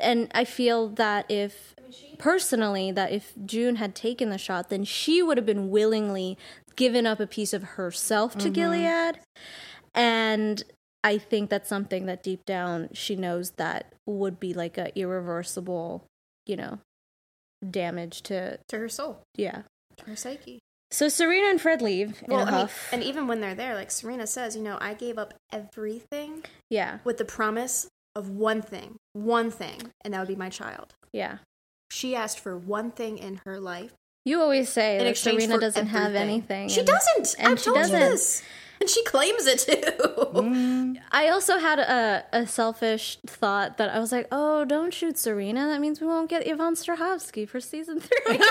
and 0.00 0.30
I 0.34 0.44
feel 0.44 0.88
that 0.90 1.26
if 1.28 1.74
personally 2.18 2.92
that 2.92 3.12
if 3.12 3.32
June 3.44 3.76
had 3.76 3.94
taken 3.94 4.30
the 4.30 4.38
shot, 4.38 4.68
then 4.68 4.84
she 4.84 5.22
would 5.22 5.36
have 5.36 5.46
been 5.46 5.70
willingly 5.70 6.38
given 6.76 7.06
up 7.06 7.20
a 7.20 7.26
piece 7.26 7.52
of 7.52 7.62
herself 7.62 8.34
to 8.38 8.44
mm-hmm. 8.44 8.52
Gilead. 8.52 9.18
And 9.94 10.62
I 11.02 11.18
think 11.18 11.50
that's 11.50 11.68
something 11.68 12.06
that 12.06 12.22
deep 12.22 12.44
down 12.44 12.90
she 12.92 13.16
knows 13.16 13.52
that 13.52 13.94
would 14.06 14.38
be 14.38 14.54
like 14.54 14.78
a 14.78 14.96
irreversible, 14.98 16.04
you 16.46 16.56
know, 16.56 16.78
damage 17.68 18.22
to 18.22 18.58
To 18.68 18.78
her 18.78 18.88
soul. 18.88 19.22
yeah. 19.36 19.62
Her 20.06 20.16
Psyche. 20.16 20.60
So 20.90 21.08
Serena 21.08 21.48
and 21.50 21.60
Fred 21.60 21.82
leave 21.82 22.22
Well, 22.26 22.48
I 22.48 22.50
mean, 22.50 22.68
and 22.92 23.04
even 23.04 23.26
when 23.26 23.40
they're 23.40 23.54
there, 23.54 23.74
like 23.74 23.90
Serena 23.90 24.26
says, 24.26 24.56
you 24.56 24.62
know, 24.62 24.76
I 24.80 24.94
gave 24.94 25.18
up 25.18 25.34
everything 25.52 26.44
yeah, 26.68 26.98
with 27.04 27.18
the 27.18 27.24
promise 27.24 27.88
of 28.16 28.28
one 28.30 28.62
thing, 28.62 28.96
one 29.12 29.50
thing, 29.50 29.92
and 30.04 30.12
that 30.14 30.18
would 30.20 30.28
be 30.28 30.36
my 30.36 30.48
child. 30.50 30.94
yeah. 31.12 31.38
She 31.92 32.14
asked 32.14 32.38
for 32.38 32.56
one 32.56 32.92
thing 32.92 33.18
in 33.18 33.40
her 33.44 33.58
life 33.58 33.92
You 34.24 34.40
always 34.40 34.68
say 34.68 34.98
in 34.98 35.04
that 35.06 35.16
Serena 35.18 35.58
doesn't 35.58 35.88
have 35.88 36.14
anything. 36.14 36.68
She 36.68 36.80
and- 36.80 36.86
doesn't. 36.88 37.34
and 37.38 37.48
I've 37.48 37.58
she 37.58 37.64
told 37.64 37.78
doesn't. 37.78 38.00
you 38.00 38.10
this, 38.10 38.42
and 38.80 38.88
she 38.88 39.02
claims 39.04 39.46
it 39.48 39.58
too. 39.58 39.92
Mm. 40.30 40.98
I 41.10 41.28
also 41.28 41.58
had 41.58 41.80
a, 41.80 42.24
a 42.32 42.46
selfish 42.46 43.18
thought 43.26 43.76
that 43.78 43.90
I 43.90 43.98
was 43.98 44.12
like, 44.12 44.28
oh, 44.30 44.64
don't 44.64 44.94
shoot 44.94 45.18
Serena. 45.18 45.66
That 45.66 45.80
means 45.80 46.00
we 46.00 46.06
won't 46.06 46.30
get 46.30 46.46
Yvonne 46.46 46.74
Strahovski 46.76 47.48
for 47.48 47.60
season 47.60 47.98
three. 48.00 48.38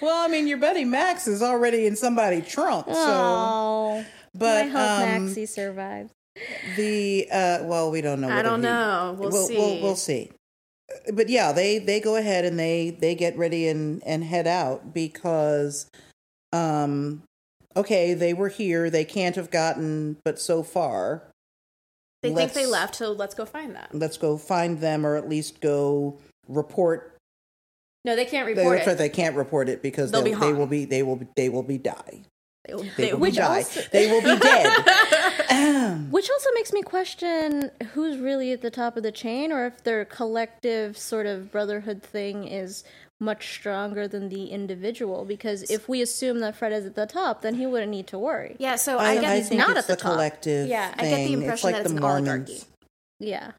Well, 0.00 0.24
I 0.24 0.28
mean, 0.28 0.46
your 0.46 0.58
buddy 0.58 0.84
Max 0.84 1.26
is 1.26 1.42
already 1.42 1.86
in 1.86 1.96
somebody's 1.96 2.46
trunk, 2.46 2.86
so. 2.86 2.94
oh, 2.94 4.04
But 4.38 4.56
I 4.64 4.68
hope 4.68 4.80
um, 4.80 5.24
Maxie 5.26 5.46
survives. 5.46 6.10
the 6.76 7.28
uh, 7.32 7.58
well, 7.64 7.90
we 7.90 8.00
don't 8.00 8.20
know. 8.20 8.28
I 8.28 8.42
don't 8.42 8.60
he- 8.60 8.64
know. 8.64 9.16
We'll, 9.18 9.32
see. 9.32 9.56
We'll, 9.56 9.82
we'll 9.82 9.96
see. 9.96 10.30
But 11.12 11.28
yeah, 11.28 11.52
they 11.52 11.78
they 11.78 12.00
go 12.00 12.16
ahead 12.16 12.44
and 12.44 12.58
they 12.58 12.90
they 12.90 13.14
get 13.14 13.36
ready 13.36 13.66
and 13.68 14.02
and 14.06 14.22
head 14.22 14.46
out 14.46 14.94
because, 14.94 15.90
um, 16.52 17.22
okay, 17.76 18.14
they 18.14 18.32
were 18.34 18.48
here. 18.48 18.88
They 18.90 19.04
can't 19.04 19.34
have 19.36 19.50
gotten, 19.50 20.16
but 20.24 20.38
so 20.40 20.62
far, 20.62 21.24
They 22.22 22.32
think 22.32 22.52
they 22.52 22.66
left, 22.66 22.94
so 22.96 23.10
let's 23.12 23.34
go 23.34 23.44
find 23.44 23.74
them. 23.74 23.88
let's 23.92 24.16
go 24.16 24.36
find 24.38 24.80
them 24.80 25.04
or 25.04 25.16
at 25.16 25.28
least 25.28 25.60
go 25.60 26.18
report. 26.48 27.16
No, 28.04 28.14
they 28.14 28.24
can't 28.24 28.46
They, 28.46 28.54
report 28.54 28.76
that's 28.76 28.86
it. 28.86 28.90
right, 28.90 28.98
they 28.98 29.08
can't 29.08 29.34
report 29.34 29.68
it 29.68 29.82
because 29.82 30.12
They'll 30.12 30.22
they'll 30.22 30.38
be 30.38 30.46
they 30.46 30.52
will 30.52 30.66
be 30.68 30.84
they 30.84 31.02
will 31.02 31.16
be, 31.16 31.26
they 31.34 31.48
will 31.48 31.64
be 31.64 31.78
die. 31.78 32.22
They 32.66 32.74
will, 32.74 32.82
They 32.82 32.88
they 32.96 33.04
will 33.12 33.12
will 33.12 33.20
Which 33.20 33.36
die. 33.36 33.56
also- 33.58 33.80
They 33.92 34.10
will 34.10 34.22
be 34.22 34.36
dead. 34.40 34.72
Um. 35.50 36.10
Which 36.10 36.28
also 36.30 36.50
makes 36.54 36.72
me 36.72 36.82
question 36.82 37.70
who's 37.92 38.18
really 38.18 38.52
at 38.52 38.60
the 38.62 38.70
top 38.70 38.96
of 38.96 39.02
the 39.02 39.12
chain, 39.12 39.52
or 39.52 39.66
if 39.66 39.84
their 39.84 40.04
collective 40.04 40.98
sort 40.98 41.26
of 41.26 41.50
brotherhood 41.52 42.02
thing 42.02 42.46
is 42.48 42.82
much 43.20 43.54
stronger 43.54 44.06
than 44.08 44.28
the 44.28 44.46
individual. 44.48 45.24
Because 45.24 45.62
if 45.70 45.88
we 45.88 46.02
assume 46.02 46.40
that 46.40 46.56
Fred 46.56 46.72
is 46.72 46.84
at 46.84 46.94
the 46.96 47.06
top, 47.06 47.42
then 47.42 47.54
he 47.54 47.64
wouldn't 47.66 47.90
need 47.90 48.06
to 48.08 48.18
worry. 48.18 48.56
Yeah, 48.58 48.76
so 48.76 48.98
I, 48.98 49.10
I, 49.10 49.14
get 49.14 49.24
I 49.24 49.36
he's 49.36 49.48
think 49.48 49.58
not 49.60 49.70
it's 49.70 49.78
at 49.80 49.86
the, 49.86 49.94
the 49.94 50.00
top. 50.02 50.12
collective. 50.12 50.68
Yeah, 50.68 50.92
I 50.98 51.02
get 51.08 51.16
the 51.28 51.32
impression 51.34 51.52
it's 51.54 51.64
like 51.64 51.74
that 51.74 51.80
it's 51.82 51.90
the 51.92 51.96
an 51.96 52.02
Mormons. 52.02 52.28
oligarchy. 52.28 52.64
Yeah, 53.20 53.52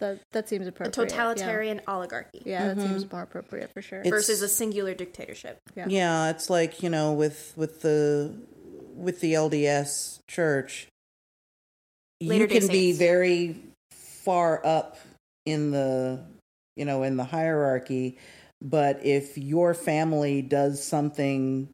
that 0.00 0.20
that 0.32 0.48
seems 0.48 0.66
A 0.66 0.68
appropriate. 0.70 0.96
yeah. 1.10 1.16
totalitarian 1.16 1.80
oligarchy 1.88 2.42
Yeah, 2.46 2.68
that 2.74 2.80
seems 2.80 3.04
mm-hmm. 3.04 3.14
more 3.16 3.24
appropriate 3.24 3.70
for 3.74 3.82
sure. 3.82 3.98
It's- 4.00 4.10
versus 4.10 4.40
a 4.42 4.48
singular 4.48 4.94
dictatorship. 4.94 5.58
Yeah. 5.74 5.86
Yeah, 5.88 6.30
it's 6.30 6.48
like 6.48 6.82
you 6.82 6.88
know 6.88 7.12
with 7.12 7.52
with 7.56 7.82
the 7.82 8.32
with 8.94 9.20
the 9.20 9.34
LDS 9.34 10.20
Church, 10.28 10.88
Later 12.20 12.44
you 12.44 12.48
can 12.60 12.68
be 12.68 12.92
very 12.92 13.56
far 13.90 14.64
up 14.64 14.96
in 15.44 15.70
the 15.72 16.20
you 16.76 16.84
know 16.84 17.02
in 17.02 17.16
the 17.16 17.24
hierarchy, 17.24 18.18
but 18.60 19.04
if 19.04 19.36
your 19.36 19.74
family 19.74 20.40
does 20.42 20.82
something 20.82 21.68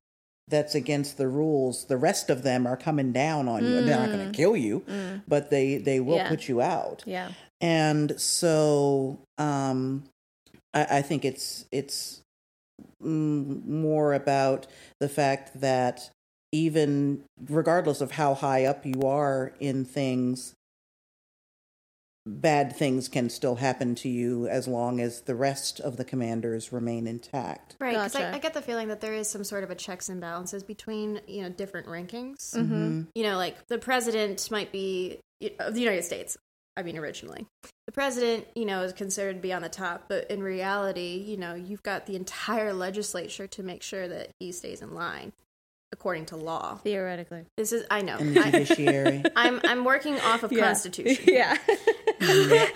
that's 0.48 0.74
against 0.74 1.18
the 1.18 1.28
rules, 1.28 1.84
the 1.84 1.98
rest 1.98 2.30
of 2.30 2.42
them 2.42 2.66
are 2.66 2.76
coming 2.78 3.12
down 3.12 3.48
on 3.48 3.66
you. 3.66 3.76
And 3.76 3.86
they're 3.86 4.00
not 4.00 4.10
going 4.10 4.30
to 4.30 4.32
kill 4.34 4.56
you, 4.56 4.82
but 5.28 5.50
they 5.50 5.76
they 5.76 6.00
will 6.00 6.14
Mm. 6.16 6.22
Yeah. 6.22 6.28
put 6.28 6.48
you 6.48 6.60
out. 6.62 7.02
Yeah. 7.06 7.32
and 7.60 8.18
so 8.20 9.18
um 9.36 10.04
I, 10.72 10.98
I 10.98 11.02
think 11.02 11.24
it's 11.26 11.66
it's 11.70 12.22
mm, 13.02 13.66
more 13.66 14.14
about 14.14 14.66
the 15.00 15.08
fact 15.08 15.60
that 15.60 16.10
even 16.52 17.24
regardless 17.48 18.00
of 18.00 18.12
how 18.12 18.34
high 18.34 18.64
up 18.64 18.84
you 18.86 19.02
are 19.02 19.52
in 19.60 19.84
things 19.84 20.54
bad 22.28 22.76
things 22.76 23.08
can 23.08 23.30
still 23.30 23.56
happen 23.56 23.94
to 23.94 24.08
you 24.08 24.46
as 24.48 24.68
long 24.68 25.00
as 25.00 25.22
the 25.22 25.34
rest 25.34 25.80
of 25.80 25.96
the 25.96 26.04
commanders 26.04 26.72
remain 26.72 27.06
intact 27.06 27.76
Right, 27.80 27.94
because 27.94 28.12
Gotcha. 28.12 28.28
I, 28.28 28.34
I 28.34 28.38
get 28.38 28.54
the 28.54 28.62
feeling 28.62 28.88
that 28.88 29.00
there 29.00 29.14
is 29.14 29.28
some 29.28 29.44
sort 29.44 29.64
of 29.64 29.70
a 29.70 29.74
checks 29.74 30.08
and 30.08 30.20
balances 30.20 30.62
between 30.62 31.20
you 31.26 31.42
know 31.42 31.48
different 31.48 31.86
rankings. 31.86 32.54
Mm-hmm. 32.54 33.02
You 33.14 33.22
know, 33.22 33.36
like 33.36 33.66
the 33.68 33.78
president 33.78 34.50
might 34.50 34.72
be 34.72 35.20
of 35.58 35.74
the 35.74 35.80
United 35.80 36.04
States. 36.04 36.36
I 36.76 36.82
mean, 36.82 36.96
originally, 36.96 37.46
the 37.86 37.92
president, 37.92 38.46
you 38.54 38.64
know, 38.64 38.82
is 38.82 38.92
considered 38.92 39.34
to 39.34 39.40
be 39.40 39.52
on 39.52 39.62
the 39.62 39.68
top, 39.68 40.04
but 40.08 40.30
in 40.30 40.42
reality, 40.42 41.24
you 41.26 41.36
know, 41.36 41.54
you've 41.54 41.82
got 41.82 42.06
the 42.06 42.14
entire 42.14 42.72
legislature 42.72 43.48
to 43.48 43.62
make 43.62 43.82
sure 43.82 44.06
that 44.06 44.30
he 44.38 44.52
stays 44.52 44.80
in 44.80 44.94
line 44.94 45.32
according 45.92 46.26
to 46.26 46.36
law. 46.36 46.76
Theoretically. 46.84 47.44
This 47.56 47.72
is, 47.72 47.84
I 47.90 48.02
know, 48.02 48.16
and 48.18 48.36
the 48.36 48.40
I, 48.40 48.50
judiciary 48.50 49.22
I'm 49.36 49.60
I'm 49.64 49.84
working 49.84 50.18
off 50.20 50.42
of 50.42 50.50
Constitution. 50.50 51.24
yeah. 51.34 51.56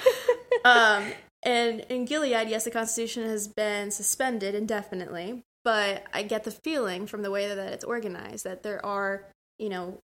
um, 0.64 1.04
and 1.42 1.80
in 1.88 2.04
Gilead, 2.04 2.48
yes, 2.48 2.64
the 2.64 2.70
Constitution 2.70 3.24
has 3.24 3.48
been 3.48 3.90
suspended 3.90 4.54
indefinitely, 4.54 5.42
but 5.64 6.04
I 6.12 6.22
get 6.22 6.44
the 6.44 6.50
feeling 6.50 7.06
from 7.06 7.22
the 7.22 7.30
way 7.30 7.48
that 7.48 7.58
it's 7.58 7.84
organized 7.84 8.44
that 8.44 8.62
there 8.62 8.84
are, 8.84 9.26
you 9.58 9.68
know, 9.68 9.98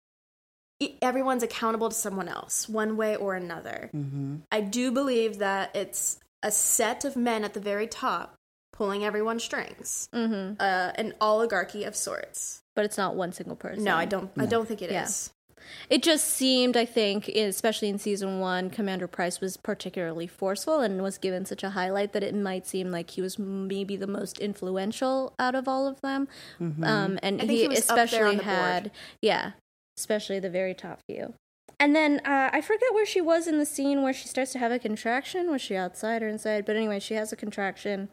e- 0.80 0.96
everyone's 1.00 1.42
accountable 1.42 1.88
to 1.88 1.94
someone 1.94 2.28
else, 2.28 2.68
one 2.68 2.96
way 2.96 3.16
or 3.16 3.34
another. 3.34 3.88
hmm 3.92 4.36
I 4.50 4.60
do 4.60 4.90
believe 4.90 5.38
that 5.38 5.74
it's 5.76 6.18
a 6.42 6.50
set 6.50 7.04
of 7.04 7.16
men 7.16 7.44
at 7.44 7.54
the 7.54 7.60
very 7.60 7.86
top 7.86 8.34
pulling 8.72 9.04
everyone's 9.04 9.42
strings, 9.44 10.08
hmm 10.12 10.52
uh, 10.60 10.92
an 10.96 11.14
oligarchy 11.20 11.84
of 11.84 11.94
sorts. 11.96 12.62
But 12.78 12.84
it's 12.84 12.96
not 12.96 13.16
one 13.16 13.32
single 13.32 13.56
person. 13.56 13.82
No, 13.82 13.96
I 13.96 14.04
don't. 14.04 14.30
I 14.38 14.46
don't 14.46 14.68
think 14.68 14.82
it 14.82 14.92
is. 14.92 15.32
Yeah. 15.58 15.64
It 15.90 16.00
just 16.00 16.28
seemed, 16.28 16.76
I 16.76 16.84
think, 16.84 17.26
especially 17.26 17.88
in 17.88 17.98
season 17.98 18.38
one, 18.38 18.70
Commander 18.70 19.08
Price 19.08 19.40
was 19.40 19.56
particularly 19.56 20.28
forceful 20.28 20.78
and 20.78 21.02
was 21.02 21.18
given 21.18 21.44
such 21.44 21.64
a 21.64 21.70
highlight 21.70 22.12
that 22.12 22.22
it 22.22 22.36
might 22.36 22.68
seem 22.68 22.92
like 22.92 23.10
he 23.10 23.20
was 23.20 23.36
maybe 23.36 23.96
the 23.96 24.06
most 24.06 24.38
influential 24.38 25.34
out 25.40 25.56
of 25.56 25.66
all 25.66 25.88
of 25.88 26.00
them. 26.02 26.28
Um, 26.60 27.18
and 27.20 27.42
I 27.42 27.46
think 27.46 27.50
he, 27.50 27.62
he 27.62 27.68
was 27.68 27.90
up 27.90 27.96
there 27.96 28.04
especially 28.04 28.28
on 28.28 28.36
the 28.36 28.44
board. 28.44 28.54
had, 28.54 28.90
yeah, 29.20 29.50
especially 29.96 30.38
the 30.38 30.48
very 30.48 30.72
top 30.72 31.00
few. 31.10 31.34
And 31.80 31.94
then 31.94 32.20
uh, 32.24 32.50
I 32.52 32.60
forget 32.60 32.92
where 32.92 33.06
she 33.06 33.20
was 33.20 33.46
in 33.46 33.58
the 33.58 33.66
scene 33.66 34.02
where 34.02 34.12
she 34.12 34.26
starts 34.26 34.50
to 34.52 34.58
have 34.58 34.72
a 34.72 34.78
contraction. 34.80 35.50
Was 35.50 35.62
she 35.62 35.76
outside 35.76 36.22
or 36.22 36.28
inside? 36.28 36.66
But 36.66 36.74
anyway, 36.76 36.98
she 36.98 37.14
has 37.14 37.32
a 37.32 37.36
contraction. 37.36 38.08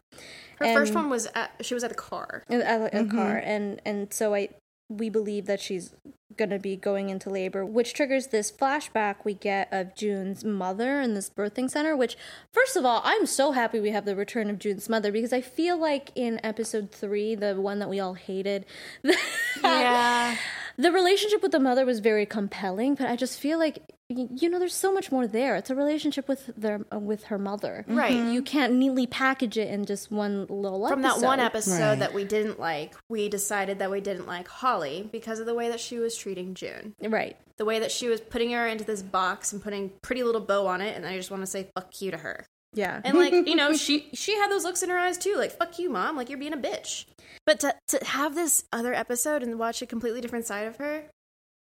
Her 0.58 0.66
first 0.72 0.94
one 0.94 1.10
was 1.10 1.26
at, 1.34 1.50
she 1.62 1.74
was 1.74 1.82
at 1.82 1.90
the 1.90 1.96
car. 1.96 2.44
in 2.48 2.62
a, 2.62 2.88
a 2.92 3.04
car 3.06 3.36
and 3.36 3.80
and 3.84 4.12
so 4.12 4.34
i 4.34 4.48
we 4.88 5.10
believe 5.10 5.46
that 5.46 5.60
she's 5.60 5.94
going 6.36 6.50
to 6.50 6.58
be 6.58 6.76
going 6.76 7.10
into 7.10 7.28
labor 7.28 7.64
which 7.64 7.92
triggers 7.92 8.28
this 8.28 8.50
flashback 8.52 9.16
we 9.24 9.34
get 9.34 9.68
of 9.72 9.94
june's 9.94 10.44
mother 10.44 11.00
in 11.00 11.14
this 11.14 11.28
birthing 11.28 11.68
center 11.70 11.96
which 11.96 12.16
first 12.52 12.76
of 12.76 12.84
all 12.84 13.00
i'm 13.04 13.26
so 13.26 13.52
happy 13.52 13.80
we 13.80 13.90
have 13.90 14.04
the 14.04 14.14
return 14.16 14.48
of 14.48 14.58
june's 14.58 14.88
mother 14.88 15.10
because 15.12 15.32
i 15.32 15.40
feel 15.40 15.76
like 15.76 16.10
in 16.14 16.40
episode 16.44 16.90
three 16.90 17.34
the 17.34 17.54
one 17.60 17.78
that 17.80 17.88
we 17.88 17.98
all 18.00 18.14
hated 18.14 18.64
Yeah. 19.62 20.36
The 20.78 20.92
relationship 20.92 21.42
with 21.42 21.52
the 21.52 21.60
mother 21.60 21.84
was 21.84 22.00
very 22.00 22.26
compelling 22.26 22.94
but 22.94 23.06
i 23.08 23.16
just 23.16 23.38
feel 23.40 23.58
like 23.58 23.78
you 24.08 24.48
know 24.48 24.58
there's 24.60 24.74
so 24.74 24.92
much 24.92 25.10
more 25.10 25.26
there 25.26 25.56
it's 25.56 25.68
a 25.70 25.74
relationship 25.74 26.28
with 26.28 26.50
their 26.56 26.80
uh, 26.94 26.98
with 26.98 27.24
her 27.24 27.38
mother 27.38 27.84
Right. 27.88 28.12
you 28.12 28.40
can't 28.42 28.74
neatly 28.74 29.06
package 29.06 29.58
it 29.58 29.68
in 29.68 29.84
just 29.84 30.12
one 30.12 30.46
little 30.48 30.86
From 30.86 31.02
that 31.02 31.20
one 31.20 31.40
episode. 31.40 31.72
episode 31.72 31.88
Right. 31.90 31.98
that 32.00 32.14
we 32.14 32.24
didn't 32.24 32.60
like, 32.60 32.94
we 33.08 33.28
decided 33.28 33.80
that 33.80 33.90
we 33.90 34.00
didn't 34.00 34.26
like 34.28 34.46
Holly 34.46 35.08
because 35.10 35.40
of 35.40 35.46
the 35.46 35.54
way 35.54 35.68
that 35.70 35.80
she 35.80 35.98
was 35.98 36.16
treating 36.16 36.54
June. 36.54 36.94
right 37.02 37.36
The 37.56 37.64
way 37.64 37.80
that 37.80 37.90
she 37.90 38.06
was 38.08 38.20
putting 38.20 38.52
her 38.52 38.66
into 38.68 38.84
this 38.84 39.02
box 39.02 39.52
and 39.52 39.60
putting 39.60 39.90
pretty 40.02 40.22
little 40.22 40.40
bow 40.40 40.66
on 40.68 40.80
it, 40.80 40.96
and 40.96 41.04
I 41.04 41.16
just 41.16 41.30
want 41.32 41.42
to 41.42 41.46
say 41.48 41.68
fuck 41.74 42.00
you 42.00 42.12
to 42.12 42.18
her. 42.18 42.46
yeah 42.74 43.00
And 43.04 43.18
like, 43.18 43.32
you 43.32 43.56
know, 43.56 43.72
she 43.84 44.08
she 44.14 44.36
had 44.36 44.50
those 44.52 44.62
looks 44.62 44.84
in 44.84 44.90
her 44.90 44.98
eyes 44.98 45.18
too, 45.18 45.34
like 45.36 45.50
fuck 45.50 45.80
you, 45.80 45.90
mom, 45.90 46.16
like 46.16 46.28
you're 46.28 46.38
being 46.38 46.52
a 46.52 46.56
bitch. 46.58 47.06
But 47.46 47.60
to 47.60 47.74
to 47.88 48.04
have 48.04 48.34
this 48.34 48.64
other 48.72 48.92
episode 48.92 49.42
and 49.42 49.58
watch 49.58 49.80
a 49.80 49.86
completely 49.86 50.20
different 50.20 50.46
side 50.46 50.66
of 50.66 50.76
her 50.76 51.04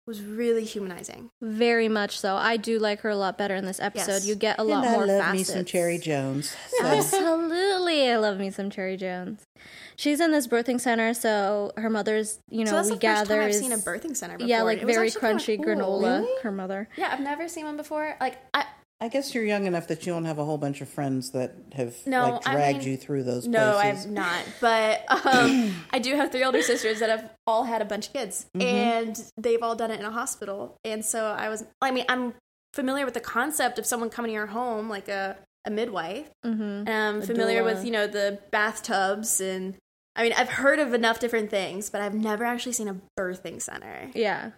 was 0.06 0.22
really 0.22 0.64
humanizing. 0.64 1.28
Very 1.42 1.88
much 1.88 2.18
so. 2.18 2.34
I 2.34 2.56
do 2.56 2.78
like 2.78 3.00
her 3.00 3.10
a 3.10 3.16
lot 3.16 3.36
better 3.36 3.54
in 3.54 3.66
this 3.66 3.78
episode. 3.78 4.12
Yes. 4.12 4.26
You 4.26 4.34
get 4.36 4.58
a 4.58 4.64
lot 4.64 4.84
and 4.84 4.88
I 4.88 4.92
more 4.96 5.06
love 5.06 5.20
facets. 5.20 5.36
me 5.38 5.44
some 5.44 5.64
Cherry 5.66 5.98
Jones. 5.98 6.56
So. 6.80 6.86
Absolutely, 6.86 8.10
I 8.10 8.16
love 8.16 8.38
me 8.38 8.50
some 8.50 8.70
Cherry 8.70 8.96
Jones. 8.96 9.42
She's 9.96 10.20
in 10.20 10.30
this 10.32 10.46
birthing 10.46 10.80
center, 10.80 11.12
so 11.12 11.72
her 11.76 11.90
mother's, 11.90 12.38
you 12.50 12.64
know, 12.64 12.70
so 12.70 12.76
that's 12.76 12.86
we 12.88 12.94
the 12.96 13.00
first 13.00 13.00
gather 13.02 13.36
time 13.36 13.48
I've 13.48 13.54
seen 13.54 13.72
a 13.72 13.76
birthing 13.78 14.16
center 14.16 14.38
before. 14.38 14.48
yeah, 14.48 14.62
like 14.62 14.78
It 14.82 14.86
very 14.86 15.08
actually 15.08 15.20
kinda 15.20 15.42
crunchy 15.42 15.56
cool. 15.56 15.66
granola. 15.66 16.20
Really? 16.20 16.42
Her 16.42 16.52
mother. 16.52 16.88
Yeah, 16.96 17.10
I've 17.12 17.20
never 17.20 17.48
seen 17.48 17.64
one 17.66 17.76
before. 17.76 18.16
Like 18.20 18.38
I 18.54 18.64
I 19.00 19.06
guess 19.08 19.32
you're 19.32 19.44
young 19.44 19.66
enough 19.66 19.86
that 19.88 20.04
you 20.06 20.12
don't 20.12 20.24
have 20.24 20.38
a 20.38 20.44
whole 20.44 20.58
bunch 20.58 20.80
of 20.80 20.88
friends 20.88 21.30
that 21.30 21.54
have 21.74 21.94
No, 22.04 22.30
like 22.30 22.48
I 22.48 22.52
dragged 22.54 22.78
mean- 22.80 22.88
you 22.88 22.96
through 22.96 23.22
those 23.22 23.46
No, 23.46 23.74
places. 23.80 24.06
I've 24.06 24.10
not. 24.12 24.44
But 24.60 25.04
um, 25.24 25.84
I 25.92 26.00
do 26.00 26.16
have 26.16 26.32
three 26.32 26.42
older 26.42 26.62
sisters 26.62 26.98
that 26.98 27.08
have 27.08 27.30
all 27.46 27.64
had 27.64 27.80
a 27.80 27.84
bunch 27.84 28.08
of 28.08 28.12
kids, 28.12 28.46
and 28.58 29.16
they've 29.36 29.62
all 29.62 29.76
done 29.76 29.92
it 29.92 30.00
in 30.00 30.06
a 30.06 30.10
hospital. 30.10 30.76
And 30.84 31.04
so 31.04 31.26
I 31.26 31.48
was, 31.48 31.64
I 31.80 31.92
mean, 31.92 32.06
I'm 32.08 32.34
familiar 32.74 33.04
with 33.04 33.14
the 33.14 33.20
concept 33.20 33.78
of 33.78 33.86
someone 33.86 34.10
coming 34.10 34.30
to 34.30 34.34
your 34.34 34.46
home, 34.46 34.88
like 34.88 35.08
a 35.08 35.36
a 35.64 35.70
midwife. 35.70 36.28
Mm-hmm. 36.46 36.88
I'm 36.88 37.22
familiar 37.22 37.62
doula. 37.62 37.74
with 37.76 37.84
you 37.84 37.90
know 37.92 38.06
the 38.06 38.38
bathtubs 38.50 39.40
and 39.40 39.74
I 40.16 40.22
mean 40.22 40.32
I've 40.36 40.48
heard 40.48 40.78
of 40.78 40.94
enough 40.94 41.20
different 41.20 41.50
things, 41.50 41.88
but 41.90 42.00
I've 42.00 42.14
never 42.14 42.44
actually 42.44 42.72
seen 42.72 42.88
a 42.88 42.96
birthing 43.18 43.60
center. 43.62 44.10
Yeah. 44.14 44.50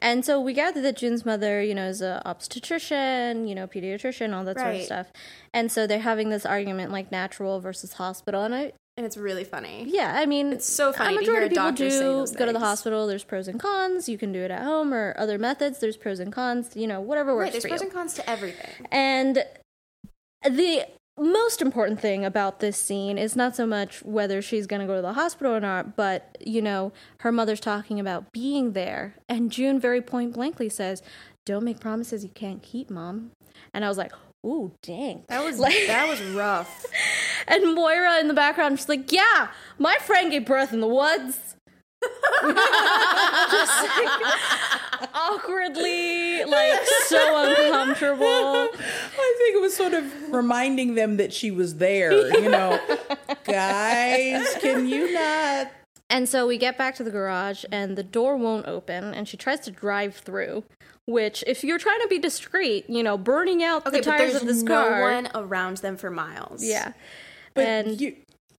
And 0.00 0.24
so 0.24 0.40
we 0.40 0.52
gather 0.52 0.80
that 0.82 0.96
June's 0.96 1.24
mother, 1.24 1.62
you 1.62 1.74
know, 1.74 1.86
is 1.86 2.00
a 2.02 2.22
obstetrician, 2.26 3.46
you 3.48 3.54
know, 3.54 3.66
pediatrician, 3.66 4.34
all 4.34 4.44
that 4.44 4.58
sort 4.58 4.74
of 4.76 4.82
stuff. 4.82 5.12
And 5.52 5.70
so 5.72 5.86
they're 5.86 6.00
having 6.00 6.30
this 6.30 6.44
argument 6.46 6.92
like 6.92 7.10
natural 7.10 7.60
versus 7.60 7.94
hospital. 7.94 8.42
And 8.42 8.54
I, 8.54 8.72
And 8.96 9.04
it's 9.06 9.16
really 9.16 9.44
funny. 9.44 9.84
yeah, 9.88 10.14
I 10.16 10.26
mean, 10.26 10.52
It's 10.52 10.66
so 10.68 10.92
funny 10.92 11.16
A 11.16 11.20
majority 11.20 11.46
of 11.46 11.50
people 11.50 11.64
doctor 11.64 11.88
do 11.88 12.26
go 12.36 12.46
to 12.46 12.52
the 12.52 12.60
hospital. 12.60 13.06
There's 13.06 13.24
pros 13.24 13.48
and 13.48 13.58
cons. 13.58 14.08
You 14.08 14.18
can 14.18 14.32
do 14.32 14.40
it 14.40 14.50
at 14.50 14.62
home 14.62 14.92
or 14.94 15.14
other 15.18 15.38
methods. 15.38 15.80
There's 15.80 15.96
pros 15.96 16.20
and 16.20 16.32
cons. 16.32 16.76
You 16.76 16.86
know, 16.86 17.00
whatever 17.00 17.34
works 17.34 17.44
Right, 17.46 17.52
there's 17.52 17.64
pros 17.66 17.80
you. 17.80 17.86
and 17.86 17.94
cons 17.94 18.14
to 18.14 18.30
everything. 18.30 18.86
And 18.92 19.44
the 20.44 20.86
most 21.18 21.62
important 21.62 22.00
thing 22.00 22.24
about 22.24 22.60
this 22.60 22.76
scene 22.76 23.18
is 23.18 23.36
not 23.36 23.54
so 23.54 23.66
much 23.66 24.02
whether 24.02 24.42
she's 24.42 24.66
going 24.66 24.80
to 24.80 24.86
go 24.86 24.96
to 24.96 25.02
the 25.02 25.12
hospital 25.12 25.52
or 25.54 25.60
not, 25.60 25.96
but, 25.96 26.36
you 26.44 26.60
know, 26.60 26.92
her 27.18 27.30
mother's 27.30 27.60
talking 27.60 28.00
about 28.00 28.32
being 28.32 28.72
there. 28.72 29.14
And 29.28 29.52
June 29.52 29.78
very 29.78 30.02
point 30.02 30.34
blankly 30.34 30.68
says, 30.68 31.02
Don't 31.44 31.64
make 31.64 31.78
promises 31.78 32.24
you 32.24 32.30
can't 32.30 32.62
keep, 32.62 32.90
mom. 32.90 33.30
And 33.72 33.84
I 33.84 33.88
was 33.88 33.98
like, 33.98 34.12
Ooh, 34.44 34.72
dang. 34.82 35.24
That 35.28 35.44
was 35.44 35.58
Like- 35.58 35.86
that 35.86 36.08
was 36.08 36.20
rough. 36.22 36.84
And 37.46 37.74
Moira 37.74 38.20
in 38.20 38.28
the 38.28 38.34
background, 38.34 38.78
she's 38.78 38.88
like, 38.88 39.12
Yeah, 39.12 39.48
my 39.78 39.96
friend 40.00 40.30
gave 40.30 40.46
birth 40.46 40.72
in 40.72 40.80
the 40.80 40.88
woods. 40.88 41.56
Just 43.50 43.82
like, 43.82 45.10
awkwardly, 45.14 46.44
like 46.44 46.80
so 47.06 47.50
uncomfortable. 47.50 48.24
I 48.76 49.34
think 49.38 49.56
it 49.56 49.60
was 49.60 49.74
sort 49.76 49.94
of 49.94 50.32
reminding 50.32 50.94
them 50.94 51.16
that 51.16 51.32
she 51.32 51.50
was 51.50 51.76
there. 51.76 52.12
You 52.40 52.50
know, 52.50 52.78
guys, 53.44 54.46
can 54.60 54.88
you 54.88 55.12
not? 55.12 55.70
And 56.10 56.28
so 56.28 56.46
we 56.46 56.58
get 56.58 56.76
back 56.76 56.94
to 56.96 57.04
the 57.04 57.10
garage, 57.10 57.64
and 57.72 57.96
the 57.96 58.02
door 58.02 58.36
won't 58.36 58.66
open, 58.68 59.14
and 59.14 59.26
she 59.28 59.36
tries 59.36 59.60
to 59.60 59.70
drive 59.70 60.16
through. 60.16 60.64
Which, 61.06 61.44
if 61.46 61.62
you're 61.64 61.78
trying 61.78 62.00
to 62.00 62.08
be 62.08 62.18
discreet, 62.18 62.88
you 62.88 63.02
know, 63.02 63.18
burning 63.18 63.62
out 63.62 63.86
Okay, 63.86 63.98
the 63.98 64.02
tires 64.04 64.30
there's 64.32 64.42
of 64.42 64.48
this 64.48 64.62
no 64.62 64.88
car. 64.88 65.02
one 65.02 65.28
around 65.34 65.78
them 65.78 65.98
for 65.98 66.10
miles. 66.10 66.64
Yeah, 66.64 66.92
But 67.52 67.66
and 67.66 68.00
you, 68.00 68.16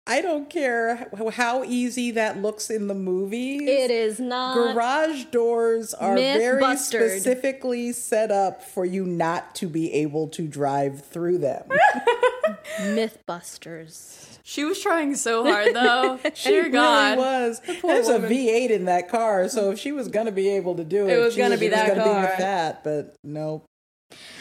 I 0.08 0.22
don't 0.22 0.49
care 0.51 1.10
how, 1.18 1.30
how 1.32 1.64
easy 1.64 2.12
that 2.12 2.39
looks 2.39 2.70
in 2.70 2.86
the 2.88 2.93
movie. 2.93 3.66
it 3.66 3.89
is 3.89 4.20
not. 4.20 4.53
Garage 4.53 5.26
doors 5.26 5.95
are 5.95 6.16
very 6.16 6.53
Myth-bustered. 6.62 7.10
specifically 7.12 7.91
set 7.91 8.30
up 8.32 8.62
for 8.62 8.86
you 8.86 9.03
not 9.06 9.56
to 9.56 9.68
be 9.68 9.91
able 9.93 10.28
to 10.30 10.47
drive 10.47 11.03
through 11.03 11.39
them. 11.39 11.68
Mythbusters. 12.80 14.38
She 14.43 14.64
was 14.64 14.80
trying 14.80 15.16
so 15.16 15.43
hard 15.43 15.74
though. 15.74 16.20
She 16.36 16.49
Dear 16.49 16.60
really 16.64 16.72
God. 16.74 17.18
was. 17.18 17.62
poor 17.82 17.93
There's 17.93 18.08
a 18.10 18.14
woman. 18.14 18.30
V8 18.30 18.70
in 18.70 18.86
that 18.86 19.10
car, 19.10 19.49
so 19.49 19.72
if 19.72 19.80
she 19.80 19.91
was 19.91 20.08
going 20.08 20.28
to 20.28 20.32
be 20.32 20.49
able 20.49 20.76
to 20.76 20.84
do 20.84 21.08
it, 21.08 21.14
It 21.14 21.18
was 21.18 21.34
she 21.34 21.39
gonna 21.39 21.58
be 21.58 21.70
that 21.70 21.88
gonna 21.95 22.03
be 22.03 22.22
with 22.28 22.38
that. 22.38 22.84
But 22.84 23.16
no, 23.24 23.64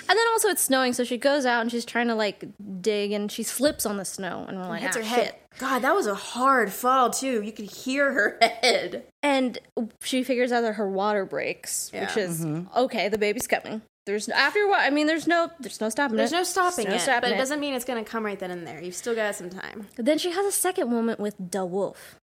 And 0.08 0.18
then 0.18 0.26
also 0.32 0.48
it's 0.48 0.62
snowing, 0.62 0.92
so 0.92 1.02
she 1.04 1.16
goes 1.16 1.46
out 1.46 1.62
and 1.62 1.70
she's 1.70 1.84
trying 1.84 2.08
to 2.08 2.14
like 2.14 2.44
dig, 2.80 3.12
and 3.12 3.30
she 3.32 3.42
slips 3.42 3.86
on 3.86 3.96
the 3.96 4.04
snow, 4.04 4.44
and 4.48 4.58
we're 4.58 4.68
like, 4.68 4.82
hits 4.82 4.96
ah, 4.96 5.00
her 5.00 5.04
head. 5.06 5.24
shit. 5.26 5.40
God, 5.58 5.78
that 5.80 5.94
was 5.94 6.06
a 6.06 6.14
hard 6.14 6.72
fall 6.72 7.10
too. 7.10 7.40
You 7.42 7.52
could 7.52 7.70
hear 7.70 8.12
her 8.12 8.38
head. 8.62 9.04
And 9.22 9.56
she 10.02 10.22
figures 10.24 10.50
out 10.52 10.62
that 10.62 10.74
her 10.74 10.88
water 10.90 11.24
breaks, 11.24 11.90
which 11.92 12.16
is 12.16 12.44
Mm-hmm. 12.44 12.76
okay. 12.76 13.08
The 13.08 13.18
baby's 13.18 13.46
coming. 13.46 13.80
There's 14.06 14.28
after 14.28 14.68
what? 14.68 14.80
I 14.80 14.90
mean, 14.90 15.06
there's 15.06 15.26
no, 15.26 15.50
there's 15.60 15.80
no 15.80 15.88
stopping 15.88 16.16
There's 16.18 16.32
it. 16.32 16.36
no 16.36 16.42
stopping 16.42 16.84
There's 16.90 17.00
it, 17.00 17.04
stopping 17.04 17.20
but 17.22 17.30
it 17.30 17.34
it. 17.36 17.38
doesn't 17.38 17.58
mean 17.60 17.72
it's 17.72 17.86
gonna 17.86 18.04
come 18.04 18.26
right 18.26 18.38
then 18.38 18.50
and 18.50 18.66
there. 18.66 18.82
You've 18.82 18.94
still 18.96 19.14
got 19.14 19.34
some 19.34 19.48
time. 19.48 19.86
Then 19.96 20.18
she 20.18 20.30
has 20.32 20.44
a 20.44 20.52
second 20.52 20.90
moment 20.90 21.18
with 21.20 21.34
the 21.38 21.64
wolf, 21.64 22.16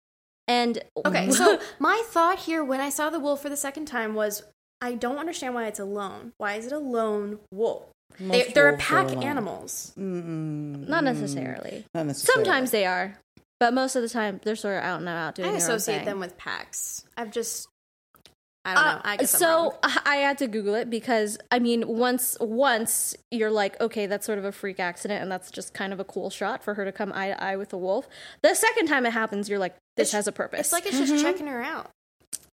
and 0.48 0.82
Okay, 1.06 1.30
so 1.30 1.60
my 1.78 2.02
thought 2.06 2.40
here 2.40 2.64
when 2.64 2.80
I 2.80 2.88
saw 2.88 3.10
the 3.10 3.20
wolf 3.20 3.42
for 3.42 3.48
the 3.48 3.56
second 3.56 3.86
time 3.86 4.14
was 4.16 4.42
I 4.80 4.94
don't 4.94 5.18
understand 5.18 5.54
why 5.54 5.66
it's 5.66 5.80
alone. 5.80 6.32
Why 6.38 6.54
is 6.54 6.66
it 6.66 6.72
a 6.72 6.78
lone 6.78 7.38
wolf? 7.50 7.84
They, 8.20 8.44
they're, 8.54 8.70
a 8.70 8.76
pack 8.78 9.10
alone. 9.10 9.22
animals. 9.22 9.92
Mm-mm, 9.98 10.88
not 10.88 11.04
necessarily. 11.04 11.84
not 11.94 12.06
necessarily. 12.06 12.44
Sometimes 12.44 12.70
they 12.70 12.86
are, 12.86 13.16
but 13.60 13.74
most 13.74 13.96
of 13.96 14.02
the 14.02 14.08
time 14.08 14.40
they're 14.42 14.56
sort 14.56 14.76
of 14.78 14.82
out 14.84 15.00
and 15.00 15.08
out 15.08 15.34
doing 15.34 15.50
I 15.54 15.56
associate 15.56 15.98
thing. 15.98 16.04
them 16.06 16.20
with 16.20 16.36
packs. 16.38 17.04
I've 17.16 17.30
just 17.30 17.68
I 18.64 18.74
don't 18.74 18.84
know. 18.84 18.90
Uh, 18.90 19.00
I 19.04 19.16
guess 19.18 19.34
I'm 19.34 19.38
so 19.40 19.62
wrong. 19.62 19.72
I 19.82 20.00
I 20.04 20.16
had 20.16 20.38
to 20.38 20.46
Google 20.48 20.74
it 20.74 20.90
because 20.90 21.38
I 21.50 21.58
mean, 21.58 21.86
once 21.86 22.36
once 22.40 23.14
you're 23.30 23.50
like, 23.50 23.80
okay, 23.80 24.06
that's 24.06 24.26
sort 24.26 24.38
of 24.38 24.44
a 24.44 24.52
freak 24.52 24.80
accident, 24.80 25.22
and 25.22 25.30
that's 25.30 25.50
just 25.50 25.74
kind 25.74 25.92
of 25.92 26.00
a 26.00 26.04
cool 26.04 26.30
shot 26.30 26.64
for 26.64 26.74
her 26.74 26.84
to 26.84 26.92
come 26.92 27.12
eye 27.14 27.28
to 27.28 27.42
eye 27.42 27.56
with 27.56 27.72
a 27.72 27.78
wolf. 27.78 28.08
The 28.42 28.54
second 28.54 28.86
time 28.88 29.06
it 29.06 29.12
happens, 29.12 29.48
you're 29.48 29.58
like, 29.58 29.74
this 29.96 30.08
It's- 30.08 30.12
has 30.12 30.26
a 30.26 30.32
purpose. 30.32 30.60
It's 30.60 30.72
like 30.72 30.86
it's 30.86 30.98
just 30.98 31.22
checking 31.22 31.46
her 31.46 31.62
out. 31.62 31.90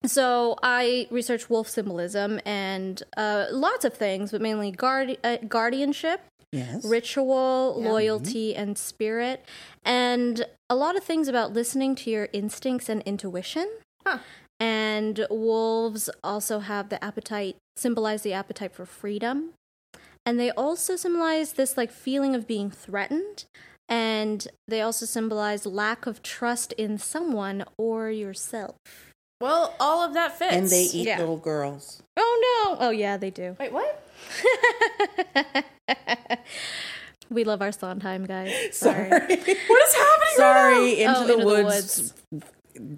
So 0.05 0.57
I 0.63 1.07
researched 1.11 1.49
wolf 1.49 1.67
symbolism 1.69 2.39
and 2.45 3.01
uh, 3.17 3.45
lots 3.51 3.85
of 3.85 3.93
things, 3.93 4.31
but 4.31 4.41
mainly 4.41 4.71
guard 4.71 5.17
uh, 5.23 5.37
guardianship, 5.47 6.21
Yes. 6.51 6.85
ritual, 6.85 7.75
loyalty, 7.77 8.55
and 8.55 8.77
spirit, 8.77 9.43
and 9.83 10.45
a 10.69 10.75
lot 10.75 10.95
of 10.95 11.03
things 11.03 11.27
about 11.27 11.53
listening 11.53 11.95
to 11.95 12.09
your 12.09 12.29
instincts 12.33 12.87
and 12.89 13.01
intuition. 13.03 13.69
Huh. 14.05 14.19
And 14.59 15.25
wolves 15.29 16.09
also 16.23 16.59
have 16.59 16.89
the 16.89 17.03
appetite, 17.03 17.57
symbolize 17.75 18.21
the 18.21 18.33
appetite 18.33 18.73
for 18.73 18.85
freedom. 18.85 19.49
And 20.25 20.39
they 20.39 20.49
also 20.51 20.95
symbolize 20.95 21.53
this 21.53 21.75
like 21.77 21.91
feeling 21.91 22.35
of 22.35 22.47
being 22.47 22.71
threatened. 22.71 23.45
And 23.89 24.47
they 24.67 24.81
also 24.81 25.05
symbolize 25.05 25.65
lack 25.65 26.07
of 26.07 26.23
trust 26.23 26.71
in 26.73 26.97
someone 26.97 27.65
or 27.77 28.09
yourself. 28.09 28.75
Well, 29.41 29.73
all 29.79 30.01
of 30.03 30.13
that 30.13 30.37
fits. 30.37 30.53
and 30.53 30.67
they 30.69 30.83
eat 30.83 31.07
Yeah. 31.07 31.19
little 31.19 31.37
girls. 31.37 32.01
Oh 32.17 32.75
no! 32.79 32.87
Oh 32.87 32.89
yeah, 32.91 33.17
they 33.17 33.29
do. 33.31 33.55
Wait, 33.59 33.71
what? 33.73 34.01
we 37.29 37.43
love 37.43 37.61
our 37.61 37.71
Sondheim 37.71 38.25
guys. 38.25 38.53
Sorry. 38.71 39.09
Sorry. 39.09 39.19
What 39.67 39.87
is 39.87 39.95
happening? 39.95 40.35
Sorry, 40.35 41.01
into, 41.01 41.17
Oh, 41.19 41.27
the, 41.27 41.33
Into 41.33 41.45
the 41.45 41.45
woods 41.45 42.13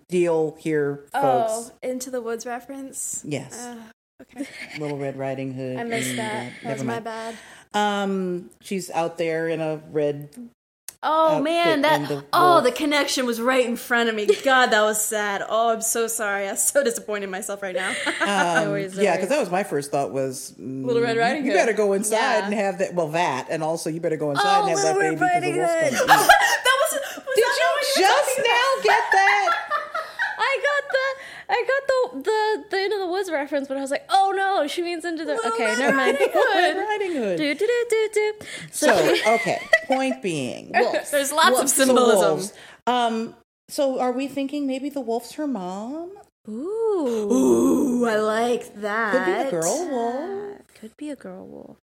deal 0.09 0.55
here, 0.59 1.05
folks. 1.11 1.13
Oh, 1.13 1.71
into 1.83 2.09
the 2.11 2.21
woods 2.21 2.45
reference. 2.45 3.23
Yes. 3.25 3.57
Uh, 3.59 3.77
okay, 4.21 4.47
Little 4.79 4.97
Red 4.97 5.17
Riding 5.17 5.53
Hood. 5.53 5.77
I 5.77 5.83
missed 5.83 6.09
and, 6.09 6.19
that. 6.19 6.45
uh, 6.47 6.49
That 6.49 6.63
never 6.63 6.73
was 6.75 6.83
my 6.83 6.93
mind. 6.93 7.03
bad. 7.05 7.35
Um, 7.73 8.49
she's 8.61 8.89
out 8.91 9.17
there 9.17 9.47
in 9.49 9.61
a 9.61 9.77
red. 9.91 10.29
Oh 11.03 11.41
man, 11.41 11.83
that 11.83 12.25
oh 12.33 12.61
the 12.61 12.71
connection 12.71 13.25
was 13.27 13.39
right 13.39 13.65
in 13.65 13.75
front 13.75 14.09
of 14.09 14.15
me. 14.15 14.25
God, 14.43 14.67
that 14.67 14.81
was 14.81 14.99
sad. 14.99 15.43
Oh, 15.47 15.69
I'm 15.71 15.81
so 15.81 16.07
sorry. 16.07 16.47
I'm 16.49 16.57
so 16.57 16.83
disappointed 16.83 17.25
in 17.25 17.29
myself 17.29 17.61
right 17.61 17.75
now. 17.75 17.93
Um, 18.19 18.65
no 18.71 18.75
yeah, 18.75 19.15
because 19.15 19.29
that 19.29 19.39
was 19.39 19.49
my 19.51 19.63
first 19.63 19.91
thought 19.91 20.11
was 20.11 20.53
mm, 20.59 20.83
Little 20.85 21.01
Red 21.01 21.15
Riding 21.17 21.43
Hood. 21.43 21.51
You 21.51 21.57
better 21.57 21.71
go 21.73 21.93
inside 21.93 22.15
Yeah. 22.17 22.45
and 22.45 22.53
have 22.53 22.79
that. 22.79 22.93
Well, 22.93 23.09
that 23.09 23.47
and 23.49 23.63
also 23.63 23.89
you 23.89 24.01
better 24.01 24.17
go 24.17 24.31
inside 24.31 24.43
Oh, 24.57 24.61
and 24.61 24.69
have 24.69 24.79
that 24.79 24.95
Little 24.97 25.11
baby 25.11 25.21
Red 25.21 25.41
because 25.43 25.57
Riding 25.69 25.93
Hood. 25.93 26.07
gonna 26.07 26.21
eat. 26.21 26.25
it. 26.25 26.27
that 26.65 26.77
was. 26.81 26.91
was 26.91 27.35
Did 27.35 27.43
that 27.45 27.57
you 27.59 27.67
what 27.71 27.99
just 28.09 28.37
now 28.39 28.83
get 28.83 29.03
that? 29.11 29.36
I 31.49 31.63
got 31.67 31.87
the 31.87 32.19
I 32.19 32.21
the 32.23 32.69
the 32.69 32.69
the 32.69 32.83
into 32.83 32.97
the 32.99 33.07
woods 33.07 33.31
reference, 33.31 33.67
but 33.67 33.77
I 33.77 33.81
was 33.81 33.91
like, 33.91 34.05
oh 34.09 34.33
no, 34.35 34.67
she 34.67 34.81
means 34.81 35.05
into 35.05 35.23
the. 35.25 35.35
Little 35.35 35.53
okay, 35.53 35.65
Red 35.65 35.79
never 35.79 35.95
mind. 35.97 36.17
Riding 36.19 36.31
Hood. 36.33 36.77
Riding 36.77 37.13
Hood. 37.13 37.37
Do 37.37 37.55
do 37.55 37.67
do 37.67 37.85
do 37.89 38.09
do. 38.13 38.33
So 38.71 39.15
okay, 39.35 39.61
point 39.85 40.21
being, 40.21 40.71
wolves. 40.73 41.11
There's 41.11 41.31
lots 41.31 41.47
of 41.47 41.53
wolves. 41.53 41.73
So 41.73 41.85
symbolism. 41.85 42.29
wolves. 42.29 42.53
Um, 42.85 43.35
so 43.69 43.99
are 43.99 44.11
we 44.11 44.27
thinking 44.27 44.67
maybe 44.67 44.89
the 44.89 45.01
wolf's 45.01 45.33
her 45.33 45.47
mom? 45.47 46.11
Ooh, 46.49 47.31
Ooh, 47.31 48.05
I 48.05 48.15
like 48.17 48.75
that. 48.81 49.11
Could 49.11 49.25
be 49.25 49.43
the 49.43 49.61
girl 49.61 49.89
wolf. 49.89 50.61
could 50.75 50.97
be 50.97 51.09
a 51.09 51.15
girl 51.15 51.45
wolf. 51.45 51.77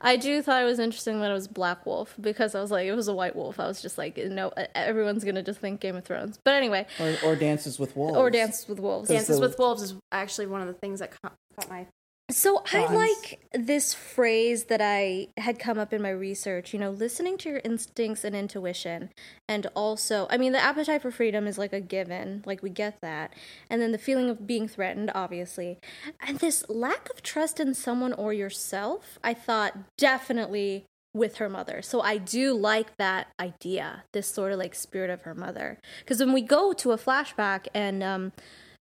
I 0.00 0.16
do 0.16 0.42
thought 0.42 0.62
it 0.62 0.66
was 0.66 0.78
interesting 0.78 1.20
that 1.20 1.30
it 1.30 1.34
was 1.34 1.48
black 1.48 1.84
wolf 1.86 2.14
because 2.20 2.54
I 2.54 2.60
was 2.60 2.70
like, 2.70 2.86
it 2.86 2.94
was 2.94 3.08
a 3.08 3.14
white 3.14 3.34
wolf. 3.36 3.58
I 3.60 3.66
was 3.66 3.80
just 3.82 3.98
like, 3.98 4.16
no, 4.16 4.52
everyone's 4.74 5.24
gonna 5.24 5.42
just 5.42 5.60
think 5.60 5.80
Game 5.80 5.96
of 5.96 6.04
Thrones. 6.04 6.38
But 6.44 6.54
anyway, 6.54 6.86
Or, 7.00 7.16
or 7.24 7.36
dances 7.36 7.78
with 7.78 7.96
wolves? 7.96 8.16
or 8.16 8.30
Dances 8.30 8.68
with 8.68 8.80
Wolves. 8.80 9.08
Dances 9.08 9.36
the- 9.36 9.42
with 9.42 9.58
Wolves 9.58 9.82
is 9.82 9.94
actually 10.10 10.46
one 10.46 10.60
of 10.60 10.66
the 10.66 10.74
things 10.74 11.00
that 11.00 11.10
caught, 11.22 11.34
caught 11.56 11.68
my. 11.70 11.86
So 12.32 12.62
I 12.72 12.86
like 12.86 13.40
this 13.52 13.92
phrase 13.92 14.64
that 14.64 14.80
I 14.80 15.28
had 15.36 15.58
come 15.58 15.78
up 15.78 15.92
in 15.92 16.00
my 16.00 16.10
research, 16.10 16.72
you 16.72 16.78
know, 16.78 16.90
listening 16.90 17.36
to 17.38 17.50
your 17.50 17.60
instincts 17.64 18.24
and 18.24 18.34
intuition. 18.34 19.10
And 19.48 19.66
also, 19.74 20.26
I 20.30 20.38
mean, 20.38 20.52
the 20.52 20.58
appetite 20.58 21.02
for 21.02 21.10
freedom 21.10 21.46
is 21.46 21.58
like 21.58 21.72
a 21.72 21.80
given, 21.80 22.42
like 22.46 22.62
we 22.62 22.70
get 22.70 23.00
that. 23.02 23.34
And 23.68 23.82
then 23.82 23.92
the 23.92 23.98
feeling 23.98 24.30
of 24.30 24.46
being 24.46 24.66
threatened, 24.66 25.10
obviously. 25.14 25.78
And 26.20 26.38
this 26.38 26.64
lack 26.68 27.10
of 27.10 27.22
trust 27.22 27.60
in 27.60 27.74
someone 27.74 28.14
or 28.14 28.32
yourself, 28.32 29.18
I 29.22 29.34
thought 29.34 29.76
definitely 29.98 30.86
with 31.14 31.36
her 31.36 31.48
mother. 31.48 31.82
So 31.82 32.00
I 32.00 32.16
do 32.16 32.54
like 32.54 32.96
that 32.96 33.28
idea, 33.38 34.04
this 34.12 34.26
sort 34.26 34.52
of 34.52 34.58
like 34.58 34.74
spirit 34.74 35.10
of 35.10 35.22
her 35.22 35.34
mother. 35.34 35.78
Because 36.00 36.20
when 36.20 36.32
we 36.32 36.40
go 36.40 36.72
to 36.72 36.92
a 36.92 36.98
flashback 36.98 37.66
and 37.74 38.02
um, 38.02 38.32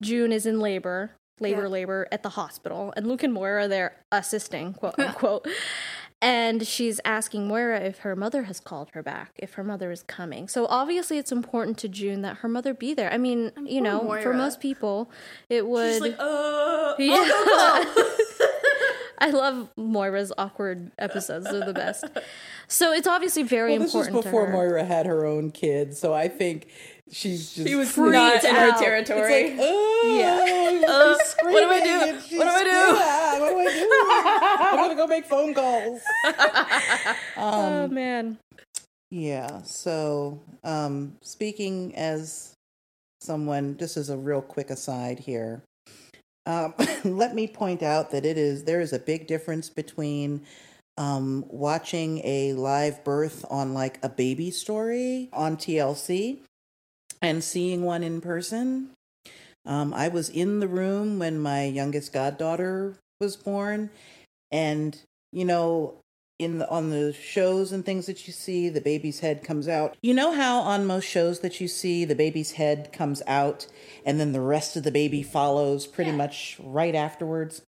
June 0.02 0.34
is 0.34 0.46
in 0.46 0.60
labor, 0.60 1.12
labor, 1.40 1.64
Yeah. 1.64 1.68
labor 1.68 2.08
at 2.12 2.24
the 2.24 2.30
hospital, 2.30 2.94
and 2.96 3.08
Luke 3.08 3.24
and 3.24 3.34
Moira 3.34 3.64
are 3.64 3.68
there 3.68 3.96
assisting, 4.12 4.74
quote 4.74 4.98
unquote. 5.00 5.48
and 6.22 6.68
she's 6.68 7.00
asking 7.06 7.48
Moira 7.48 7.80
if 7.80 8.00
her 8.00 8.16
mother 8.16 8.44
has 8.44 8.60
called 8.60 8.90
her 8.94 9.02
back, 9.02 9.32
if 9.38 9.54
her 9.54 9.64
mother 9.64 9.90
is 9.92 10.04
coming. 10.04 10.48
So 10.50 10.66
obviously, 10.68 11.18
it's 11.18 11.32
important 11.32 11.78
to 11.80 11.88
June 11.88 12.22
that 12.24 12.38
her 12.38 12.48
mother 12.50 12.74
be 12.74 12.94
there. 12.94 13.12
I 13.12 13.18
mean, 13.18 13.52
you 13.66 13.82
poor 13.82 14.16
know, 14.18 14.22
for 14.22 14.34
most 14.34 14.60
people, 14.60 15.10
it 15.50 15.66
would. 15.68 15.94
She's 15.94 16.02
like, 16.02 16.16
uh, 16.20 16.96
Yeah. 17.00 17.16
I'll. 17.26 18.06
I 19.22 19.32
love 19.32 19.68
Moira's 19.76 20.32
awkward 20.38 20.92
episodes; 20.98 21.44
they're 21.52 21.66
the 21.66 21.74
best. 21.74 22.06
So 22.70 22.94
it's 22.94 23.06
obviously 23.08 23.44
very 23.44 23.72
Well, 23.74 23.82
this 23.82 23.94
was 23.94 24.08
important 24.08 24.24
before 24.32 24.46
to 24.46 24.52
her. 24.52 24.58
Moira 24.58 24.86
had 24.86 25.06
her 25.08 25.26
own 25.26 25.52
kids, 25.52 26.00
so 26.00 26.14
I 26.14 26.30
think 26.30 26.68
she's 27.12 27.53
just 27.53 27.68
She 27.68 27.76
was 27.76 27.91
Freaked 27.91 28.14
not 28.14 28.43
in 28.43 28.55
her 28.55 28.72
territory. 28.78 29.34
It's 29.34 29.60
like, 29.60 29.68
oh, 29.68 30.18
Yeah. 30.20 30.88
uh, 30.88 31.18
what 31.51 31.62
do 31.62 31.70
I 31.70 31.84
do? 31.84 32.38
What 32.38 32.43
do 32.45 32.49
I 32.49 32.64
do? 32.64 33.39
What 33.41 33.49
do 33.49 33.60
I 33.60 33.74
do? 33.74 34.66
I'm 34.66 34.78
gonna 34.78 34.95
go 34.95 35.07
make 35.07 35.26
phone 35.26 35.53
calls. 35.53 36.01
oh 37.38 37.88
man, 37.88 38.38
Yeah. 39.12 39.62
So, 39.64 40.41
um, 40.64 41.16
speaking 41.22 41.95
as 41.95 42.53
someone, 43.22 43.78
just 43.78 43.97
as 43.97 44.10
a 44.10 44.18
real 44.18 44.41
quick 44.41 44.70
aside 44.70 45.20
here, 45.20 45.64
um, 46.45 46.74
let 47.03 47.36
me 47.36 47.47
point 47.47 47.84
out 47.84 48.12
that 48.12 48.26
it 48.26 48.38
is 48.38 48.64
there 48.64 48.82
is 48.82 48.93
a 48.93 48.99
big 48.99 49.28
difference 49.28 49.70
between 49.70 50.41
um, 50.97 51.45
watching 51.47 52.22
a 52.26 52.53
live 52.53 53.03
birth 53.03 53.45
on 53.49 53.74
like 53.74 53.99
a 54.03 54.10
baby 54.10 54.51
story 54.51 55.30
on 55.32 55.55
TLC 55.55 56.41
and 57.22 57.43
seeing 57.43 57.84
one 57.84 58.03
in 58.03 58.22
person. 58.22 58.91
Um, 59.65 59.93
I 59.93 60.07
was 60.07 60.30
in 60.30 60.59
the 60.59 60.67
room 60.67 61.20
when 61.20 61.39
my 61.39 61.65
youngest 61.65 62.13
goddaughter 62.13 62.95
was 63.20 63.36
born, 63.36 63.89
and 64.51 64.99
you 65.32 65.45
know, 65.45 65.95
in 66.39 66.57
the 66.57 66.70
on 66.70 66.89
the 66.89 67.13
shows 67.13 67.72
and 67.72 67.86
things 67.86 68.05
that 68.05 68.26
you 68.26 68.34
see, 68.34 68.70
the 68.70 68.82
baby's 68.82 69.20
head 69.20 69.43
comes 69.43 69.67
out. 69.67 69.97
You 70.01 70.13
know 70.13 70.32
how 70.32 70.61
on 70.61 70.88
most 70.88 71.05
shows 71.05 71.41
that 71.41 71.59
you 71.59 71.67
see, 71.67 72.05
the 72.05 72.15
baby's 72.15 72.53
head 72.53 72.91
comes 72.93 73.22
out, 73.28 73.67
and 74.05 74.20
then 74.20 74.32
the 74.32 74.41
rest 74.41 74.78
of 74.78 74.84
the 74.84 74.91
baby 74.91 75.22
follows 75.22 75.86
pretty 75.86 76.13
much 76.13 76.57
right 76.63 76.95
afterwards. 76.95 77.61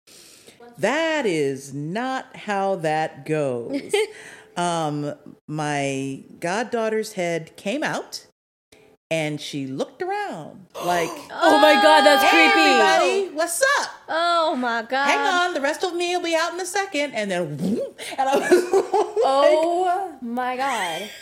That 0.79 1.27
is 1.27 1.75
not 1.75 2.35
how 2.37 2.77
that 2.77 3.27
goes. 3.27 3.93
um, 4.57 5.15
my 5.49 6.23
goddaughter's 6.39 7.15
head 7.15 7.57
came 7.57 7.83
out, 7.83 8.27
and 9.11 9.41
she 9.41 9.67
looked 9.67 10.03
around 10.03 10.67
like. 10.85 11.11
oh 11.33 11.59
my 11.61 11.75
god, 11.83 12.05
that's 12.05 12.23
Hey, 12.25 12.51
creepy. 12.51 12.69
everybody, 12.69 13.29
what's 13.37 13.63
up? 13.81 13.91
oh 14.09 14.57
my 14.57 14.83
god! 14.83 15.07
Hang 15.07 15.19
on, 15.49 15.55
the 15.55 15.61
rest 15.61 15.85
of 15.85 15.95
me 15.95 16.17
will 16.17 16.25
be 16.25 16.35
out 16.35 16.53
in 16.55 16.61
a 16.61 16.67
second. 16.67 17.13
And 17.15 17.31
then, 17.31 17.57
whoop, 17.57 18.01
and 18.19 18.29
I 18.29 18.37
was 18.37 18.51
Oh 19.23 20.17
my 20.23 20.57
god. 20.57 21.09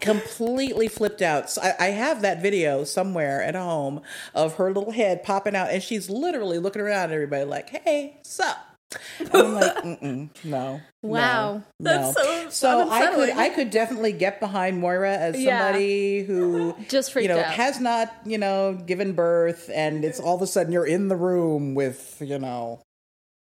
completely 0.00 0.88
flipped 0.88 1.22
out. 1.22 1.50
So 1.50 1.62
I, 1.62 1.74
I 1.78 1.86
have 1.90 2.22
that 2.22 2.42
video 2.42 2.84
somewhere 2.84 3.42
at 3.42 3.54
home 3.54 4.02
of 4.34 4.56
her 4.56 4.72
little 4.72 4.92
head 4.92 5.22
popping 5.22 5.56
out, 5.56 5.70
and 5.70 5.82
she's 5.82 6.10
literally 6.10 6.58
looking 6.58 6.82
around 6.82 7.10
at 7.10 7.12
everybody 7.12 7.44
like, 7.44 7.70
"Hey, 7.70 8.18
sup?" 8.22 8.75
And 9.20 9.34
I'm 9.34 9.54
like, 9.54 9.76
Mm-mm, 9.82 10.30
"No, 10.44 10.80
Wow. 11.02 11.56
no, 11.56 11.62
That's 11.80 12.16
no." 12.16 12.48
so 12.50 12.88
I 12.90 13.14
could. 13.14 13.30
I 13.30 13.48
could 13.50 13.70
definitely 13.70 14.12
get 14.12 14.40
behind 14.40 14.78
Moira 14.78 15.16
as 15.16 15.36
Yeah. 15.40 15.58
somebody 15.60 16.22
who 16.22 16.74
Just 16.88 17.12
freaked 17.12 17.28
you 17.28 17.34
know 17.34 17.40
out. 17.40 17.52
has 17.54 17.80
not, 17.80 18.14
you 18.24 18.38
know, 18.38 18.74
given 18.86 19.12
birth, 19.12 19.70
and 19.72 20.04
it's 20.04 20.20
all 20.20 20.36
of 20.36 20.42
a 20.42 20.46
sudden 20.46 20.72
you're 20.72 20.86
in 20.86 21.08
the 21.08 21.16
room 21.16 21.74
with, 21.74 22.16
you 22.24 22.38
know, 22.38 22.80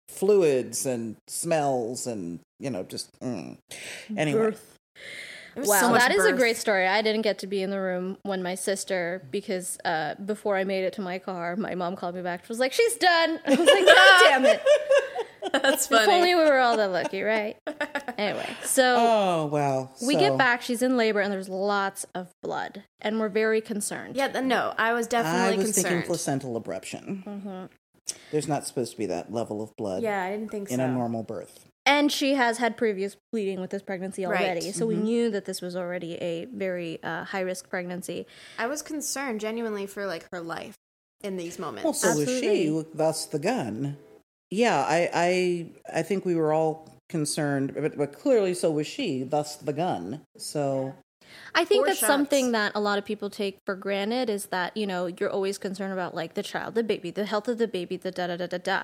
fluids 0.09 0.85
and 0.85 1.15
smells 1.27 2.05
and 2.05 2.39
you 2.59 2.69
know 2.69 2.83
just 2.83 3.09
mm. 3.19 3.57
anyway. 4.15 4.39
Birth. 4.51 4.69
Wow, 5.55 5.81
so 5.81 5.89
much 5.91 5.99
that 6.01 6.11
is 6.11 6.25
a 6.25 6.33
great 6.33 6.57
story. 6.57 6.87
I 6.87 7.03
didn't 7.03 7.21
get 7.21 7.37
to 7.39 7.47
be 7.47 7.61
in 7.61 7.69
the 7.69 7.79
room 7.79 8.17
when 8.23 8.41
my 8.41 8.55
sister, 8.55 9.21
because 9.29 9.77
uh, 9.85 10.15
before 10.15 10.57
I 10.57 10.63
made 10.63 10.83
it 10.83 10.93
to 10.93 11.01
my 11.01 11.19
car, 11.19 11.55
my 11.55 11.75
mom 11.75 11.95
called 11.95 12.15
me 12.15 12.23
back. 12.23 12.45
She 12.45 12.49
was 12.49 12.57
like, 12.59 12.73
"She's 12.73 12.95
done." 12.95 13.39
I 13.45 13.49
was 13.51 13.59
like, 13.59 13.85
"God 13.85 14.21
damn 14.23 14.45
it!" 14.45 14.61
That's 15.53 15.87
funny. 15.87 16.03
If 16.03 16.09
only 16.09 16.35
we 16.35 16.41
were 16.43 16.57
all 16.59 16.75
that 16.77 16.91
lucky, 16.91 17.21
right? 17.21 17.55
Anyway, 18.17 18.49
so 18.63 18.95
Oh 18.99 19.45
wow! 19.45 19.89
we 20.05 20.15
get 20.15 20.37
back. 20.37 20.61
She's 20.61 20.81
in 20.81 20.97
labor, 20.97 21.19
and 21.21 21.31
there's 21.31 21.47
lots 21.49 22.05
of 22.15 22.31
blood, 22.41 22.83
and 23.01 23.19
we're 23.19 23.29
very 23.29 23.61
concerned. 23.61 24.15
Yeah, 24.15 24.27
th- 24.29 24.43
no, 24.43 24.73
I 24.77 24.93
was 24.93 25.07
definitely 25.07 25.53
I 25.53 25.57
was 25.57 25.65
concerned. 25.73 25.85
thinking 25.87 26.07
placental 26.07 26.59
abruption. 26.61 27.69
There's 28.31 28.47
not 28.47 28.65
supposed 28.67 28.91
to 28.93 28.97
be 28.97 29.05
that 29.05 29.31
level 29.31 29.61
of 29.61 29.75
blood 29.77 30.03
yeah, 30.03 30.23
I 30.23 30.31
didn't 30.31 30.49
think 30.51 30.69
in 30.69 30.77
so. 30.77 30.85
a 30.85 30.87
normal 30.87 31.23
birth. 31.23 31.67
And 31.85 32.11
she 32.11 32.35
has 32.35 32.57
had 32.57 32.77
previous 32.77 33.15
bleeding 33.31 33.59
with 33.61 33.69
this 33.69 33.81
pregnancy 33.81 34.25
Right. 34.25 34.41
already, 34.41 34.71
so 34.71 34.85
we 34.85 34.95
knew 34.95 35.29
that 35.31 35.45
this 35.45 35.61
was 35.61 35.75
already 35.75 36.15
a 36.15 36.45
very 36.45 37.01
uh, 37.03 37.25
high 37.25 37.41
risk 37.41 37.69
pregnancy. 37.69 38.25
I 38.57 38.67
was 38.67 38.81
concerned 38.81 39.39
genuinely 39.41 39.85
for 39.85 40.05
like 40.05 40.25
her 40.31 40.39
life 40.41 40.75
in 41.21 41.37
these 41.37 41.59
moments. 41.59 41.83
Well, 41.83 41.93
so 41.93 42.15
was 42.17 42.27
she. 42.27 42.83
Thus, 42.93 43.25
the 43.25 43.39
gun. 43.39 43.97
Yeah, 44.53 44.85
I, 44.87 45.09
I, 45.13 45.99
I 45.99 46.01
think 46.03 46.25
we 46.25 46.35
were 46.35 46.53
all 46.53 46.87
concerned, 47.09 47.73
but, 47.73 47.97
but 47.97 48.13
clearly, 48.13 48.53
so 48.53 48.69
was 48.69 48.85
she. 48.85 49.23
Thus, 49.23 49.55
the 49.55 49.73
gun. 49.73 50.21
So 50.37 50.93
I 51.55 51.65
think 51.65 51.79
Four 51.79 51.87
that's 51.87 51.99
shots. 51.99 52.07
something 52.07 52.51
that 52.51 52.71
a 52.75 52.79
lot 52.79 52.99
of 52.99 53.05
people 53.05 53.31
take 53.31 53.57
for 53.65 53.75
granted 53.75 54.29
is 54.29 54.47
that, 54.47 54.77
you 54.77 54.85
know, 54.85 55.07
you're 55.07 55.31
always 55.31 55.57
concerned 55.57 55.91
about 55.91 56.13
like 56.13 56.35
the 56.35 56.43
child, 56.43 56.75
the 56.75 56.83
baby, 56.83 57.09
the 57.09 57.25
health 57.25 57.47
of 57.47 57.57
the 57.57 57.67
baby, 57.67 57.97
the 57.97 58.11
da 58.11 58.27
da 58.27 58.37
da 58.37 58.45
da 58.45 58.59
da. 58.59 58.83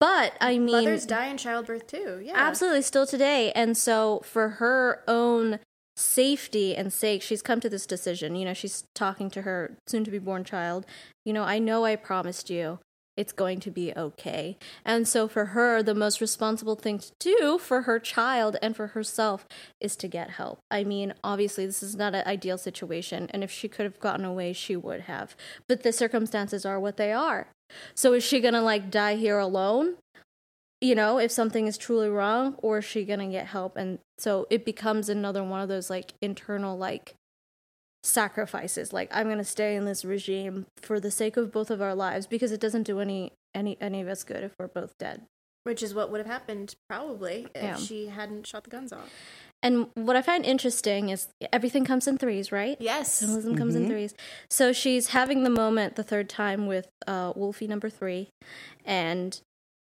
But 0.00 0.32
I 0.40 0.56
mean, 0.56 0.72
Mothers 0.72 1.04
die 1.04 1.26
in 1.26 1.36
childbirth 1.36 1.86
too. 1.86 2.22
Yeah, 2.24 2.32
absolutely 2.34 2.82
still 2.82 3.06
today. 3.06 3.52
And 3.52 3.76
so 3.76 4.22
for 4.24 4.48
her 4.48 5.02
own 5.06 5.60
safety 5.94 6.74
and 6.74 6.90
sake, 6.90 7.20
she's 7.20 7.42
come 7.42 7.60
to 7.60 7.68
this 7.68 7.84
decision. 7.84 8.34
You 8.34 8.46
know, 8.46 8.54
she's 8.54 8.84
talking 8.94 9.28
to 9.30 9.42
her 9.42 9.76
soon 9.86 10.04
to 10.04 10.10
be 10.10 10.18
born 10.18 10.42
child. 10.42 10.86
You 11.26 11.34
know, 11.34 11.44
I 11.44 11.58
know 11.58 11.84
I 11.84 11.96
promised 11.96 12.48
you 12.48 12.78
it's 13.16 13.32
going 13.32 13.60
to 13.60 13.70
be 13.70 13.92
okay. 13.94 14.56
And 14.84 15.06
so 15.06 15.28
for 15.28 15.46
her, 15.46 15.82
the 15.82 15.94
most 15.94 16.20
responsible 16.20 16.76
thing 16.76 16.98
to 16.98 17.12
do 17.18 17.58
for 17.58 17.82
her 17.82 17.98
child 17.98 18.56
and 18.62 18.74
for 18.74 18.88
herself 18.88 19.46
is 19.80 19.96
to 19.96 20.08
get 20.08 20.30
help. 20.30 20.60
I 20.70 20.84
mean, 20.84 21.14
obviously, 21.22 21.66
this 21.66 21.82
is 21.82 21.96
not 21.96 22.14
an 22.14 22.26
ideal 22.26 22.58
situation. 22.58 23.28
And 23.30 23.44
if 23.44 23.50
she 23.50 23.68
could 23.68 23.84
have 23.84 24.00
gotten 24.00 24.24
away, 24.24 24.52
she 24.52 24.76
would 24.76 25.02
have. 25.02 25.36
But 25.68 25.82
the 25.82 25.92
circumstances 25.92 26.64
are 26.64 26.80
what 26.80 26.96
they 26.96 27.12
are. 27.12 27.48
So 27.94 28.12
is 28.14 28.24
she 28.24 28.40
going 28.40 28.54
to 28.54 28.62
like 28.62 28.90
die 28.90 29.16
here 29.16 29.38
alone? 29.38 29.96
you 30.82 30.96
know, 30.96 31.18
if 31.18 31.30
something 31.30 31.68
is 31.68 31.78
truly 31.78 32.08
wrong, 32.08 32.56
or 32.58 32.78
is 32.78 32.84
she 32.84 33.04
gonna 33.04 33.28
get 33.28 33.46
help? 33.46 33.76
And 33.76 34.00
so 34.18 34.48
it 34.50 34.64
becomes 34.64 35.08
another 35.08 35.44
one 35.44 35.60
of 35.60 35.68
those 35.68 35.88
like 35.88 36.12
internal 36.20 36.76
like 36.76 37.14
sacrifices. 38.02 38.92
Like 38.92 39.08
I'm 39.14 39.28
gonna 39.28 39.44
stay 39.44 39.74
in 39.76 39.84
this 39.84 40.04
regime 40.04 40.66
for 40.80 40.98
the 41.00 41.10
sake 41.10 41.36
of 41.36 41.52
both 41.52 41.70
of 41.70 41.80
our 41.82 41.94
lives 41.94 42.26
because 42.26 42.52
it 42.52 42.60
doesn't 42.60 42.82
do 42.84 43.00
any 43.00 43.32
any 43.54 43.76
any 43.80 44.00
of 44.00 44.08
us 44.08 44.24
good 44.24 44.42
if 44.44 44.52
we're 44.58 44.68
both 44.68 44.96
dead. 44.98 45.22
which 45.64 45.80
is 45.80 45.94
what 45.94 46.10
would 46.10 46.18
have 46.18 46.26
happened 46.26 46.74
probably 46.88 47.46
if 47.54 47.62
Yeah. 47.62 47.76
she 47.76 48.06
hadn't 48.08 48.48
shot 48.48 48.64
the 48.64 48.70
guns 48.70 48.92
off. 48.92 49.08
And 49.62 49.86
what 49.94 50.16
I 50.16 50.22
find 50.22 50.44
interesting 50.44 51.08
is 51.10 51.28
everything 51.52 51.84
comes 51.84 52.08
in 52.08 52.18
threes, 52.18 52.50
right? 52.50 52.76
Yes, 52.80 53.12
Symbolism 53.12 53.56
comes 53.56 53.76
in 53.76 53.86
threes. 53.86 54.12
So 54.50 54.72
she's 54.72 55.10
having 55.10 55.44
the 55.44 55.50
moment 55.50 55.94
the 55.94 56.02
third 56.02 56.28
time 56.28 56.66
with 56.66 56.88
uh, 57.06 57.32
Wolfie 57.36 57.68
number 57.68 57.88
three, 57.88 58.28
and 58.84 59.40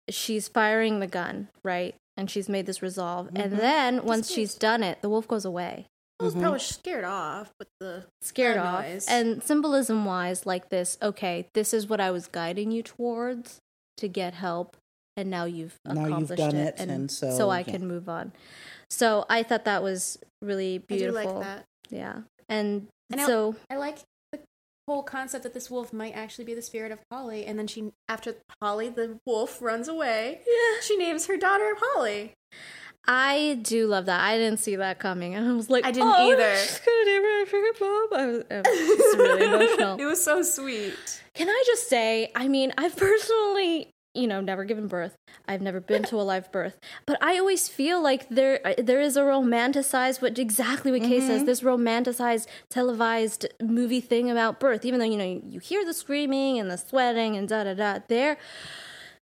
she's 0.09 0.47
firing 0.47 1.01
the 1.01 1.07
gun, 1.07 1.49
right? 1.61 1.93
And 2.16 2.32
she's 2.32 2.47
made 2.47 2.68
this 2.68 2.82
resolve. 2.82 3.30
And 3.36 3.51
then 3.59 4.05
once 4.05 4.32
she's 4.32 4.55
done 4.55 4.82
it, 4.82 5.01
the 5.01 5.09
wolf 5.09 5.28
goes 5.28 5.43
away, 5.43 5.88
I 6.20 6.24
was 6.24 6.34
mm-hmm. 6.34 6.41
probably 6.43 6.59
scared 6.59 7.03
off 7.03 7.53
with 7.59 7.68
the 7.80 8.05
scared 8.22 8.57
off. 8.57 8.86
noise. 8.86 9.05
And 9.09 9.43
symbolism 9.43 10.05
wise, 10.05 10.45
like 10.45 10.70
this, 10.70 10.97
okay, 11.01 11.49
this 11.53 11.74
is 11.74 11.88
what 11.88 11.99
I 11.99 12.11
was 12.11 12.28
guiding 12.28 12.72
you 12.72 12.84
towards 12.84 13.59
to 13.97 14.07
get 14.07 14.34
help, 14.34 14.78
and 15.18 15.30
now 15.30 15.45
you've 15.45 15.78
Now 15.86 15.93
you've 15.93 16.32
accomplished 16.32 16.39
done 16.39 16.55
it, 16.55 16.76
it, 16.78 16.89
and 16.89 17.11
so, 17.11 17.49
I 17.49 17.59
yeah. 17.59 17.63
can 17.63 17.88
move 17.88 18.07
on. 18.07 18.32
So 18.89 19.26
I 19.30 19.43
thought 19.43 19.66
that 19.66 19.84
was 19.84 20.18
really 20.41 20.76
I 20.76 20.78
do 20.78 20.86
beautiful. 20.97 21.36
like 21.36 21.43
that. 21.43 21.66
Yeah. 21.89 22.22
And 22.47 22.88
I 23.11 23.18
know- 23.18 23.28
so 23.28 23.55
I 23.70 23.76
like 23.76 23.97
the 24.32 24.39
whole 24.88 25.03
concept 25.03 25.43
that 25.43 25.53
this 25.53 25.70
wolf 25.70 25.91
might 25.91 26.16
actually 26.16 26.45
be 26.45 26.53
the 26.53 26.61
spirit 26.61 26.93
of 26.93 26.99
Holly, 27.11 27.45
and 27.45 27.59
then 27.59 27.68
she, 27.68 27.91
after 28.07 28.36
Holly 28.61 28.88
the 28.88 29.20
wolf 29.26 29.61
runs 29.61 29.89
away, 29.89 30.41
Yeah. 30.47 30.80
she 30.82 30.95
names 30.95 31.26
her 31.26 31.36
daughter 31.36 31.76
Holly. 31.78 32.34
I 33.08 33.60
do 33.62 33.88
love 33.88 34.06
that. 34.08 34.22
I 34.22 34.38
didn't 34.38 34.60
see 34.60 34.76
that 34.78 34.99
coming. 34.99 35.36
And 35.36 35.47
I 35.47 35.53
was 35.53 35.70
like, 35.70 35.86
I 35.86 35.91
didn't 35.91 36.14
oh, 36.16 36.32
either." 36.32 36.56
She's 36.58 36.80
gonna 36.80 37.06
name 37.06 37.24
her 37.24 37.45
mom. 37.80 38.08
I 38.14 38.26
was, 38.26 38.43
I 38.49 38.58
was 38.58 39.16
really 39.18 39.43
emotional. 39.43 39.99
It 39.99 40.06
was 40.06 40.24
so 40.24 40.41
sweet. 40.41 41.22
Can 41.34 41.49
I 41.49 41.64
just 41.66 41.89
say, 41.89 42.32
I 42.36 42.47
mean, 42.47 42.74
I've 42.78 42.95
personally, 42.95 43.89
you 44.14 44.28
know, 44.28 44.41
never 44.41 44.64
given 44.64 44.88
birth. 44.88 45.16
I've 45.47 45.62
never 45.62 45.80
been 45.80 46.03
to 46.03 46.16
a 46.16 46.24
live 46.24 46.51
birth, 46.51 46.78
but 47.06 47.22
I 47.22 47.38
always 47.38 47.68
feel 47.68 48.01
like 48.01 48.28
there 48.30 48.60
there 48.78 48.99
is 48.99 49.16
a 49.18 49.22
romanticized, 49.22 50.22
what 50.22 50.39
exactly 50.39 50.91
what 50.91 51.01
Kay 51.01 51.20
says, 51.20 51.43
this 51.43 51.62
romanticized 51.62 52.47
televised 52.70 53.45
movie 53.62 54.01
thing 54.01 54.32
about 54.32 54.60
birth. 54.60 54.86
Even 54.86 54.99
though 54.99 55.06
you 55.06 55.18
know 55.18 55.41
you 55.45 55.60
hear 55.60 55.86
the 55.86 55.93
screaming 55.93 56.58
and 56.60 56.72
the 56.72 56.78
sweating 56.78 57.36
and 57.36 57.47
da 57.47 57.66
da 57.66 57.74
da, 57.74 57.99
there. 58.08 58.38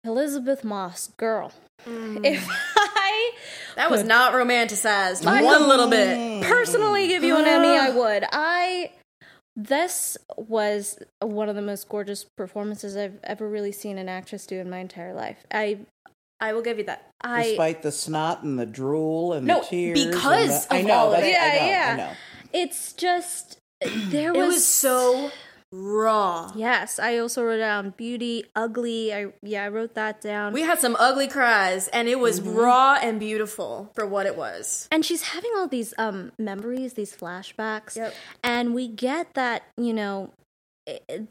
Elisabeth 0.03 0.63
Moss, 0.63 1.07
girl. 1.18 1.51
Mm. 1.86 2.26
If 2.26 2.47
That 3.78 3.89
was 3.91 4.03
not 4.03 4.34
romanticized 4.34 5.23
one 5.23 5.67
little 5.69 5.88
bit. 5.88 6.43
personally 6.43 7.07
give 7.07 7.23
you 7.23 7.38
an 7.38 7.45
Emmy, 7.45 7.67
I 7.78 7.89
would. 7.91 8.25
I 8.32 8.91
this 9.55 10.17
was 10.36 10.99
one 11.21 11.49
of 11.49 11.55
the 11.55 11.61
most 11.61 11.88
gorgeous 11.89 12.23
performances 12.23 12.95
I've 12.97 13.19
ever 13.23 13.47
really 13.49 13.71
seen 13.71 13.97
an 13.97 14.09
actress 14.09 14.45
do 14.45 14.59
in 14.59 14.69
my 14.69 14.80
entire 14.80 15.13
life. 15.13 15.38
I 15.51 15.80
I 16.39 16.53
will 16.53 16.61
give 16.61 16.78
you 16.78 16.84
that. 16.86 17.09
I 17.21 17.43
Despite 17.49 17.82
the 17.82 17.91
snot 17.91 18.43
and 18.43 18.59
the 18.59 18.65
drool 18.67 19.34
and 19.34 19.47
No, 19.47 19.61
the 19.61 19.65
tears. 19.67 20.01
and 20.01 20.11
because 20.11 20.67
the- 20.67 20.73
I 20.75 20.78
of 20.80 20.86
know, 20.86 20.93
all 20.93 21.13
of 21.13 21.23
it. 21.23 21.30
Yeah, 21.32 21.39
I 21.41 21.59
know, 21.59 21.65
yeah. 21.65 21.89
I 21.93 21.97
know. 21.97 22.11
it's 22.53 22.93
just 22.93 23.57
there 23.82 24.34
It 24.34 24.38
was, 24.38 24.55
was 24.55 24.65
so 24.67 25.32
raw. 25.72 26.51
Yes, 26.55 26.99
I 26.99 27.18
also 27.18 27.43
wrote 27.43 27.57
down 27.57 27.91
beauty, 27.97 28.45
ugly. 28.55 29.13
I 29.13 29.28
yeah, 29.41 29.63
I 29.65 29.70
wrote 29.70 29.93
that 29.95 30.22
down. 30.22 30.53
We 30.53 30.61
had 30.61 30.80
some 30.80 30.95
ugly 30.99 31.28
cries, 31.28 31.88
and 31.89 32.07
it 32.07 32.20
was 32.20 32.41
raw 32.41 32.97
and 33.01 33.20
beautiful 33.20 33.91
for 33.95 34.05
what 34.05 34.26
it 34.26 34.38
was. 34.38 34.88
and 34.91 35.03
she's 35.05 35.24
having 35.24 35.51
all 35.57 35.68
these 35.68 35.93
um 35.97 36.32
memories, 36.38 36.93
these 36.93 37.15
flashbacks, 37.15 37.95
Yep. 37.95 38.13
and 38.43 38.74
we 38.74 38.88
get 38.88 39.34
that 39.34 39.63
you 39.78 39.93
know 39.93 40.32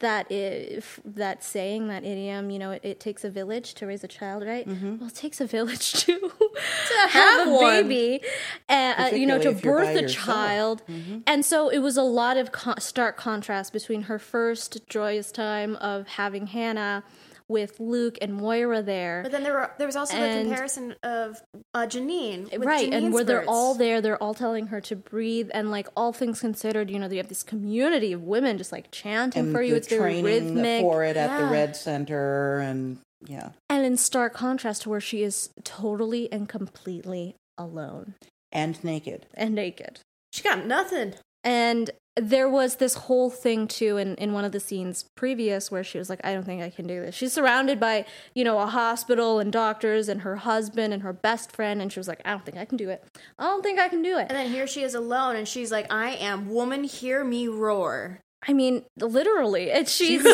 that 0.00 0.30
if 0.30 1.00
that 1.04 1.42
saying 1.42 1.88
that 1.88 2.04
idiom 2.04 2.50
you 2.50 2.58
know 2.58 2.72
it, 2.72 2.80
it 2.84 3.00
takes 3.00 3.24
a 3.24 3.30
village 3.30 3.74
to 3.74 3.86
raise 3.86 4.04
a 4.04 4.08
child 4.08 4.44
right? 4.44 4.68
Mm-hmm. 4.68 4.98
Well 4.98 5.08
it 5.08 5.14
takes 5.14 5.40
a 5.40 5.46
village 5.46 5.92
to, 6.04 6.12
to 6.18 7.08
have 7.08 7.48
a 7.48 7.58
baby 7.58 8.20
and 8.68 9.14
uh, 9.14 9.16
you 9.16 9.26
know 9.26 9.38
to 9.38 9.52
Particularly 9.52 9.88
if 9.88 9.96
you're 9.96 10.02
birth 10.02 10.04
a 10.04 10.08
child. 10.08 10.82
Mm-hmm. 10.88 11.18
And 11.26 11.44
so 11.44 11.68
it 11.68 11.78
was 11.78 11.96
a 11.96 12.02
lot 12.02 12.36
of 12.36 12.52
con- 12.52 12.80
stark 12.80 13.16
contrast 13.16 13.72
between 13.72 14.02
her 14.02 14.18
first 14.18 14.86
joyous 14.88 15.32
time 15.32 15.76
of 15.76 16.06
having 16.06 16.48
hannah 16.48 17.02
with 17.48 17.78
luke 17.78 18.18
and 18.20 18.34
moira 18.34 18.82
there. 18.82 19.22
But 19.22 19.32
then 19.32 19.42
there 19.44 19.52
were 19.52 19.70
there 19.78 19.86
was 19.86 19.96
also 19.96 20.16
the 20.18 20.42
comparison 20.42 20.94
of 21.02 21.40
uh, 21.74 21.86
Janine, 21.86 22.50
with 22.50 22.64
right 22.64 22.84
and 22.84 22.92
Janine's 22.92 23.14
where 23.14 23.24
they're 23.24 23.48
all 23.48 23.74
there 23.74 24.00
they're 24.00 24.20
all 24.22 24.34
telling 24.34 24.68
her 24.68 24.80
to 24.82 24.96
breathe 24.96 25.50
and 25.54 25.70
like 25.70 25.88
all 25.96 26.12
things 26.12 26.40
considered 26.40 26.90
you 26.90 26.98
know 26.98 27.08
you 27.08 27.18
have 27.18 27.28
this 27.28 27.42
community 27.42 28.12
of 28.12 28.22
women 28.22 28.58
just 28.58 28.72
like 28.72 28.90
chanting 28.90 29.44
And 29.44 29.52
for 29.54 29.62
you. 29.62 29.70
the 29.72 29.76
it's 29.76 29.88
very 29.88 30.22
rhythmic. 30.22 30.80
for 30.82 31.04
it 31.04 31.16
at 31.16 31.38
the 31.38 31.46
Red 31.46 31.76
Center 31.76 32.58
and 32.58 32.98
yeah. 33.26 33.50
and 33.70 33.84
in 33.84 33.96
stark 33.96 34.34
contrast 34.34 34.82
to 34.82 34.90
where 34.90 35.00
she 35.00 35.22
is 35.22 35.50
totally 35.64 36.30
and 36.32 36.48
completely 36.48 37.36
alone. 37.56 38.14
And 38.52 38.82
naked. 38.84 39.26
and 39.34 39.54
naked. 39.54 40.00
She 40.32 40.42
got 40.42 40.66
nothing. 40.66 41.14
And 41.46 41.90
there 42.18 42.48
was 42.48 42.76
this 42.76 42.94
whole 42.94 43.28
thing 43.28 43.68
too 43.68 43.98
in, 43.98 44.14
in 44.14 44.32
one 44.32 44.44
of 44.44 44.52
the 44.52 44.58
scenes 44.58 45.04
previous 45.16 45.70
where 45.70 45.84
she 45.84 45.98
was 45.98 46.08
like 46.08 46.20
i 46.24 46.32
don't 46.32 46.44
think 46.44 46.62
i 46.62 46.70
can 46.70 46.86
do 46.86 47.00
this 47.02 47.14
she's 47.14 47.32
surrounded 47.32 47.78
by 47.78 48.06
you 48.34 48.42
know 48.42 48.58
a 48.58 48.66
hospital 48.66 49.38
and 49.38 49.52
doctors 49.52 50.08
and 50.08 50.22
her 50.22 50.36
husband 50.36 50.94
and 50.94 51.02
her 51.02 51.12
best 51.12 51.52
friend 51.52 51.82
and 51.82 51.92
she 51.92 52.00
was 52.00 52.08
like 52.08 52.20
i 52.24 52.30
don't 52.30 52.44
think 52.46 52.56
i 52.56 52.64
can 52.64 52.78
do 52.78 52.88
it 52.88 53.04
i 53.38 53.44
don't 53.44 53.62
think 53.62 53.78
i 53.78 53.88
can 53.88 54.02
do 54.02 54.16
it 54.16 54.26
And 54.28 54.30
then 54.30 54.50
here 54.50 54.66
she 54.66 54.82
is 54.82 54.94
alone, 54.94 55.36
and 55.36 55.46
she's 55.46 55.70
like, 55.70 55.92
"I 55.92 56.10
am 56.16 56.48
woman. 56.50 56.84
Hear 56.84 57.22
me 57.22 57.46
roar." 57.48 58.20
I 58.46 58.52
mean, 58.52 58.84
literally, 58.98 59.64
it's 59.64 59.92
she's 59.92 60.24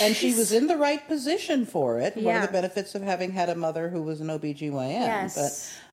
And 0.00 0.14
she 0.14 0.34
was 0.36 0.52
in 0.52 0.66
the 0.66 0.76
right 0.76 1.06
position 1.06 1.66
for 1.66 1.98
it. 1.98 2.16
Yeah. 2.16 2.24
One 2.24 2.36
of 2.36 2.42
the 2.42 2.52
benefits 2.52 2.94
of 2.94 3.02
having 3.02 3.32
had 3.32 3.48
a 3.48 3.54
mother 3.54 3.88
who 3.88 4.02
was 4.02 4.20
an 4.20 4.28
OBGYN. 4.28 4.72
Yes. 4.72 5.34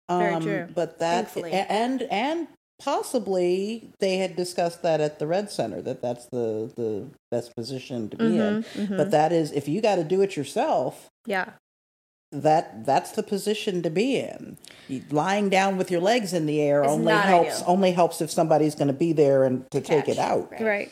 But, 0.07 0.17
Very 0.17 0.33
um, 0.35 0.43
true. 0.43 0.67
But 0.73 0.99
that, 0.99 1.31
Thankfully. 1.31 1.51
and, 1.51 2.03
and 2.03 2.47
possibly 2.83 3.89
they 3.99 4.17
had 4.17 4.35
discussed 4.35 4.81
that 4.83 4.99
at 5.01 5.19
the 5.19 5.27
Red 5.27 5.49
Center, 5.51 5.81
that 5.81 6.01
that's 6.01 6.25
the, 6.27 6.71
the 6.75 7.07
best 7.29 7.55
position 7.55 8.09
to 8.09 8.17
be 8.17 8.25
Mm-hmm, 8.25 8.79
in. 8.93 8.97
But 8.97 9.11
that 9.11 9.31
is, 9.31 9.51
if 9.51 9.67
you 9.67 9.81
got 9.81 9.95
to 9.95 10.03
do 10.03 10.21
it 10.21 10.35
yourself, 10.35 11.07
yeah, 11.25 11.51
that 12.31 12.85
that's 12.85 13.11
the 13.11 13.23
position 13.23 13.81
to 13.83 13.89
be 13.89 14.17
in. 14.17 14.57
Lying 15.09 15.49
down 15.49 15.77
with 15.77 15.91
your 15.91 16.01
legs 16.01 16.33
in 16.33 16.45
the 16.45 16.61
air 16.61 16.83
Is 16.83 16.89
only 16.91 17.11
helps 17.13 17.55
ideal. 17.57 17.63
only 17.67 17.91
helps 17.91 18.21
if 18.21 18.31
somebody's 18.31 18.75
going 18.75 18.87
to 18.87 18.93
be 18.93 19.13
there 19.13 19.43
and 19.43 19.69
to 19.71 19.81
take 19.81 20.05
catch, 20.05 20.15
it 20.15 20.17
out. 20.19 20.51
right. 20.51 20.89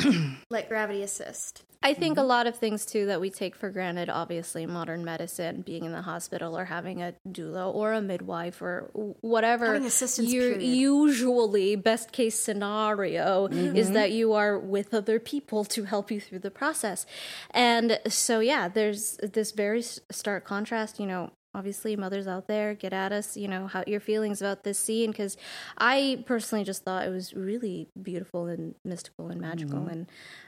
right. 0.00 0.36
Let 0.50 0.68
gravity 0.68 1.02
assist. 1.02 1.62
I 1.82 1.94
think 1.94 2.16
Mm-hmm. 2.16 2.20
a 2.20 2.24
lot 2.24 2.46
of 2.46 2.56
things 2.56 2.84
too 2.84 3.06
that 3.06 3.20
we 3.20 3.30
take 3.30 3.54
for 3.56 3.70
granted, 3.70 4.10
obviously, 4.10 4.66
modern 4.66 5.02
medicine, 5.04 5.62
being 5.62 5.84
in 5.84 5.92
the 5.92 6.02
hospital 6.02 6.58
or 6.58 6.66
having 6.66 7.02
a 7.02 7.14
doula 7.26 7.74
or 7.74 7.94
a 7.94 8.02
midwife 8.02 8.60
or 8.60 8.90
whatever. 9.22 9.66
Having 9.66 9.86
assistance, 9.86 10.30
your 10.30 10.52
period. 10.52 10.62
usually 10.62 11.76
best 11.76 12.12
case 12.12 12.38
scenario 12.38 13.48
Mm-hmm. 13.48 13.76
is 13.76 13.92
that 13.92 14.12
you 14.12 14.34
are 14.34 14.58
with 14.58 14.92
other 14.92 15.18
people 15.18 15.64
to 15.64 15.84
help 15.84 16.10
you 16.10 16.20
through 16.20 16.40
the 16.40 16.50
process. 16.50 17.06
And 17.52 17.98
so, 18.08 18.40
yeah, 18.40 18.68
there's 18.68 19.16
this 19.22 19.52
very 19.52 19.82
stark 19.82 20.44
contrast, 20.44 21.00
you 21.00 21.06
know. 21.06 21.30
Obviously, 21.52 21.96
mothers 21.96 22.28
out 22.28 22.46
there, 22.46 22.74
get 22.74 22.92
at 22.92 23.10
us, 23.12 23.36
you 23.36 23.48
know, 23.48 23.66
how 23.66 23.82
your 23.86 23.98
feelings 23.98 24.40
about 24.40 24.62
this 24.62 24.78
scene. 24.78 25.10
Because 25.10 25.36
I 25.78 26.22
personally 26.24 26.64
just 26.64 26.84
thought 26.84 27.04
it 27.06 27.10
was 27.10 27.34
really 27.34 27.88
beautiful 28.00 28.46
and 28.46 28.76
mystical 28.84 29.28
and 29.30 29.40
magical. 29.40 29.88
And 29.88 30.06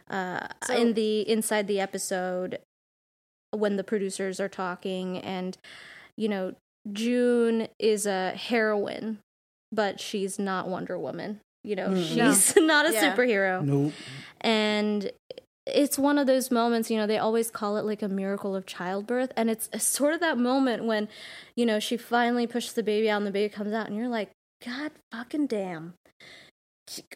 uh, 0.08 0.46
So- 0.64 0.76
in 0.76 0.94
the 0.94 1.28
inside 1.28 1.66
the 1.66 1.80
episode, 1.80 2.60
when 3.50 3.76
the 3.76 3.84
producers 3.84 4.38
are 4.40 4.48
talking, 4.48 5.18
and 5.18 5.58
you 6.16 6.28
know, 6.28 6.54
June 6.92 7.68
is 7.80 8.06
a 8.06 8.30
heroine, 8.30 9.18
but 9.72 9.98
she's 10.00 10.38
not 10.38 10.68
Wonder 10.68 10.98
Woman. 10.98 11.40
You 11.64 11.76
know, 11.76 11.94
she's 12.00 12.54
not 12.56 12.86
a 12.88 12.92
Yeah. 12.92 13.14
superhero 13.14 13.62
Nope. 13.64 13.92
and 14.40 15.10
it's 15.66 15.98
one 15.98 16.18
of 16.18 16.26
those 16.26 16.50
moments 16.50 16.90
you 16.90 16.96
know 16.96 17.06
they 17.06 17.18
always 17.18 17.50
call 17.50 17.76
it 17.76 17.84
like 17.84 18.02
a 18.02 18.08
miracle 18.08 18.56
of 18.56 18.66
childbirth 18.66 19.30
and 19.36 19.48
it's 19.48 19.68
sort 19.82 20.12
of 20.12 20.20
that 20.20 20.36
moment 20.36 20.84
when 20.84 21.08
you 21.54 21.64
know 21.64 21.78
she 21.78 21.96
finally 21.96 22.46
pushes 22.46 22.72
the 22.72 22.82
baby 22.82 23.08
out 23.08 23.18
and 23.18 23.26
the 23.26 23.30
baby 23.30 23.52
comes 23.52 23.72
out 23.72 23.86
and 23.86 23.96
you're 23.96 24.08
like 24.08 24.30
god 24.64 24.90
fucking 25.12 25.46
damn. 25.46 25.94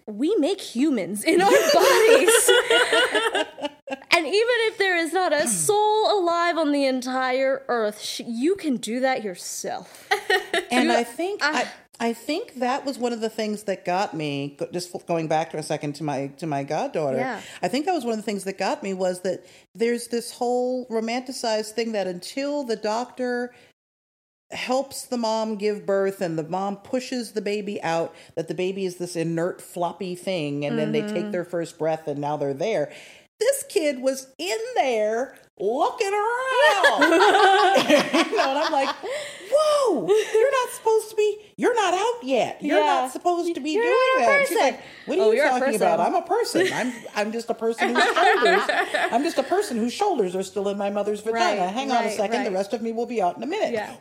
We 0.07 0.35
make 0.37 0.61
humans 0.61 1.25
in 1.25 1.43
our 1.43 1.51
bodies. 1.75 2.51
And 4.17 4.27
even 4.27 4.57
if 4.69 4.79
there 4.79 4.97
is 4.97 5.13
not 5.13 5.33
a 5.35 5.47
soul 5.47 6.19
alive 6.21 6.57
on 6.57 6.73
the 6.73 6.87
entire 6.87 7.63
earth 7.69 8.21
you 8.25 8.57
can 8.57 8.79
do 8.79 9.01
that 9.01 9.23
yourself. 9.23 10.09
And 10.71 10.91
I 10.91 11.05
think 11.05 11.41
I- 11.45 11.69
I, 11.99 12.13
think 12.13 12.55
that 12.55 12.85
was 12.85 12.99
one 12.99 13.13
of 13.13 13.21
the 13.21 13.31
things 13.31 13.65
that 13.65 13.85
got 13.85 14.15
me. 14.15 14.57
Just 14.73 14.95
going 15.07 15.29
back 15.29 15.51
for 15.51 15.59
a 15.59 15.63
second 15.63 15.95
to 15.97 16.05
my 16.05 16.29
to 16.39 16.47
my 16.47 16.63
goddaughter, 16.63 17.19
Yeah. 17.19 17.41
I 17.63 17.69
think 17.69 17.87
that 17.87 17.95
was 17.95 18.05
one 18.05 18.13
of 18.13 18.19
the 18.19 18.25
things 18.25 18.45
that 18.45 18.59
got 18.59 18.83
me 18.83 18.95
was 18.95 19.21
that 19.23 19.47
there's 19.75 20.09
this 20.09 20.33
whole 20.33 20.87
romanticized 20.87 21.73
thing 21.73 21.93
that 21.93 22.07
until 22.07 22.65
the 22.65 22.77
doctor 22.77 23.55
helps 24.53 25.07
the 25.07 25.17
mom 25.17 25.57
give 25.57 25.85
birth 25.85 26.21
and 26.21 26.39
the 26.39 26.45
mom 26.45 26.77
pushes 26.77 27.33
the 27.33 27.43
baby 27.43 27.83
out 27.83 28.15
that 28.37 28.47
the 28.47 28.55
baby 28.55 28.85
is 28.85 28.97
this 28.97 29.17
inert 29.17 29.61
floppy 29.61 30.15
thing 30.15 30.65
and 30.65 30.79
then 30.79 30.93
they 30.93 31.01
take 31.01 31.15
mm-hmm. 31.15 31.31
their 31.33 31.45
first 31.45 31.77
breath 31.77 32.07
and 32.07 32.21
now 32.21 32.37
they're 32.37 32.55
there 32.55 32.93
this 33.41 33.65
kid 33.69 34.01
was 34.01 34.29
in 34.39 34.59
there 34.77 35.37
looking 35.59 36.13
around. 36.13 37.13
You 38.27 38.37
know 38.37 38.51
and 38.51 38.59
i'm 38.59 38.73
like 38.73 38.89
whoa 39.53 40.07
you're 40.09 40.53
not 40.65 40.71
supposed 40.75 41.11
to 41.11 41.17
be 41.17 41.39
you're 41.57 41.75
not 41.75 41.95
out 41.95 42.23
yet. 42.25 42.59
You're 42.63 42.79
Yeah. 42.79 42.85
not 42.85 43.13
supposed 43.13 43.55
to 43.55 43.61
be 43.61 43.71
You're 43.71 43.85
doing 43.85 43.97
that. 44.27 44.45
She's 44.49 44.59
like 44.59 44.81
what 45.07 45.19
are 45.19 45.23
Oh, 45.23 45.31
you 45.33 45.43
talking 45.43 45.75
about? 45.77 46.01
I'm 46.01 46.15
a 46.15 46.23
person. 46.23 46.67
I'm 46.73 46.93
i'm 47.15 47.33
just 47.33 47.49
a 47.49 47.55
person 47.55 47.95
whose 47.95 48.05
shoulders 48.15 48.63
i'm 49.13 49.23
just 49.23 49.39
a 49.39 49.43
person 49.43 49.77
whose 49.79 49.93
shoulders 49.93 50.35
are 50.37 50.43
still 50.43 50.69
in 50.69 50.77
my 50.77 50.91
mother's 50.91 51.21
vagina. 51.21 51.63
Right, 51.63 51.71
hang 51.73 51.91
on 51.91 52.03
a 52.03 52.07
right, 52.07 52.17
second. 52.17 52.45
The 52.45 52.51
rest 52.51 52.73
of 52.75 52.83
me 52.83 52.93
will 52.93 53.07
be 53.07 53.23
out 53.23 53.37
in 53.37 53.43
a 53.43 53.47
minute. 53.47 53.73
Yeah. 53.73 53.95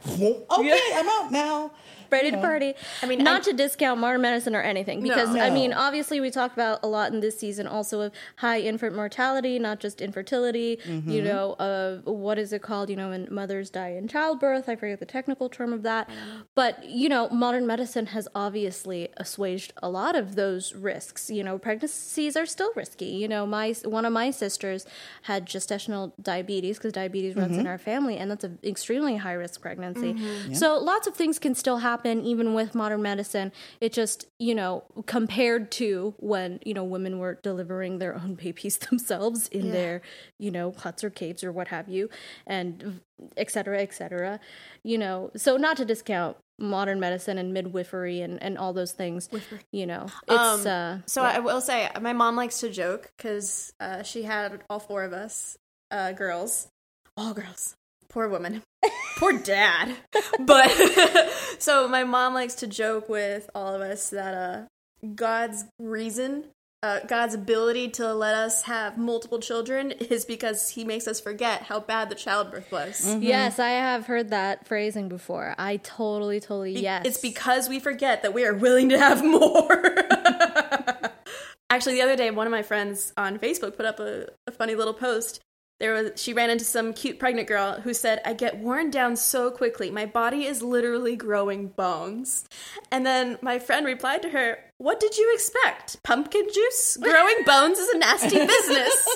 okay 0.58 0.80
i'm 0.96 1.08
out 1.10 1.32
now 1.32 1.72
ready 2.12 2.32
to 2.32 2.38
party. 2.38 2.74
I 3.02 3.06
mean, 3.08 3.18
mean, 3.20 3.24
not 3.26 3.42
I- 3.42 3.52
to 3.52 3.54
discount 3.54 4.00
modern 4.00 4.22
medicine 4.22 4.56
or 4.56 4.62
anything, 4.62 5.02
because 5.02 5.30
No. 5.34 5.42
I 5.42 5.50
mean, 5.50 5.74
obviously, 5.74 6.20
we 6.20 6.32
talk 6.32 6.54
about 6.54 6.80
a 6.84 6.88
lot 6.88 7.12
in 7.14 7.20
this 7.20 7.38
season 7.40 7.68
also 7.68 8.02
of 8.02 8.12
high 8.38 8.60
infant 8.60 8.96
mortality, 8.96 9.58
not 9.60 9.80
just 9.80 10.02
infertility. 10.02 10.78
Mm-hmm. 10.86 11.10
You 11.10 11.22
know, 11.22 11.54
of 11.60 12.06
what 12.06 12.38
is 12.38 12.52
it 12.54 12.62
called? 12.62 12.90
You 12.90 12.96
know, 12.96 13.10
when 13.10 13.28
mothers 13.32 13.70
die 13.70 13.90
in 13.90 14.08
childbirth. 14.08 14.68
I 14.70 14.76
forget 14.76 15.00
the 15.00 15.06
technical 15.06 15.50
term 15.50 15.72
of 15.74 15.84
that, 15.84 16.10
but 16.56 16.86
you 16.90 17.10
know, 17.10 17.30
modern 17.30 17.66
medicine 17.66 18.08
has 18.08 18.28
obviously 18.36 19.10
assuaged 19.18 19.74
a 19.82 19.90
lot 19.90 20.16
of 20.16 20.36
those 20.36 20.74
risks. 20.74 21.30
You 21.30 21.44
know, 21.44 21.58
pregnancies 21.58 22.36
are 22.36 22.46
still 22.46 22.72
risky. 22.76 23.06
You 23.08 23.28
know, 23.28 23.46
my 23.46 23.74
one 23.84 24.06
of 24.06 24.14
my 24.14 24.32
sisters 24.32 24.86
had 25.24 25.46
gestational 25.46 26.12
diabetes 26.22 26.78
because 26.78 26.94
diabetes 26.94 27.36
runs 27.36 27.46
Mm-hmm. 27.46 27.60
in 27.62 27.68
our 27.68 27.78
family, 27.78 28.18
and 28.18 28.30
that's 28.32 28.44
an 28.44 28.58
extremely 28.64 29.18
high 29.18 29.34
risk 29.34 29.62
pregnancy. 29.62 30.16
So 30.54 30.78
lots 30.80 31.06
of 31.08 31.14
things 31.16 31.38
can 31.40 31.54
still 31.56 31.78
happen 31.78 31.95
even 32.04 32.54
with 32.54 32.74
modern 32.76 33.02
medicine. 33.02 33.52
It 33.80 33.94
just, 33.94 34.26
you 34.40 34.56
know, 34.56 34.84
compared 35.06 35.72
to 35.74 36.14
when, 36.18 36.60
you 36.66 36.74
know, 36.74 36.84
women 36.84 37.20
were 37.20 37.36
delivering 37.42 38.00
their 38.00 38.16
own 38.16 38.36
babies 38.44 38.78
themselves 38.78 39.48
in 39.50 39.68
Yeah. 39.68 39.72
their, 39.72 40.02
you 40.40 40.52
know, 40.52 40.72
huts 40.72 41.04
or 41.04 41.10
caves 41.10 41.44
or 41.44 41.52
what 41.52 41.68
have 41.70 41.88
you, 41.88 42.10
and 42.48 43.00
et 43.38 43.50
cetera, 43.52 43.82
et 43.82 43.94
cetera. 43.94 44.40
You 44.84 44.98
know, 44.98 45.32
so 45.36 45.58
not 45.58 45.78
to 45.78 45.86
discount 45.86 46.38
modern 46.58 47.00
medicine 47.00 47.38
and 47.38 47.54
midwifery 47.54 48.22
and, 48.22 48.42
and 48.42 48.58
all 48.58 48.72
those 48.74 48.94
things. 48.94 49.30
You 49.72 49.86
know, 49.86 50.08
it's 50.28 50.66
Um, 50.66 50.68
uh 50.68 50.98
So 51.06 51.22
I 51.22 51.40
will 51.40 51.62
say, 51.62 51.90
my 52.02 52.14
mom 52.14 52.36
likes 52.36 52.60
to 52.62 52.70
joke 52.70 53.12
because 53.18 53.74
uh, 53.80 54.04
she 54.04 54.24
had 54.24 54.64
all 54.70 54.80
four 54.80 55.04
of 55.04 55.12
us 55.14 55.58
uh, 55.92 56.14
girls, 56.14 56.68
all 57.18 57.34
girls, 57.34 57.76
poor 58.10 58.28
woman. 58.30 58.64
Poor 59.18 59.34
dad. 59.34 59.96
But 60.40 60.70
so 61.60 61.88
my 61.88 62.04
mom 62.04 62.34
likes 62.34 62.56
to 62.56 62.68
joke 62.68 63.10
with 63.10 63.50
all 63.56 63.74
of 63.74 63.82
us 63.82 64.10
that 64.10 64.34
uh 64.34 65.08
God's 65.16 65.66
reason 65.80 66.46
uh, 66.86 67.00
God's 67.08 67.34
ability 67.34 67.90
to 67.90 68.14
let 68.14 68.36
us 68.36 68.62
have 68.64 68.96
multiple 68.96 69.40
children 69.40 69.92
is 69.92 70.24
because 70.24 70.70
he 70.70 70.84
makes 70.84 71.08
us 71.08 71.20
forget 71.20 71.64
how 71.64 71.80
bad 71.80 72.10
the 72.10 72.16
childbirth 72.16 72.72
was. 72.72 73.16
Yes, 73.20 73.58
I 73.58 73.70
have 73.70 74.06
heard 74.06 74.30
that 74.30 74.68
phrasing 74.68 75.10
before. 75.10 75.56
I 75.58 75.78
totally, 75.78 76.40
totally 76.40 76.76
Be- 76.76 76.82
yes. 76.82 77.06
It's 77.06 77.18
because 77.18 77.68
we 77.68 77.80
forget 77.80 78.22
that 78.22 78.36
we 78.36 78.46
are 78.46 78.54
willing 78.54 78.90
to 78.90 79.00
have 79.00 79.26
more. 79.26 79.96
Actually, 81.72 81.96
the 81.96 82.04
other 82.04 82.16
day, 82.16 82.30
one 82.30 82.46
of 82.46 82.52
my 82.52 82.62
friends 82.62 83.12
on 83.18 83.40
Facebook 83.40 83.76
put 83.76 83.88
up 83.88 84.00
a, 84.00 84.28
a 84.46 84.52
funny 84.52 84.76
little 84.76 84.94
post. 84.94 85.42
There 85.80 85.94
was 85.94 86.12
she 86.16 86.34
ran 86.34 86.50
into 86.50 86.64
some 86.64 86.94
cute 86.94 87.20
pregnant 87.20 87.48
girl 87.48 87.82
who 87.82 87.94
said, 87.94 88.22
"I 88.26 88.34
get 88.34 88.58
worn 88.58 88.92
down 88.92 89.16
so 89.16 89.52
quickly. 89.52 89.92
My 89.92 90.06
body 90.06 90.46
is 90.46 90.62
literally 90.62 91.16
growing 91.16 91.68
bones." 91.68 92.48
And 92.92 93.06
then 93.06 93.38
my 93.42 93.60
friend 93.60 93.86
replied 93.86 94.22
to 94.22 94.30
her, 94.30 94.60
"What 94.78 95.00
did 95.00 95.18
you 95.18 95.32
expect? 95.34 96.02
Pumpkin 96.04 96.48
juice? 96.54 96.98
Growing 97.02 97.44
bones 97.46 97.80
is 97.80 97.90
a 97.90 97.98
nasty 97.98 98.38
business." 98.46 99.08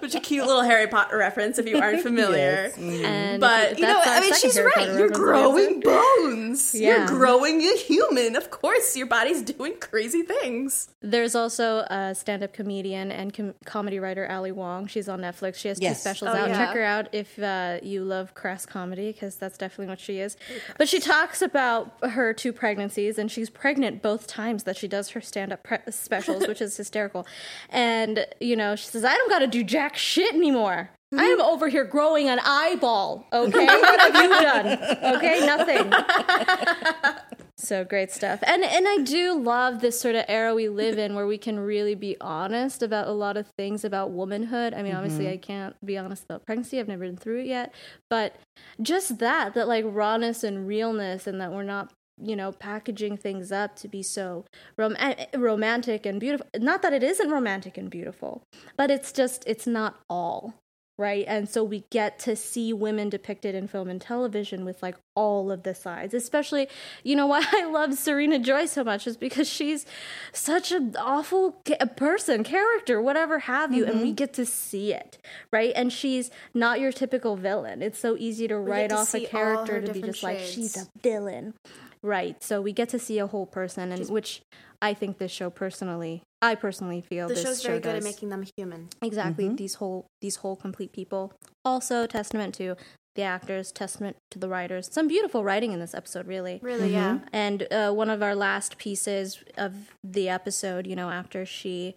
Which 0.00 0.14
a 0.14 0.20
cute 0.20 0.46
little 0.46 0.62
Harry 0.62 0.86
Potter 0.86 1.18
reference 1.18 1.58
if 1.58 1.68
you 1.68 1.78
aren't 1.78 2.02
familiar. 2.02 2.70
Yes. 2.74 2.76
Mhm. 2.78 3.40
But 3.40 3.78
you 3.78 3.86
know, 3.86 3.94
that's 4.04 4.08
I 4.08 4.20
mean, 4.20 4.34
she's 4.34 4.54
Harry 4.56 4.66
right. 4.66 4.74
Potter 4.76 4.98
You're 4.98 5.08
reference 5.08 5.18
growing 5.18 5.80
bones. 5.80 6.74
Yeah. 6.74 6.98
You're 6.98 7.06
growing 7.06 7.60
a 7.62 7.76
human. 7.76 8.36
Of 8.36 8.50
course, 8.50 8.96
your 8.96 9.06
body's 9.06 9.42
doing 9.42 9.74
crazy 9.78 10.22
things. 10.22 10.88
There's 11.02 11.34
also 11.34 11.78
a 11.90 12.14
stand-up 12.14 12.52
comedian 12.52 13.10
and 13.12 13.32
com- 13.34 13.54
comedy 13.64 13.98
writer 13.98 14.26
Ali 14.30 14.52
Wong. 14.52 14.86
She's 14.86 15.08
on 15.08 15.20
Netflix. 15.20 15.56
She 15.56 15.68
has 15.68 15.78
two 15.78 15.94
specials 15.94 16.30
Oh, 16.32 16.36
out. 16.38 16.48
yeah. 16.48 16.56
Check 16.66 16.74
her 16.74 16.82
out 16.84 17.08
if 17.12 17.38
uh, 17.38 17.78
you 17.82 18.04
love 18.04 18.34
crass 18.34 18.64
comedy, 18.66 19.12
because 19.12 19.36
that's 19.36 19.58
definitely 19.58 19.86
what 19.88 20.00
she 20.00 20.18
is. 20.20 20.36
But 20.78 20.88
she 20.88 20.98
talks 21.00 21.42
about 21.42 21.92
her 22.02 22.32
two 22.32 22.52
pregnancies, 22.52 23.18
and 23.18 23.30
she's 23.30 23.49
pregnant 23.54 24.02
both 24.02 24.26
times 24.26 24.64
that 24.64 24.76
she 24.76 24.88
does 24.88 25.10
her 25.10 25.20
stand-up 25.20 25.62
pre- 25.62 25.78
specials, 25.90 26.46
which 26.46 26.60
is 26.60 26.76
hysterical. 26.78 27.26
And 27.68 28.26
you 28.40 28.56
know, 28.56 28.76
she 28.76 28.86
says, 28.86 29.04
"I 29.04 29.14
don't 29.14 29.30
got 29.30 29.40
to 29.40 29.46
do 29.46 29.62
jack 29.64 29.96
shit 29.96 30.34
anymore." 30.34 30.90
I 31.12 31.24
am 31.24 31.38
mm-hmm. 31.38 31.48
over 31.48 31.68
here 31.68 31.84
growing 31.84 32.28
an 32.28 32.38
eyeball. 32.44 33.26
Okay, 33.32 33.66
what 33.66 34.00
have 34.00 34.14
you 34.14 34.28
done? 34.28 35.16
Okay, 35.16 35.44
nothing. 35.44 35.92
So 37.60 37.84
great 37.84 38.10
stuff. 38.10 38.40
And 38.42 38.64
and 38.64 38.88
I 38.88 38.98
do 38.98 39.38
love 39.38 39.80
this 39.80 40.00
sort 40.00 40.14
of 40.14 40.24
era 40.28 40.54
we 40.54 40.68
live 40.70 40.98
in 40.98 41.14
where 41.14 41.26
we 41.26 41.36
can 41.36 41.60
really 41.60 41.94
be 41.94 42.16
honest 42.18 42.82
about 42.82 43.06
a 43.06 43.12
lot 43.12 43.36
of 43.36 43.46
things 43.48 43.84
about 43.84 44.12
womanhood. 44.12 44.72
I 44.72 44.82
mean, 44.82 44.94
obviously 44.94 45.26
mm-hmm. 45.26 45.34
I 45.34 45.36
can't 45.36 45.86
be 45.86 45.98
honest 45.98 46.24
about 46.24 46.46
pregnancy. 46.46 46.80
I've 46.80 46.88
never 46.88 47.04
been 47.04 47.18
through 47.18 47.40
it 47.40 47.46
yet. 47.46 47.74
But 48.08 48.36
just 48.80 49.18
that 49.18 49.52
that 49.54 49.68
like 49.68 49.84
rawness 49.86 50.42
and 50.42 50.66
realness 50.66 51.26
and 51.26 51.38
that 51.42 51.52
we're 51.52 51.62
not 51.62 51.92
you 52.22 52.36
know 52.36 52.52
packaging 52.52 53.16
things 53.16 53.50
up 53.52 53.76
to 53.76 53.88
be 53.88 54.02
so 54.02 54.44
rom- 54.76 54.96
eh, 54.98 55.26
romantic 55.36 56.06
and 56.06 56.20
beautiful. 56.20 56.46
Not 56.58 56.82
that 56.82 56.92
it 56.92 57.02
isn't 57.02 57.30
romantic 57.30 57.76
and 57.78 57.90
beautiful 57.90 58.42
but 58.76 58.90
it's 58.90 59.12
just 59.12 59.44
it's 59.46 59.66
not 59.66 60.00
all 60.08 60.54
right? 60.98 61.24
And 61.26 61.48
so 61.48 61.64
we 61.64 61.84
get 61.90 62.18
to 62.20 62.36
see 62.36 62.74
women 62.74 63.08
depicted 63.08 63.54
in 63.54 63.68
film 63.68 63.88
and 63.88 63.98
television 63.98 64.66
with 64.66 64.82
like 64.82 64.96
all 65.16 65.50
of 65.50 65.62
the 65.64 65.74
sides 65.74 66.14
especially 66.14 66.68
you 67.02 67.16
know 67.16 67.26
why 67.26 67.42
i 67.52 67.64
love 67.66 67.94
serena 67.94 68.38
joy 68.38 68.64
so 68.64 68.82
much 68.84 69.06
is 69.06 69.16
because 69.16 69.48
she's 69.48 69.84
such 70.32 70.72
an 70.72 70.94
awful 70.98 71.60
ca- 71.66 71.84
person 71.96 72.42
character 72.44 73.02
whatever 73.02 73.40
have 73.40 73.72
you 73.74 73.84
and 73.84 74.00
we 74.00 74.12
get 74.12 74.32
to 74.32 74.46
see 74.46 74.92
it 74.92 75.18
right? 75.50 75.72
And 75.74 75.92
she's 75.92 76.30
not 76.54 76.80
your 76.80 76.92
typical 76.92 77.36
villain. 77.36 77.82
It's 77.82 77.98
so 77.98 78.16
easy 78.18 78.46
to 78.48 78.56
write 78.56 78.90
to 78.90 78.96
off 78.96 79.14
a 79.14 79.20
character 79.26 79.80
to 79.80 79.92
be 79.92 80.02
just 80.02 80.22
like 80.22 80.38
she's 80.38 80.76
a 80.76 80.86
villain 81.02 81.54
right 82.02 82.42
so 82.42 82.60
we 82.60 82.72
get 82.72 82.88
to 82.88 82.98
see 82.98 83.18
a 83.18 83.26
whole 83.26 83.46
person 83.46 83.92
and 83.92 84.08
which 84.08 84.42
i 84.80 84.94
think 84.94 85.18
this 85.18 85.30
show 85.30 85.50
personally 85.50 86.22
i 86.40 86.54
personally 86.54 87.00
feel 87.00 87.28
The 87.28 87.34
this 87.34 87.42
show's 87.42 87.62
show 87.62 87.68
very 87.68 87.80
good 87.80 87.96
at 87.96 88.02
making 88.02 88.30
them 88.30 88.44
human. 88.56 88.88
Exactly. 89.02 89.48
These 89.48 89.74
whole 89.74 90.06
these 90.20 90.36
whole 90.36 90.56
complete 90.56 90.92
people. 90.92 91.32
Also 91.64 92.06
testament 92.06 92.54
to 92.54 92.76
the 93.16 93.22
actors, 93.22 93.72
testament 93.72 94.16
to 94.30 94.38
the 94.38 94.48
writers. 94.48 94.88
Some 94.90 95.08
beautiful 95.08 95.44
writing 95.44 95.72
in 95.72 95.80
this 95.80 95.94
episode, 95.94 96.26
really. 96.26 96.60
Really, 96.62 96.92
yeah. 96.92 97.18
And 97.32 97.66
uh, 97.70 97.92
one 97.92 98.08
of 98.08 98.22
our 98.22 98.34
last 98.34 98.78
pieces 98.78 99.42
of 99.56 99.90
the 100.04 100.28
episode, 100.28 100.86
you 100.86 100.94
know, 100.94 101.10
after 101.10 101.44
she 101.44 101.96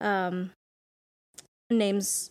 um, 0.00 0.50
names 1.70 2.30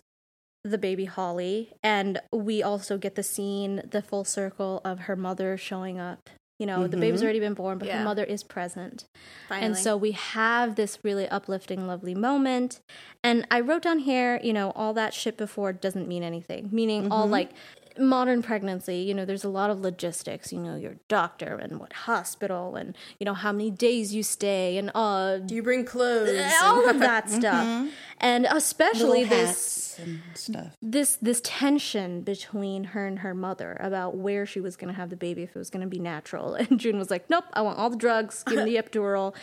the 0.63 0.77
baby 0.77 1.05
Holly, 1.05 1.71
and 1.81 2.19
we 2.33 2.61
also 2.61 2.97
get 2.97 3.15
the 3.15 3.23
scene, 3.23 3.81
the 3.89 4.01
full 4.01 4.25
circle 4.25 4.81
of 4.83 5.01
her 5.01 5.15
mother 5.15 5.57
showing 5.57 5.97
up. 5.99 6.29
You 6.59 6.65
know, 6.65 6.87
the 6.87 6.97
baby's 6.97 7.19
mm-hmm. 7.19 7.25
already 7.25 7.39
been 7.39 7.53
born, 7.53 7.77
but 7.77 7.87
Yeah. 7.87 7.99
her 7.99 8.03
mother 8.03 8.23
is 8.23 8.43
present. 8.43 9.05
Finally. 9.47 9.65
And 9.65 9.77
so 9.77 9.95
we 9.95 10.11
have 10.13 10.75
this 10.75 10.97
really 11.03 11.27
uplifting, 11.27 11.85
lovely 11.85 12.15
moment. 12.15 12.79
And 13.23 13.45
I 13.51 13.59
wrote 13.59 13.83
down 13.83 13.99
here, 13.99 14.39
you 14.41 14.53
know, 14.53 14.71
all 14.75 14.93
that 14.95 15.13
shit 15.13 15.37
before 15.37 15.71
doesn't 15.71 16.07
mean 16.07 16.23
anything, 16.23 16.69
meaning 16.71 17.11
all 17.11 17.23
mm-hmm. 17.23 17.33
like 17.33 17.51
modern 17.99 18.41
pregnancy, 18.41 18.97
you 18.97 19.13
know, 19.13 19.25
there's 19.25 19.43
a 19.43 19.49
lot 19.49 19.69
of 19.69 19.79
logistics, 19.79 20.51
you 20.51 20.59
know, 20.59 20.75
your 20.75 20.95
doctor 21.07 21.55
and 21.55 21.79
what 21.79 21.93
hospital 21.93 22.75
and, 22.75 22.95
you 23.19 23.25
know, 23.25 23.33
how 23.33 23.51
many 23.51 23.71
days 23.71 24.13
you 24.13 24.23
stay 24.23 24.77
and 24.77 24.91
uh, 24.95 25.37
Do 25.37 25.55
you 25.55 25.63
bring 25.63 25.85
clothes? 25.85 26.53
all 26.61 26.89
of 26.89 26.99
that 26.99 27.25
mm-hmm. 27.27 27.39
stuff. 27.39 27.93
And 28.19 28.47
especially 28.49 29.23
this 29.25 29.99
and 29.99 30.21
stuff. 30.33 30.75
this 30.81 31.17
this 31.21 31.41
tension 31.43 32.21
between 32.21 32.83
her 32.85 33.05
and 33.05 33.19
her 33.19 33.33
mother 33.33 33.77
about 33.79 34.15
where 34.15 34.45
she 34.45 34.59
was 34.59 34.75
going 34.75 34.93
to 34.93 34.99
have 34.99 35.09
the 35.09 35.15
baby 35.15 35.43
if 35.43 35.55
it 35.55 35.59
was 35.59 35.69
going 35.69 35.81
to 35.81 35.87
be 35.87 35.99
natural. 35.99 36.55
And 36.67 36.79
june 36.79 36.97
was 36.97 37.09
like 37.09 37.29
nope 37.29 37.45
i 37.53 37.61
want 37.61 37.77
all 37.77 37.89
the 37.89 37.97
drugs 37.97 38.43
give 38.43 38.63
me 38.63 38.75
the 38.75 38.81
epidural. 38.83 39.35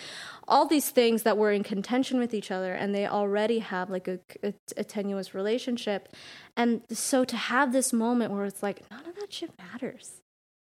All 0.46 0.66
these 0.66 0.90
things 0.90 1.22
that 1.22 1.38
were 1.38 1.52
in 1.52 1.62
contention 1.62 2.18
with 2.18 2.34
each 2.34 2.50
other 2.50 2.74
and 2.74 2.94
they 2.94 3.06
already 3.06 3.60
have 3.60 3.88
like 3.90 4.08
a, 4.08 4.18
a, 4.42 4.52
a 4.76 4.84
tenuous 4.84 5.34
relationship. 5.34 6.10
And 6.56 6.82
so 6.90 7.24
to 7.24 7.36
have 7.36 7.72
this 7.72 7.92
moment 7.92 8.32
where 8.32 8.44
it's 8.44 8.62
like 8.62 8.82
none 8.90 9.06
of 9.06 9.14
that 9.16 9.32
shit 9.32 9.52
matters 9.58 10.20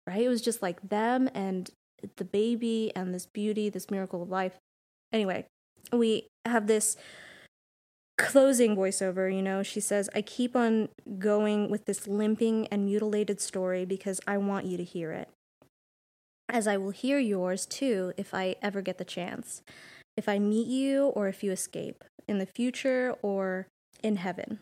right? 0.08 0.22
It 0.22 0.30
was 0.30 0.42
just 0.42 0.62
like 0.64 0.90
them 0.90 1.30
and 1.36 1.70
the 2.18 2.26
baby 2.26 2.92
and 2.96 3.14
this 3.14 3.28
beauty 3.28 3.70
this 3.70 3.92
miracle 3.92 4.24
of 4.24 4.30
life. 4.30 4.58
Anyway 5.14 5.46
we 5.94 6.28
have 6.46 6.68
this 6.68 6.98
closing 8.20 8.76
voiceover, 8.76 9.34
you 9.34 9.42
know, 9.42 9.64
she 9.64 9.80
says, 9.80 10.10
I 10.14 10.22
keep 10.22 10.56
on 10.56 10.90
going 11.18 11.72
with 11.72 11.86
this 11.86 12.06
limping 12.06 12.68
and 12.68 12.86
mutilated 12.86 13.40
story 13.40 13.86
because 13.86 14.20
I 14.28 14.38
want 14.38 14.66
you 14.66 14.78
to 14.78 14.84
hear 14.84 15.12
it. 15.14 15.30
As 16.50 16.68
I 16.68 16.78
will 16.78 16.92
hear 16.92 17.18
yours 17.18 17.66
too 17.66 18.14
if 18.18 18.34
I 18.34 18.58
ever 18.62 18.82
get 18.82 18.98
the 18.98 19.06
chance. 19.06 19.62
If 20.18 20.28
I 20.28 20.38
meet 20.38 20.68
you 20.68 21.06
or 21.06 21.28
if 21.30 21.44
you 21.44 21.52
escape, 21.52 22.04
in 22.28 22.40
the 22.40 22.46
future 22.46 23.16
or 23.22 23.68
in 24.04 24.18
heaven. 24.18 24.60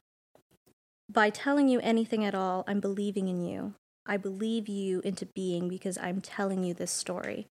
By 1.09 1.29
telling 1.29 1.67
you 1.67 1.79
anything 1.81 2.23
at 2.23 2.35
all, 2.35 2.63
I'm 2.67 2.79
believing 2.79 3.27
in 3.27 3.43
you. 3.43 3.73
I 4.05 4.17
believe 4.17 4.69
you 4.69 5.01
into 5.03 5.25
being 5.25 5.67
because 5.67 5.97
I'm 5.97 6.21
telling 6.21 6.63
you 6.63 6.73
this 6.73 6.91
story. 6.91 7.47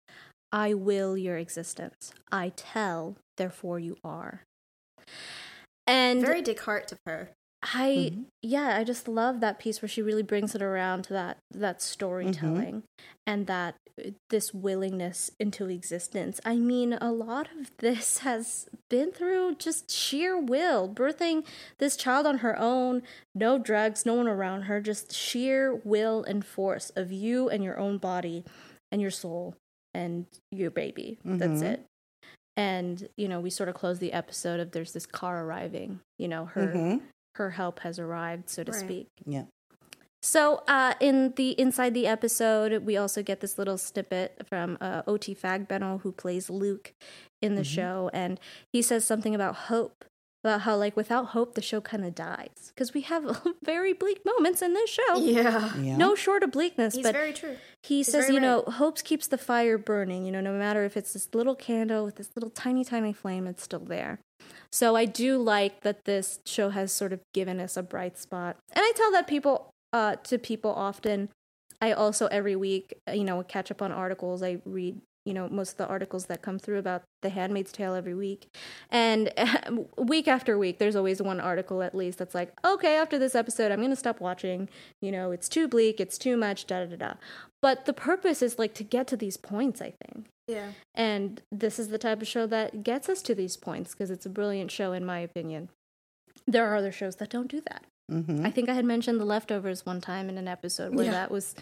I 0.52 0.74
will 0.74 1.18
your 1.18 1.38
existence. 1.38 2.14
I 2.32 2.52
tell, 2.56 3.16
therefore 3.38 3.80
you 3.80 3.98
are. 4.04 4.42
And 5.88 6.22
Very 6.22 6.42
Descartes 6.42 6.92
of 6.92 7.00
her. 7.06 7.32
I 7.66 8.12
yeah, 8.42 8.76
I 8.78 8.84
just 8.84 9.08
love 9.08 9.40
that 9.40 9.58
piece 9.58 9.82
where 9.82 9.88
she 9.88 10.02
really 10.02 10.24
brings 10.24 10.54
it 10.54 10.62
around 10.62 11.04
to 11.06 11.14
that 11.14 11.38
that 11.52 11.82
storytelling 11.82 12.84
and 13.26 13.48
that 13.48 13.76
uh, 14.06 14.10
this 14.30 14.54
willingness 14.54 15.32
into 15.40 15.70
existence. 15.70 16.42
I 16.46 16.58
mean, 16.58 16.92
a 16.94 17.12
lot 17.12 17.48
of 17.58 17.72
this 17.78 18.18
has 18.30 18.68
been 18.90 19.12
through 19.14 19.56
just 19.60 19.90
sheer 19.90 20.38
will, 20.38 20.90
birthing 20.90 21.46
this 21.78 21.96
child 21.96 22.26
on 22.28 22.40
her 22.40 22.60
own, 22.60 23.02
no 23.34 23.58
drugs, 23.58 24.06
no 24.06 24.16
one 24.16 24.28
around 24.28 24.64
her, 24.64 24.82
just 24.82 25.14
sheer 25.16 25.74
will 25.74 26.24
and 26.26 26.46
force 26.46 26.90
of 26.98 27.14
you 27.14 27.50
and 27.50 27.64
your 27.64 27.80
own 27.80 27.98
body 27.98 28.44
and 28.92 29.02
your 29.02 29.12
soul 29.12 29.56
and 29.94 30.26
your 30.52 30.70
baby. 30.72 31.18
That's 31.24 31.62
Mhm. 31.62 31.74
it. 31.74 31.86
And 32.56 33.10
you 33.18 33.28
know, 33.28 33.40
we 33.40 33.50
sort 33.50 33.70
of 33.70 33.76
close 33.76 34.00
the 34.00 34.14
episode 34.14 34.60
of 34.60 34.72
there's 34.72 34.94
this 34.94 35.06
car 35.06 35.44
arriving. 35.44 36.00
You 36.20 36.28
know, 36.28 36.46
her 36.46 36.68
Mhm. 36.68 37.02
her 37.36 37.52
help 37.52 37.80
has 37.80 37.98
arrived, 38.00 38.50
so 38.50 38.64
to 38.64 38.72
Right. 38.72 38.80
speak. 38.82 39.08
Yeah. 39.26 39.46
So, 40.22 40.64
uh, 40.70 40.94
in 41.02 41.34
the 41.36 41.60
inside 41.60 41.94
the 41.94 42.08
episode, 42.08 42.86
we 42.86 42.96
also 42.96 43.22
get 43.22 43.42
this 43.42 43.58
little 43.58 43.78
snippet 43.78 44.48
from 44.48 44.78
uh, 44.80 45.02
O.T. 45.06 45.36
Fagbenle, 45.36 46.00
who 46.02 46.14
plays 46.14 46.50
Luke 46.50 46.94
in 47.42 47.56
the 47.56 47.64
show, 47.66 48.10
and 48.14 48.40
he 48.72 48.82
says 48.82 49.04
something 49.04 49.36
about 49.36 49.56
hope. 49.68 50.06
About 50.44 50.62
how 50.62 50.76
like 50.76 50.96
without 50.98 51.28
hope 51.28 51.56
the 51.56 51.62
show 51.62 51.80
kind 51.80 52.04
of 52.04 52.14
dies 52.14 52.72
because 52.74 52.94
we 52.94 53.02
have 53.02 53.42
very 53.64 53.94
bleak 53.94 54.22
moments 54.26 54.62
in 54.62 54.74
this 54.74 54.90
show. 54.90 55.16
Yeah. 55.18 55.76
Yeah. 55.78 55.98
No 55.98 56.16
short 56.16 56.44
of 56.44 56.52
bleakness, 56.52 56.96
He's 56.96 57.04
but 57.04 57.14
very 57.14 57.34
true. 57.34 57.56
he 57.82 58.04
says, 58.04 58.26
very 58.26 58.36
you 58.36 58.40
know, 58.40 58.64
hopes 58.64 59.02
keeps 59.02 59.28
the 59.28 59.38
fire 59.38 59.78
burning. 59.78 60.26
You 60.26 60.32
know, 60.32 60.42
no 60.42 60.54
matter 60.54 60.84
if 60.84 60.98
it's 60.98 61.14
this 61.14 61.30
little 61.34 61.56
candle 61.56 62.04
with 62.06 62.16
this 62.16 62.32
little 62.36 62.50
tiny, 62.50 62.84
tiny 62.84 63.14
flame, 63.14 63.48
it's 63.48 63.64
still 63.64 63.80
there. 63.86 64.20
So 64.72 64.96
I 64.96 65.06
do 65.06 65.38
like 65.38 65.82
that 65.82 66.06
this 66.06 66.40
show 66.46 66.70
has 66.70 66.92
sort 66.92 67.14
of 67.14 67.22
given 67.34 67.60
us 67.60 67.78
a 67.78 67.84
bright 67.84 68.18
spot, 68.18 68.58
and 68.74 68.84
I 68.84 68.92
tell 68.96 69.12
that 69.12 69.28
people 69.28 69.70
uh, 69.94 70.16
to 70.24 70.38
people 70.38 70.72
often. 70.74 71.30
I 71.82 71.92
also 71.92 72.28
every 72.28 72.56
week, 72.56 72.94
uh, 73.08 73.12
you 73.12 73.24
know, 73.24 73.44
catch 73.44 73.70
up 73.70 73.82
on 73.82 73.92
articles. 73.92 74.42
I 74.42 74.60
read, 74.66 75.02
you 75.26 75.34
know, 75.34 75.48
most 75.50 75.72
of 75.72 75.78
the 75.78 75.88
articles 75.88 76.26
that 76.26 76.42
come 76.42 76.60
through 76.60 76.78
about 76.80 77.04
The 77.22 77.30
Handmaid's 77.30 77.72
Tale 77.72 77.94
every 77.96 78.14
week, 78.14 78.48
and 78.90 79.32
week 79.98 80.28
after 80.28 80.58
week, 80.58 80.80
there's 80.80 80.96
always 80.96 81.22
one 81.22 81.40
article 81.40 81.82
at 81.82 81.96
least 81.96 82.18
that's 82.20 82.36
like, 82.36 82.52
okay, 82.66 82.96
after 82.98 83.18
this 83.18 83.34
episode, 83.36 83.72
I'm 83.72 83.82
gonna 83.82 83.96
stop 83.96 84.20
watching. 84.20 84.68
You 85.02 85.12
know, 85.12 85.32
it's 85.32 85.48
too 85.48 85.68
bleak, 85.68 86.00
it's 86.00 86.18
too 86.18 86.36
much, 86.38 86.68
da 86.68 86.80
da 86.84 86.86
da. 86.88 86.96
da. 86.96 87.14
But 87.62 87.86
the 87.86 87.94
purpose 87.94 88.42
is 88.42 88.60
like 88.60 88.74
to 88.76 88.84
get 88.84 89.08
to 89.08 89.18
these 89.18 89.38
points, 89.38 89.82
I 89.82 89.94
think. 90.06 90.28
Yeah. 90.48 90.72
And 90.94 91.42
this 91.52 91.80
is 91.80 91.88
the 91.88 91.98
type 91.98 92.22
of 92.22 92.28
show 92.28 92.46
that 92.48 92.84
gets 92.84 93.08
us 93.08 93.22
to 93.22 93.34
these 93.34 93.56
points 93.56 93.92
because 93.94 94.12
it's 94.12 94.26
a 94.26 94.30
brilliant 94.30 94.72
show, 94.72 94.92
in 94.92 95.06
my 95.06 95.20
opinion. 95.20 95.70
There 96.46 96.66
are 96.68 96.76
other 96.76 96.92
shows 96.92 97.16
that 97.18 97.30
don't 97.30 97.48
do 97.50 97.62
that. 97.70 97.86
Mm-hmm. 98.12 98.46
I 98.46 98.52
think 98.52 98.68
I 98.68 98.74
had 98.74 98.84
mentioned 98.84 99.22
The 99.22 99.26
Leftovers 99.26 99.86
one 99.86 100.02
time 100.02 100.28
in 100.28 100.38
an 100.38 100.50
episode 100.50 100.94
where 100.94 101.06
Yeah. 101.06 101.12
that 101.12 101.32
was. 101.32 101.56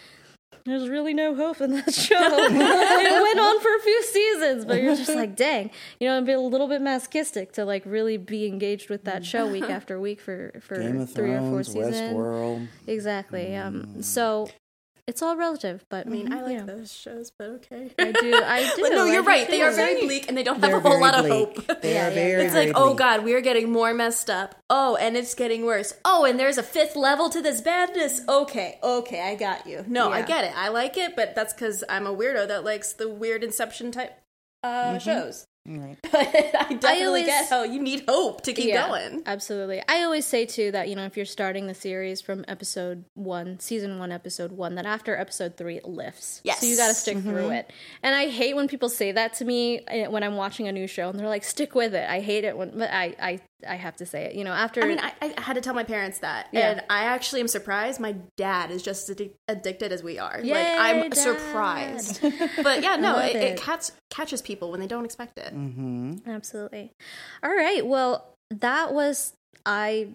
There's 0.66 0.89
really 0.89 1.14
no 1.14 1.34
hope 1.36 1.60
in 1.62 1.72
that 1.72 1.93
show. 1.93 2.16
it 2.20 3.22
went 3.22 3.39
on 3.39 3.60
for 3.60 3.76
a 3.76 3.80
few 3.80 4.04
seasons, 4.04 4.66
but 4.66 4.82
you're 4.82 4.95
just 4.95 5.16
like, 5.16 5.36
dang, 5.36 5.72
you 5.99 6.08
know, 6.08 6.18
and 6.18 6.26
be 6.26 6.34
a 6.34 6.39
little 6.39 6.68
bit 6.68 6.82
masochistic 6.82 7.54
to 7.54 7.66
like 7.66 7.84
really 7.86 8.18
be 8.18 8.45
engaged 8.45 8.89
with 8.89 9.04
that 9.06 9.26
show 9.26 9.47
week 9.47 9.64
after 9.70 9.99
week 9.99 10.22
for 10.22 10.52
for 10.62 10.76
Game 10.76 11.02
of 11.02 11.12
three 11.12 11.32
or 11.32 11.39
four 11.39 11.64
seasons. 11.64 11.95
Westworld. 11.95 12.68
Exactly. 12.88 13.56
Um. 13.56 14.04
So 14.04 14.49
it's 15.08 15.22
all 15.22 15.36
relative, 15.36 15.86
but 15.89 16.08
I 16.08 16.10
mean, 16.10 16.32
I 16.32 16.41
like 16.41 16.52
you 16.54 16.58
know, 16.60 16.66
those 16.66 16.93
shows, 16.93 17.32
but 17.38 17.47
okay. 17.49 17.91
I 17.99 18.12
do. 18.12 18.34
I 18.36 18.74
do. 18.76 18.82
But 18.82 18.89
no, 18.91 19.06
you're 19.06 19.22
do 19.24 19.28
right. 19.28 19.47
They 19.47 19.62
are 19.62 19.72
very 19.72 20.02
bleak 20.02 20.28
and 20.28 20.38
they 20.38 20.43
don't 20.43 20.56
have 20.56 20.62
They're 20.62 20.78
a 20.78 20.80
whole 20.80 20.91
very 20.91 21.02
lot 21.04 21.16
of 21.16 21.26
bleak. 21.26 21.68
hope. 21.68 21.82
They 21.82 21.93
Yeah, 21.93 22.06
are 22.06 22.10
yeah. 22.10 22.16
very, 22.16 22.43
It's 22.45 22.54
very 22.54 22.68
like, 22.68 22.76
oh 22.78 22.93
god, 22.93 23.24
we're 23.24 23.41
getting 23.41 23.72
more 23.72 23.93
messed 23.93 24.30
up. 24.30 24.56
Oh, 24.70 24.95
and 24.95 25.18
it's 25.18 25.34
getting 25.34 25.66
worse. 25.66 25.93
Oh, 26.06 26.26
and 26.26 26.39
there's 26.39 26.58
a 26.58 26.64
fifth 26.64 26.95
level 26.95 27.30
to 27.30 27.41
this 27.41 27.62
badness. 27.62 28.22
Okay, 28.28 28.80
okay, 28.84 29.22
I 29.22 29.36
got 29.36 29.68
you. 29.68 29.84
No, 29.88 30.12
I 30.12 30.22
get 30.22 30.43
it. 30.45 30.54
I 30.56 30.70
like 30.70 30.97
it, 30.97 31.16
but 31.16 31.36
that's 31.36 31.54
because 31.54 31.84
I'm 31.89 32.08
a 32.08 32.16
weirdo 32.16 32.47
that 32.47 32.64
likes 32.64 32.93
the 32.93 33.10
weird 33.10 33.43
Inception 33.43 33.91
type 33.91 34.18
uh, 34.64 34.97
shows. 34.99 35.45
Right. 35.66 35.97
But 36.12 36.16
I 36.16 36.74
definitely 36.74 37.05
always- 37.05 37.26
get 37.26 37.49
how 37.49 37.64
you 37.64 37.80
need 37.82 38.03
hope 38.07 38.41
to 38.41 38.53
keep 38.53 38.66
Yeah, 38.70 38.88
going. 38.88 39.22
Absolutely. 39.26 39.82
I 39.88 40.03
always 40.03 40.26
say 40.26 40.45
too 40.45 40.72
that 40.72 40.89
you 40.89 40.95
know 40.95 41.05
if 41.05 41.16
you're 41.16 41.26
starting 41.26 41.68
the 41.68 41.74
series 41.76 42.20
from 42.20 42.43
episode 42.47 43.05
one, 43.14 43.59
season 43.59 43.99
one, 43.99 44.12
episode 44.12 44.51
one, 44.51 44.76
that 44.76 44.86
after 44.86 45.16
episode 45.16 45.57
three 45.57 45.78
it 45.78 45.86
lifts. 45.88 46.41
Yes. 46.43 46.62
So 46.62 46.66
you 46.66 46.76
got 46.78 46.88
to 46.88 46.93
stick 46.95 47.18
through 47.20 47.51
it. 47.51 47.72
And 48.01 48.16
I 48.16 48.28
hate 48.28 48.55
when 48.55 48.68
people 48.68 48.89
say 48.89 49.12
that 49.12 49.34
to 49.36 49.45
me 49.45 49.82
eh, 49.88 50.07
when 50.07 50.24
I'm 50.24 50.36
watching 50.36 50.68
a 50.68 50.72
new 50.72 50.88
show 50.88 51.09
and 51.09 51.20
they're 51.20 51.28
like, 51.28 51.43
"Stick 51.43 51.76
with 51.76 51.93
it." 51.93 52.09
I 52.09 52.22
hate 52.22 52.43
it 52.43 52.57
when, 52.57 52.78
but 52.78 52.89
I 52.91 53.16
I 53.20 53.39
I 53.68 53.76
have 53.76 53.95
to 53.97 54.05
say 54.05 54.26
it. 54.26 54.36
You 54.36 54.43
know, 54.43 54.51
after 54.53 54.82
I 54.84 54.88
mean, 54.88 54.99
I, 54.99 55.14
I 55.22 55.41
had 55.41 55.53
to 55.53 55.62
tell 55.62 55.74
my 55.74 55.84
parents 55.84 56.20
that, 56.20 56.47
Yeah. 56.51 56.72
and 56.72 56.84
I 56.89 57.03
actually 57.05 57.41
am 57.41 57.47
surprised. 57.47 57.99
My 57.99 58.16
dad 58.38 58.72
is 58.72 58.82
just 58.84 59.09
as 59.09 59.16
addic- 59.16 59.36
addicted 59.47 59.91
as 59.91 60.03
we 60.03 60.20
are. 60.20 60.39
Yay, 60.41 60.53
like 60.53 60.68
I'm 60.80 61.09
Dad. 61.09 61.16
surprised, 61.18 62.22
but 62.64 62.82
yeah, 62.82 62.95
no, 62.95 63.18
it, 63.20 63.36
it. 63.36 63.43
it 63.43 63.57
catch, 63.59 63.91
catches 64.09 64.41
people 64.41 64.72
when 64.72 64.80
they 64.80 64.88
don't 64.88 65.05
expect 65.05 65.38
it. 65.38 65.53
Mm-hmm. 65.55 66.30
Absolutely. 66.30 66.91
All 67.43 67.51
right. 67.55 67.86
Well, 67.86 68.36
that 68.49 68.93
was 68.93 69.34
I 69.66 70.09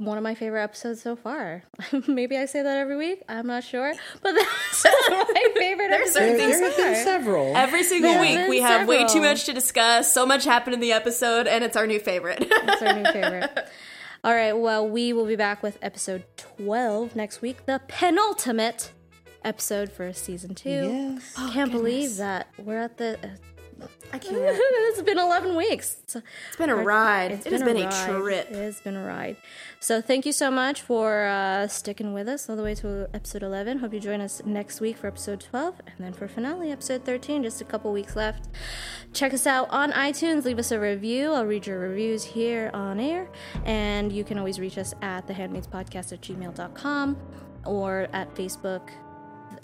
one 0.00 0.16
of 0.16 0.24
my 0.24 0.34
favorite 0.34 0.62
episodes 0.62 1.02
so 1.02 1.14
far. 1.14 1.62
Maybe 2.08 2.38
I 2.38 2.46
say 2.46 2.62
that 2.62 2.78
every 2.78 2.96
week. 2.96 3.22
I'm 3.28 3.46
not 3.46 3.62
sure, 3.62 3.92
but 4.22 4.32
that's 4.34 4.84
my 5.10 5.48
favorite 5.54 5.90
There's 5.90 6.16
episode 6.16 6.38
There, 6.38 6.50
certain 6.50 6.52
so 6.52 6.58
there 6.60 6.86
have 6.86 6.94
been 6.94 7.04
several. 7.04 7.56
Every 7.56 7.82
single 7.82 8.12
There 8.12 8.20
week, 8.22 8.48
we 8.48 8.56
been 8.56 8.66
have 8.66 8.88
way 8.88 9.06
too 9.06 9.20
much 9.20 9.44
to 9.44 9.52
discuss. 9.52 10.12
So 10.12 10.24
much 10.24 10.44
happened 10.44 10.74
in 10.74 10.80
the 10.80 10.92
episode, 10.92 11.46
and 11.46 11.62
it's 11.62 11.76
our 11.76 11.86
new 11.86 12.00
favorite. 12.00 12.48
That's 12.48 12.82
our 12.82 12.94
new 12.94 13.04
favorite. 13.12 13.68
All 14.24 14.32
right. 14.34 14.54
Well, 14.54 14.88
we 14.88 15.12
will 15.12 15.26
be 15.26 15.36
back 15.36 15.62
with 15.62 15.78
episode 15.82 16.24
12 16.56 17.14
next 17.14 17.42
week, 17.42 17.66
the 17.66 17.82
penultimate 17.86 18.92
episode 19.44 19.92
for 19.92 20.12
season 20.14 20.54
two. 20.54 20.70
Yes. 21.18 21.34
I 21.36 21.50
can't 21.52 21.70
believe 21.70 22.16
that 22.16 22.48
we're 22.58 22.78
at 22.78 22.96
the. 22.96 23.18
Uh, 23.22 23.28
I 24.12 24.18
can't. 24.18 24.36
it's 24.38 25.02
been 25.02 25.18
11 25.18 25.56
weeks. 25.56 25.96
It's, 26.02 26.16
It's 26.16 26.56
been 26.56 26.70
a 26.70 26.76
ride. 26.76 27.32
it's 27.32 27.46
It 27.46 27.52
has 27.52 27.62
been 27.62 27.76
a, 27.76 27.90
trip. 27.90 28.50
It 28.50 28.56
has 28.56 28.80
been 28.80 28.96
a 28.96 29.04
ride. 29.04 29.36
So 29.78 30.00
thank 30.00 30.26
you 30.26 30.32
so 30.32 30.50
much 30.50 30.82
for 30.82 31.26
uh, 31.26 31.68
sticking 31.68 32.12
with 32.12 32.28
us 32.28 32.48
all 32.48 32.56
the 32.56 32.62
way 32.62 32.74
to 32.76 33.08
episode 33.14 33.42
11. 33.42 33.78
Hope 33.78 33.94
you 33.94 34.00
join 34.00 34.20
us 34.20 34.42
next 34.44 34.80
week 34.80 34.96
for 34.96 35.06
episode 35.06 35.40
12 35.40 35.80
and 35.86 35.94
then 35.98 36.12
for 36.12 36.26
finale, 36.28 36.70
episode 36.72 37.04
13. 37.04 37.42
Just 37.42 37.60
a 37.60 37.64
couple 37.64 37.92
weeks 37.92 38.16
left. 38.16 38.48
Check 39.12 39.32
us 39.32 39.46
out 39.46 39.68
on 39.70 39.92
iTunes. 39.92 40.44
Leave 40.44 40.58
us 40.58 40.70
a 40.72 40.80
review. 40.80 41.32
I'll 41.32 41.46
read 41.46 41.66
your 41.66 41.78
reviews 41.78 42.24
here 42.24 42.70
on 42.74 42.98
air. 43.00 43.28
And 43.64 44.12
you 44.12 44.24
can 44.24 44.38
always 44.38 44.58
reach 44.58 44.78
us 44.78 44.94
at 45.02 45.26
thehandmaidspodcast 45.28 46.12
at 46.12 46.20
gmail.com 46.20 47.16
or 47.64 48.08
at 48.12 48.34
Facebook 48.34 48.88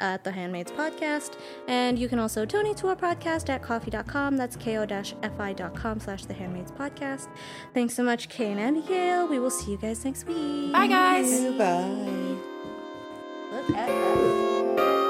at 0.00 0.24
the 0.24 0.30
Handmaids 0.30 0.72
Podcast. 0.72 1.34
And 1.68 1.98
you 1.98 2.08
can 2.08 2.18
also 2.18 2.44
donate 2.44 2.76
to 2.78 2.88
our 2.88 2.96
podcast 2.96 3.48
at 3.48 3.62
ko-fi.com. 3.62 4.36
That's 4.36 4.56
ko-fi.com 4.56 6.00
slash 6.00 6.24
the 6.24 6.34
Handmaids 6.34 6.72
Podcast. 6.72 7.28
Thanks 7.74 7.94
so 7.94 8.02
much, 8.02 8.28
Kay 8.28 8.52
and 8.52 8.60
Abigail. 8.60 9.28
We 9.28 9.38
will 9.38 9.50
see 9.50 9.72
you 9.72 9.78
guys 9.78 10.04
next 10.04 10.26
week. 10.26 10.72
Bye, 10.72 10.86
guys. 10.86 11.30
Bye. 11.56 12.36
Look 13.52 13.70
at 13.70 13.86
that. 13.88 15.05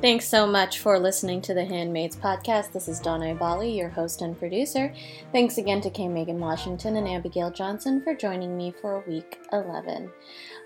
Thanks 0.00 0.28
so 0.28 0.46
much 0.46 0.78
for 0.78 0.96
listening 0.96 1.40
to 1.42 1.54
the 1.54 1.64
Handmaids 1.64 2.14
Podcast. 2.14 2.70
This 2.70 2.86
is 2.86 3.00
Donna 3.00 3.34
Ibale, 3.34 3.76
your 3.76 3.88
host 3.88 4.22
and 4.22 4.38
producer. 4.38 4.94
Thanks 5.32 5.58
again 5.58 5.80
to 5.80 5.90
Kay 5.90 6.06
Megan 6.06 6.38
Washington 6.38 6.94
and 6.94 7.08
Abigail 7.08 7.50
Johnson 7.50 8.00
for 8.00 8.14
joining 8.14 8.56
me 8.56 8.72
for 8.80 9.02
week 9.08 9.40
11. 9.52 10.08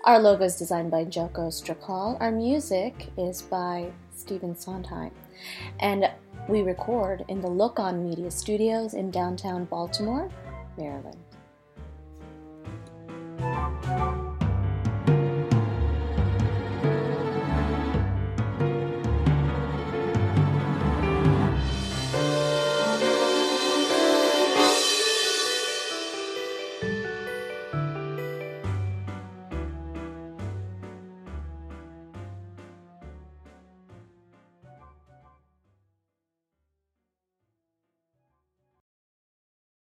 Our 0.03 0.19
logo 0.19 0.43
is 0.43 0.55
designed 0.55 0.91
by 0.91 1.05
Joko 1.05 1.47
Strakal. 1.47 2.21
Our 2.21 2.31
music 2.31 3.09
is 3.17 3.41
by 3.41 3.91
Stephen 4.15 4.55
Sondheim. 4.55 5.09
And 5.79 6.11
we 6.47 6.61
record 6.61 7.25
in 7.27 7.41
the 7.41 7.49
Look 7.49 7.79
On 7.79 8.07
Media 8.07 8.29
Studios 8.29 8.93
in 8.93 9.09
downtown 9.09 9.65
Baltimore, 9.65 10.29
Maryland. 10.77 11.17